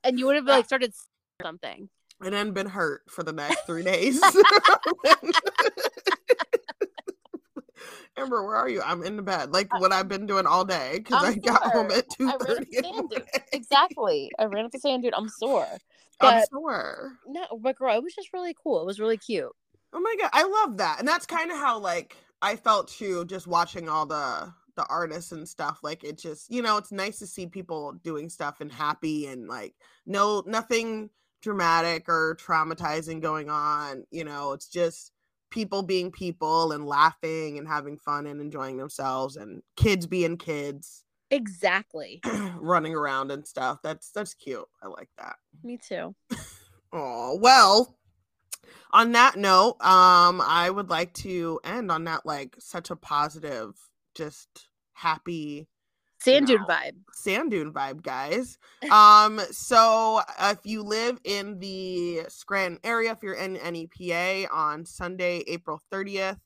and 0.03 0.19
you 0.19 0.25
would 0.25 0.35
have 0.35 0.45
like 0.45 0.65
started 0.65 0.93
something. 1.41 1.89
and 2.21 2.33
then 2.33 2.51
been 2.51 2.67
hurt 2.67 3.03
for 3.09 3.23
the 3.23 3.33
next 3.33 3.65
three 3.65 3.83
days. 3.83 4.21
Amber, 8.17 8.45
where 8.45 8.55
are 8.55 8.69
you? 8.69 8.81
I'm 8.81 9.03
in 9.03 9.17
the 9.17 9.21
bed, 9.23 9.51
like 9.51 9.73
what 9.73 9.91
I've 9.91 10.07
been 10.07 10.25
doing 10.25 10.45
all 10.45 10.63
day 10.63 10.93
because 10.99 11.21
I'm 11.21 11.23
I 11.23 11.35
got 11.35 11.63
home 11.71 11.91
at 11.91 12.09
two 12.09 12.31
I 12.31 12.35
ran 12.37 12.57
up 12.57 12.65
thirty 12.65 12.67
the 12.67 12.73
in 12.77 12.85
the 12.89 12.93
sand 12.93 13.09
dune. 13.09 13.21
morning. 13.33 13.43
Exactly. 13.51 14.31
I 14.39 14.45
ran 14.45 14.65
up 14.65 14.71
the 14.71 14.79
sand 14.79 15.03
dune. 15.03 15.13
I'm 15.15 15.29
sore. 15.29 15.79
I'm 16.19 16.39
But 16.39 16.39
sore. 16.39 17.19
no, 17.25 17.47
but 17.61 17.77
girl, 17.77 17.95
it 17.97 18.03
was 18.03 18.15
just 18.15 18.33
really 18.33 18.55
cool. 18.61 18.81
It 18.81 18.85
was 18.85 18.99
really 18.99 19.17
cute. 19.17 19.51
Oh 19.93 19.99
my 19.99 20.15
god, 20.19 20.29
I 20.33 20.43
love 20.43 20.77
that, 20.77 20.99
and 20.99 21.07
that's 21.07 21.25
kind 21.25 21.51
of 21.51 21.57
how 21.57 21.79
like 21.79 22.17
I 22.41 22.55
felt 22.55 22.89
too, 22.89 23.25
just 23.25 23.47
watching 23.47 23.87
all 23.89 24.05
the 24.05 24.53
the 24.75 24.85
artists 24.87 25.31
and 25.31 25.47
stuff. 25.47 25.79
Like 25.83 26.03
it 26.03 26.17
just, 26.17 26.51
you 26.51 26.61
know, 26.61 26.77
it's 26.77 26.91
nice 26.91 27.19
to 27.19 27.27
see 27.27 27.47
people 27.47 27.93
doing 28.03 28.29
stuff 28.29 28.59
and 28.59 28.71
happy 28.71 29.27
and 29.27 29.47
like 29.47 29.73
no 30.05 30.43
nothing 30.45 31.09
dramatic 31.41 32.09
or 32.09 32.35
traumatizing 32.39 33.21
going 33.21 33.49
on. 33.49 34.05
You 34.11 34.25
know, 34.25 34.51
it's 34.53 34.67
just 34.67 35.11
people 35.55 35.81
being 35.81 36.11
people 36.11 36.71
and 36.73 36.85
laughing 36.85 37.57
and 37.57 37.67
having 37.67 37.97
fun 37.97 38.27
and 38.27 38.39
enjoying 38.39 38.77
themselves 38.77 39.37
and 39.37 39.63
kids 39.75 40.05
being 40.05 40.37
kids 40.37 41.05
Exactly. 41.31 42.21
running 42.59 42.93
around 42.93 43.31
and 43.31 43.47
stuff. 43.47 43.79
That's 43.83 44.11
that's 44.11 44.33
cute. 44.33 44.67
I 44.81 44.87
like 44.87 45.09
that. 45.17 45.37
Me 45.63 45.77
too. 45.77 46.15
Oh, 46.97 47.37
well, 47.41 47.97
on 48.91 49.11
that 49.13 49.35
note, 49.35 49.75
um, 49.81 50.39
I 50.39 50.69
would 50.69 50.89
like 50.89 51.13
to 51.15 51.59
end 51.65 51.91
on 51.91 52.05
that 52.05 52.25
like 52.25 52.55
such 52.57 52.89
a 52.89 52.95
positive, 52.95 53.73
just 54.15 54.69
happy 54.93 55.67
Sand 56.25 56.47
dune 56.47 56.65
vibe. 56.65 56.95
sand 57.13 57.51
dune 57.51 57.71
vibe, 57.73 58.01
guys. 58.01 58.57
Um, 58.91 59.39
so 59.51 60.21
if 60.39 60.59
you 60.63 60.83
live 60.83 61.19
in 61.23 61.59
the 61.59 62.21
Scranton 62.27 62.79
area, 62.83 63.11
if 63.11 63.23
you're 63.23 63.33
in 63.33 63.53
NEPA 63.53 64.47
on 64.51 64.85
Sunday, 64.85 65.43
April 65.47 65.81
30th 65.91 66.39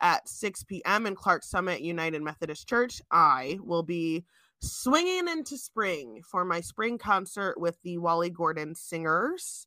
at 0.00 0.28
6 0.28 0.64
p.m. 0.64 1.06
in 1.06 1.14
Clarks 1.14 1.48
Summit 1.48 1.80
United 1.80 2.22
Methodist 2.22 2.68
Church, 2.68 3.00
I 3.10 3.58
will 3.62 3.82
be 3.82 4.24
swinging 4.60 5.28
into 5.28 5.56
spring 5.56 6.22
for 6.28 6.44
my 6.44 6.60
spring 6.60 6.98
concert 6.98 7.60
with 7.60 7.76
the 7.82 7.98
Wally 7.98 8.30
Gordon 8.30 8.74
Singers. 8.74 9.66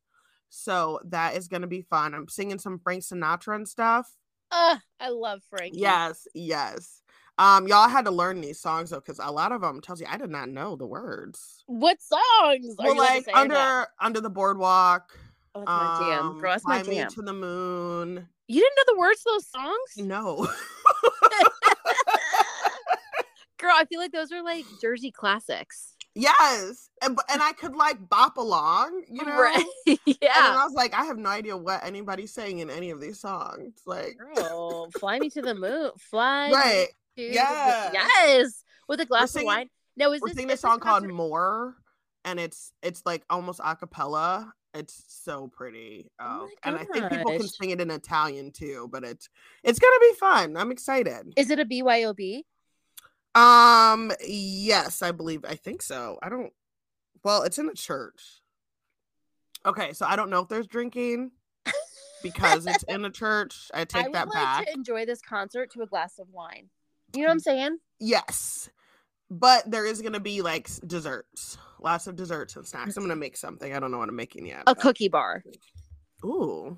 So 0.50 1.00
that 1.06 1.36
is 1.36 1.48
going 1.48 1.62
to 1.62 1.68
be 1.68 1.82
fun. 1.82 2.14
I'm 2.14 2.30
singing 2.30 2.60
some 2.60 2.80
Frank 2.80 3.04
Sinatra 3.04 3.56
and 3.56 3.68
stuff. 3.68 4.16
Uh, 4.52 4.78
I 5.00 5.10
love 5.10 5.42
Frankie. 5.50 5.80
Yes, 5.80 6.26
yes. 6.34 7.02
Um, 7.40 7.68
y'all 7.68 7.88
had 7.88 8.06
to 8.06 8.12
learn 8.12 8.42
these 8.42 8.60
songs 8.60 8.90
though, 8.90 8.96
because 9.00 9.20
a 9.20 9.32
lot 9.32 9.52
of 9.52 9.62
them 9.62 9.80
tells 9.82 10.02
you 10.02 10.08
I 10.10 10.18
did 10.18 10.32
not 10.32 10.50
know 10.50 10.76
the 10.76 10.88
words. 10.88 11.64
What 11.68 12.02
songs? 12.02 12.76
Are 12.80 12.86
Well, 12.86 12.94
you 12.96 13.00
like 13.00 13.28
under 13.34 13.54
that? 13.56 13.90
under 14.02 14.22
the 14.22 14.30
boardwalk. 14.30 15.12
Oh, 15.54 15.60
that's 15.62 15.70
my 15.70 16.00
jam. 16.10 16.26
um, 16.26 16.40
Girl, 16.40 16.52
that's 16.52 16.66
my 16.66 16.82
Fly 16.84 16.90
Me 16.90 16.98
jam. 16.98 17.10
to 17.12 17.22
the 17.22 17.34
moon. 17.34 18.28
You 18.48 18.62
didn't 18.62 18.76
know 18.78 18.94
the 18.94 19.00
words 19.00 19.22
to 19.24 19.30
those 19.34 19.48
songs? 19.48 19.98
No. 19.98 20.48
Girl, 23.60 23.74
I 23.76 23.86
feel 23.86 24.00
like 24.00 24.12
those 24.12 24.32
are 24.32 24.44
like 24.44 24.66
Jersey 24.82 25.10
classics. 25.12 25.96
yes, 26.14 26.90
and 27.02 27.18
and 27.30 27.42
I 27.42 27.54
could 27.54 27.76
like 27.76 27.98
bop 28.08 28.38
along, 28.38 29.04
you 29.10 29.26
know. 29.26 29.40
Right. 29.40 29.64
And 29.88 30.00
yeah. 30.22 30.32
I 30.36 30.64
was 30.66 30.74
like, 30.74 30.94
I 30.94 31.06
have 31.06 31.18
no 31.18 31.30
idea 31.30 31.56
what 31.58 31.84
anybody's 31.84 32.34
saying 32.34 32.60
in 32.60 32.70
any 32.70 32.90
of 32.92 33.00
these 33.02 33.20
songs. 33.20 33.74
Like, 33.86 34.18
Girl, 34.36 34.90
fly 35.00 35.18
me 35.20 35.30
to 35.32 35.42
the 35.42 35.56
moon. 35.56 35.92
Fly. 35.98 36.52
right? 36.52 36.88
The- 37.18 37.34
Yeah. 37.34 37.92
Yes. 37.94 38.64
With 38.88 39.00
a 39.02 39.06
glass 39.06 39.32
singing- 39.32 39.50
of 39.50 39.56
wine. 39.56 39.70
No, 39.98 40.14
is 40.14 40.22
We're 40.22 40.30
this 40.30 40.38
singing 40.38 40.52
a 40.54 40.58
song 40.58 40.80
called 40.80 41.08
"More," 41.08 41.76
and 42.24 42.40
it's 42.40 42.72
it's 42.84 43.02
like 43.06 43.24
almost 43.30 43.60
a 43.64 43.76
cappella. 43.76 44.54
It's 44.74 45.04
so 45.08 45.48
pretty. 45.48 46.12
Oh 46.20 46.48
Oh, 46.48 46.50
and 46.64 46.76
I 46.78 46.86
think 46.86 47.10
people 47.10 47.32
can 47.32 47.48
sing 47.48 47.72
it 47.72 47.82
in 47.82 47.90
Italian 47.90 48.52
too, 48.52 48.88
but 48.92 49.04
it's 49.04 49.28
it's 49.64 49.80
gonna 49.80 50.00
be 50.00 50.14
fun. 50.20 50.56
I'm 50.56 50.72
excited. 50.72 51.34
Is 51.36 51.50
it 51.50 51.60
a 51.60 51.66
BYOB? 51.66 52.44
Um, 53.36 54.12
yes, 54.26 55.02
I 55.02 55.12
believe. 55.12 55.44
I 55.46 55.56
think 55.56 55.82
so. 55.82 56.20
I 56.22 56.30
don't. 56.30 56.54
Well, 57.24 57.42
it's 57.44 57.58
in 57.58 57.68
a 57.70 57.74
church. 57.74 58.42
Okay, 59.66 59.94
so 59.94 60.06
I 60.06 60.16
don't 60.16 60.30
know 60.30 60.42
if 60.42 60.48
there's 60.48 60.68
drinking 60.68 61.32
because 62.24 62.66
it's 62.68 62.84
in 62.84 63.04
a 63.04 63.10
church. 63.12 63.70
I 63.74 63.82
I 63.82 63.86
take 63.86 64.06
would 64.06 64.14
that 64.16 64.28
like 64.28 64.34
back. 64.36 64.66
to 64.68 64.74
enjoy 64.74 65.06
this 65.06 65.22
concert 65.22 65.72
to 65.72 65.82
a 65.82 65.88
glass 65.88 66.20
of 66.20 66.28
wine. 66.30 66.70
You 67.14 67.22
know 67.22 67.28
what 67.28 67.34
I'm 67.34 67.40
saying? 67.40 67.78
Yes, 68.00 68.70
but 69.30 69.70
there 69.70 69.86
is 69.86 70.02
gonna 70.02 70.20
be 70.20 70.42
like 70.42 70.70
desserts, 70.86 71.58
lots 71.80 72.08
of 72.08 72.16
desserts 72.16 72.56
and 72.56 72.66
snacks. 72.66 72.98
I'm 72.98 73.04
gonna 73.04 73.16
make 73.16 73.38
something. 73.38 73.74
I 73.74 73.80
don't 73.80 73.92
know 73.92 73.98
what 73.98 74.10
I'm 74.10 74.16
making 74.16 74.46
yet. 74.46 74.64
A 74.68 74.76
but- 74.76 74.80
cookie 74.80 75.10
bar. 75.10 75.44
Ooh, 76.26 76.78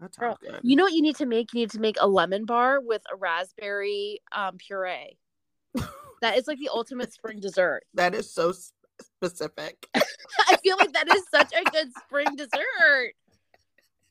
that 0.00 0.14
Girl, 0.16 0.36
sounds 0.42 0.52
good. 0.52 0.60
You 0.62 0.76
know 0.76 0.84
what 0.84 0.92
you 0.92 1.02
need 1.02 1.16
to 1.16 1.26
make? 1.26 1.52
You 1.54 1.60
need 1.60 1.70
to 1.70 1.80
make 1.80 1.96
a 2.00 2.06
lemon 2.08 2.44
bar 2.44 2.80
with 2.80 3.02
a 3.12 3.16
raspberry 3.16 4.20
um, 4.32 4.56
puree. 4.58 5.16
that 6.22 6.36
is 6.36 6.46
like 6.46 6.58
the 6.58 6.70
ultimate 6.72 7.12
spring 7.12 7.40
dessert. 7.40 7.82
That 7.94 8.14
is 8.14 8.32
so 8.32 8.52
specific. 9.00 9.86
I 9.94 10.56
feel 10.62 10.76
like 10.78 10.92
that 10.92 11.08
is 11.14 11.22
such 11.32 11.52
a 11.52 11.70
good 11.70 11.88
spring 12.04 12.36
dessert. 12.36 13.12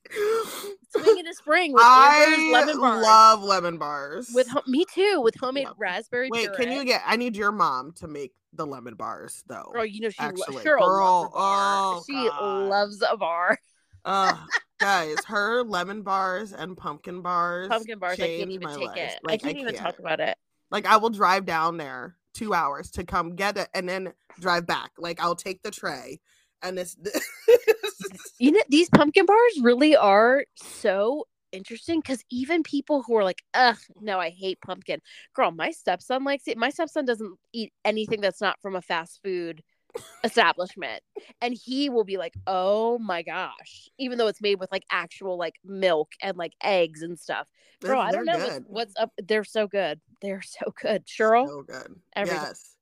Swing 0.91 1.19
into 1.19 1.33
spring 1.33 1.73
with 1.73 1.83
I 1.85 2.49
lemon 2.51 2.79
bars. 2.79 3.03
love 3.03 3.43
lemon 3.43 3.77
bars. 3.77 4.31
with 4.33 4.47
ho- 4.49 4.63
me 4.67 4.85
too 4.93 5.21
with 5.23 5.35
homemade 5.35 5.65
Love- 5.67 5.75
raspberry 5.79 6.29
Wait, 6.31 6.51
puree. 6.53 6.65
can 6.65 6.71
you 6.77 6.83
get? 6.85 7.01
I 7.05 7.15
need 7.15 7.35
your 7.35 7.51
mom 7.51 7.91
to 7.97 8.07
make 8.07 8.33
the 8.53 8.65
lemon 8.65 8.95
bars 8.95 9.43
though. 9.47 9.69
Girl, 9.73 9.85
you 9.85 10.01
know 10.01 10.09
she 10.09 10.19
Actually, 10.19 10.39
lo- 10.47 10.53
loves 10.55 10.61
a 10.61 10.67
girl, 10.67 11.29
bar. 11.31 11.31
oh, 11.35 12.03
she 12.07 12.13
God. 12.27 12.69
loves 12.69 13.03
a 13.07 13.17
bar. 13.17 13.59
Ugh, 14.05 14.37
guys, 14.79 15.17
her 15.25 15.63
lemon 15.63 16.01
bars 16.01 16.53
and 16.53 16.75
pumpkin 16.75 17.21
bars. 17.21 17.67
Pumpkin 17.67 17.99
bars. 17.99 18.19
I 18.19 18.25
can't 18.39 18.49
even 18.51 18.67
my 18.69 18.75
take 18.75 18.87
life. 18.87 18.97
it. 18.97 19.19
Like, 19.23 19.43
I 19.45 19.47
can't 19.47 19.57
even 19.59 19.75
talk 19.75 19.99
about 19.99 20.19
it. 20.19 20.37
Like 20.71 20.85
I 20.87 20.97
will 20.97 21.09
drive 21.11 21.45
down 21.45 21.77
there 21.77 22.15
two 22.33 22.53
hours 22.53 22.89
to 22.91 23.03
come 23.03 23.35
get 23.35 23.57
it 23.57 23.67
and 23.73 23.87
then 23.87 24.13
drive 24.39 24.65
back. 24.65 24.91
Like 24.97 25.19
I'll 25.21 25.35
take 25.35 25.61
the 25.61 25.71
tray 25.71 26.19
and 26.63 26.79
it's 26.79 26.95
You 28.39 28.51
know, 28.51 28.61
these 28.69 28.89
pumpkin 28.89 29.25
bars 29.25 29.59
really 29.61 29.95
are 29.95 30.45
so 30.55 31.25
interesting 31.51 31.99
because 31.99 32.23
even 32.31 32.63
people 32.63 33.03
who 33.03 33.15
are 33.15 33.23
like, 33.23 33.43
ugh, 33.53 33.77
no, 34.01 34.19
I 34.19 34.29
hate 34.29 34.59
pumpkin. 34.61 35.01
Girl, 35.35 35.51
my 35.51 35.71
stepson 35.71 36.23
likes 36.23 36.47
it. 36.47 36.57
My 36.57 36.69
stepson 36.69 37.05
doesn't 37.05 37.37
eat 37.53 37.73
anything 37.83 38.21
that's 38.21 38.41
not 38.41 38.59
from 38.61 38.75
a 38.75 38.81
fast 38.81 39.19
food 39.23 39.61
establishment. 40.23 41.01
And 41.41 41.53
he 41.53 41.89
will 41.89 42.03
be 42.03 42.17
like, 42.17 42.33
oh 42.47 42.99
my 42.99 43.23
gosh, 43.23 43.89
even 43.97 44.17
though 44.17 44.27
it's 44.27 44.41
made 44.41 44.59
with 44.59 44.71
like 44.71 44.83
actual 44.91 45.37
like 45.37 45.55
milk 45.63 46.11
and 46.21 46.37
like 46.37 46.53
eggs 46.63 47.01
and 47.01 47.17
stuff. 47.19 47.47
Girl, 47.81 47.99
I 47.99 48.11
don't 48.11 48.25
know 48.25 48.37
what's, 48.37 48.59
what's, 48.67 48.93
up. 48.97 49.11
They're 49.17 49.43
so 49.43 49.67
good. 49.67 50.01
They're 50.21 50.41
so 50.41 50.73
good. 50.81 51.05
Cheryl? 51.05 51.47
So 51.47 51.63
good. 51.63 51.95
Everything. 52.15 52.41
Yes. 52.41 52.75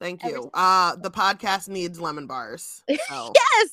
Thank 0.00 0.24
you. 0.24 0.50
Uh 0.52 0.96
the 0.96 1.10
podcast 1.10 1.68
needs 1.68 2.00
lemon 2.00 2.26
bars. 2.26 2.82
So. 3.08 3.32
yes. 3.34 3.70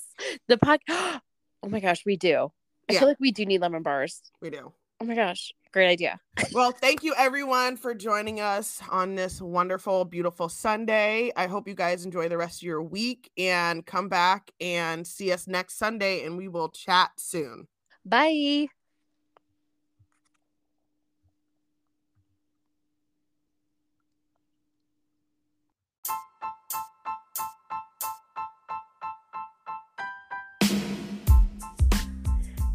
The 0.47 0.57
pod 0.57 0.79
Oh 1.63 1.69
my 1.69 1.79
gosh, 1.79 2.03
we 2.05 2.17
do. 2.17 2.51
I 2.89 2.93
yeah. 2.93 2.99
feel 2.99 3.07
like 3.07 3.19
we 3.19 3.31
do 3.31 3.45
need 3.45 3.61
lemon 3.61 3.83
bars. 3.83 4.21
We 4.41 4.49
do. 4.49 4.73
Oh 4.99 5.05
my 5.05 5.15
gosh. 5.15 5.53
Great 5.71 5.87
idea. 5.87 6.19
well, 6.53 6.71
thank 6.71 7.03
you 7.03 7.13
everyone 7.17 7.77
for 7.77 7.95
joining 7.95 8.41
us 8.41 8.81
on 8.89 9.15
this 9.15 9.41
wonderful, 9.41 10.03
beautiful 10.05 10.49
Sunday. 10.49 11.31
I 11.35 11.47
hope 11.47 11.67
you 11.67 11.75
guys 11.75 12.03
enjoy 12.03 12.27
the 12.27 12.37
rest 12.37 12.61
of 12.61 12.67
your 12.67 12.83
week 12.83 13.31
and 13.37 13.85
come 13.85 14.09
back 14.09 14.51
and 14.59 15.07
see 15.07 15.31
us 15.31 15.47
next 15.47 15.77
Sunday, 15.77 16.25
and 16.25 16.37
we 16.37 16.49
will 16.49 16.69
chat 16.69 17.11
soon. 17.17 17.67
Bye. 18.05 18.67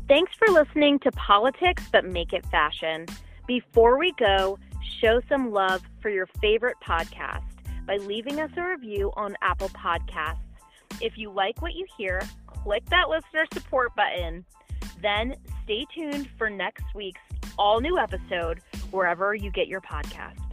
Thanks 0.09 0.33
for 0.39 0.47
listening 0.53 1.01
to 1.01 1.11
Politics 1.11 1.83
But 1.91 2.05
Make 2.05 2.33
It 2.33 2.47
Fashion. 2.47 3.07
Before 3.49 3.99
we 3.99 4.13
go, 4.17 4.57
show 5.01 5.21
some 5.29 5.51
love 5.51 5.83
for 6.01 6.11
your 6.11 6.29
favorite 6.41 6.77
podcast 6.81 7.43
by 7.89 7.97
leaving 7.97 8.41
us 8.41 8.53
a 8.57 8.63
review 8.63 9.13
on 9.17 9.35
Apple 9.43 9.69
Podcasts. 9.71 10.39
If 11.01 11.19
you 11.19 11.33
like 11.33 11.61
what 11.61 11.75
you 11.75 11.87
hear, 11.99 12.23
click 12.47 12.85
that 12.91 13.09
listener 13.09 13.47
support 13.53 13.97
button. 13.97 14.45
Then 15.03 15.35
stay 15.65 15.85
tuned 15.93 16.29
for 16.39 16.49
next 16.49 16.85
week's 16.95 17.21
all 17.59 17.81
new 17.81 17.99
episode 17.99 18.61
wherever 18.93 19.35
you 19.35 19.51
get 19.51 19.67
your 19.67 19.81
podcasts. 19.81 20.46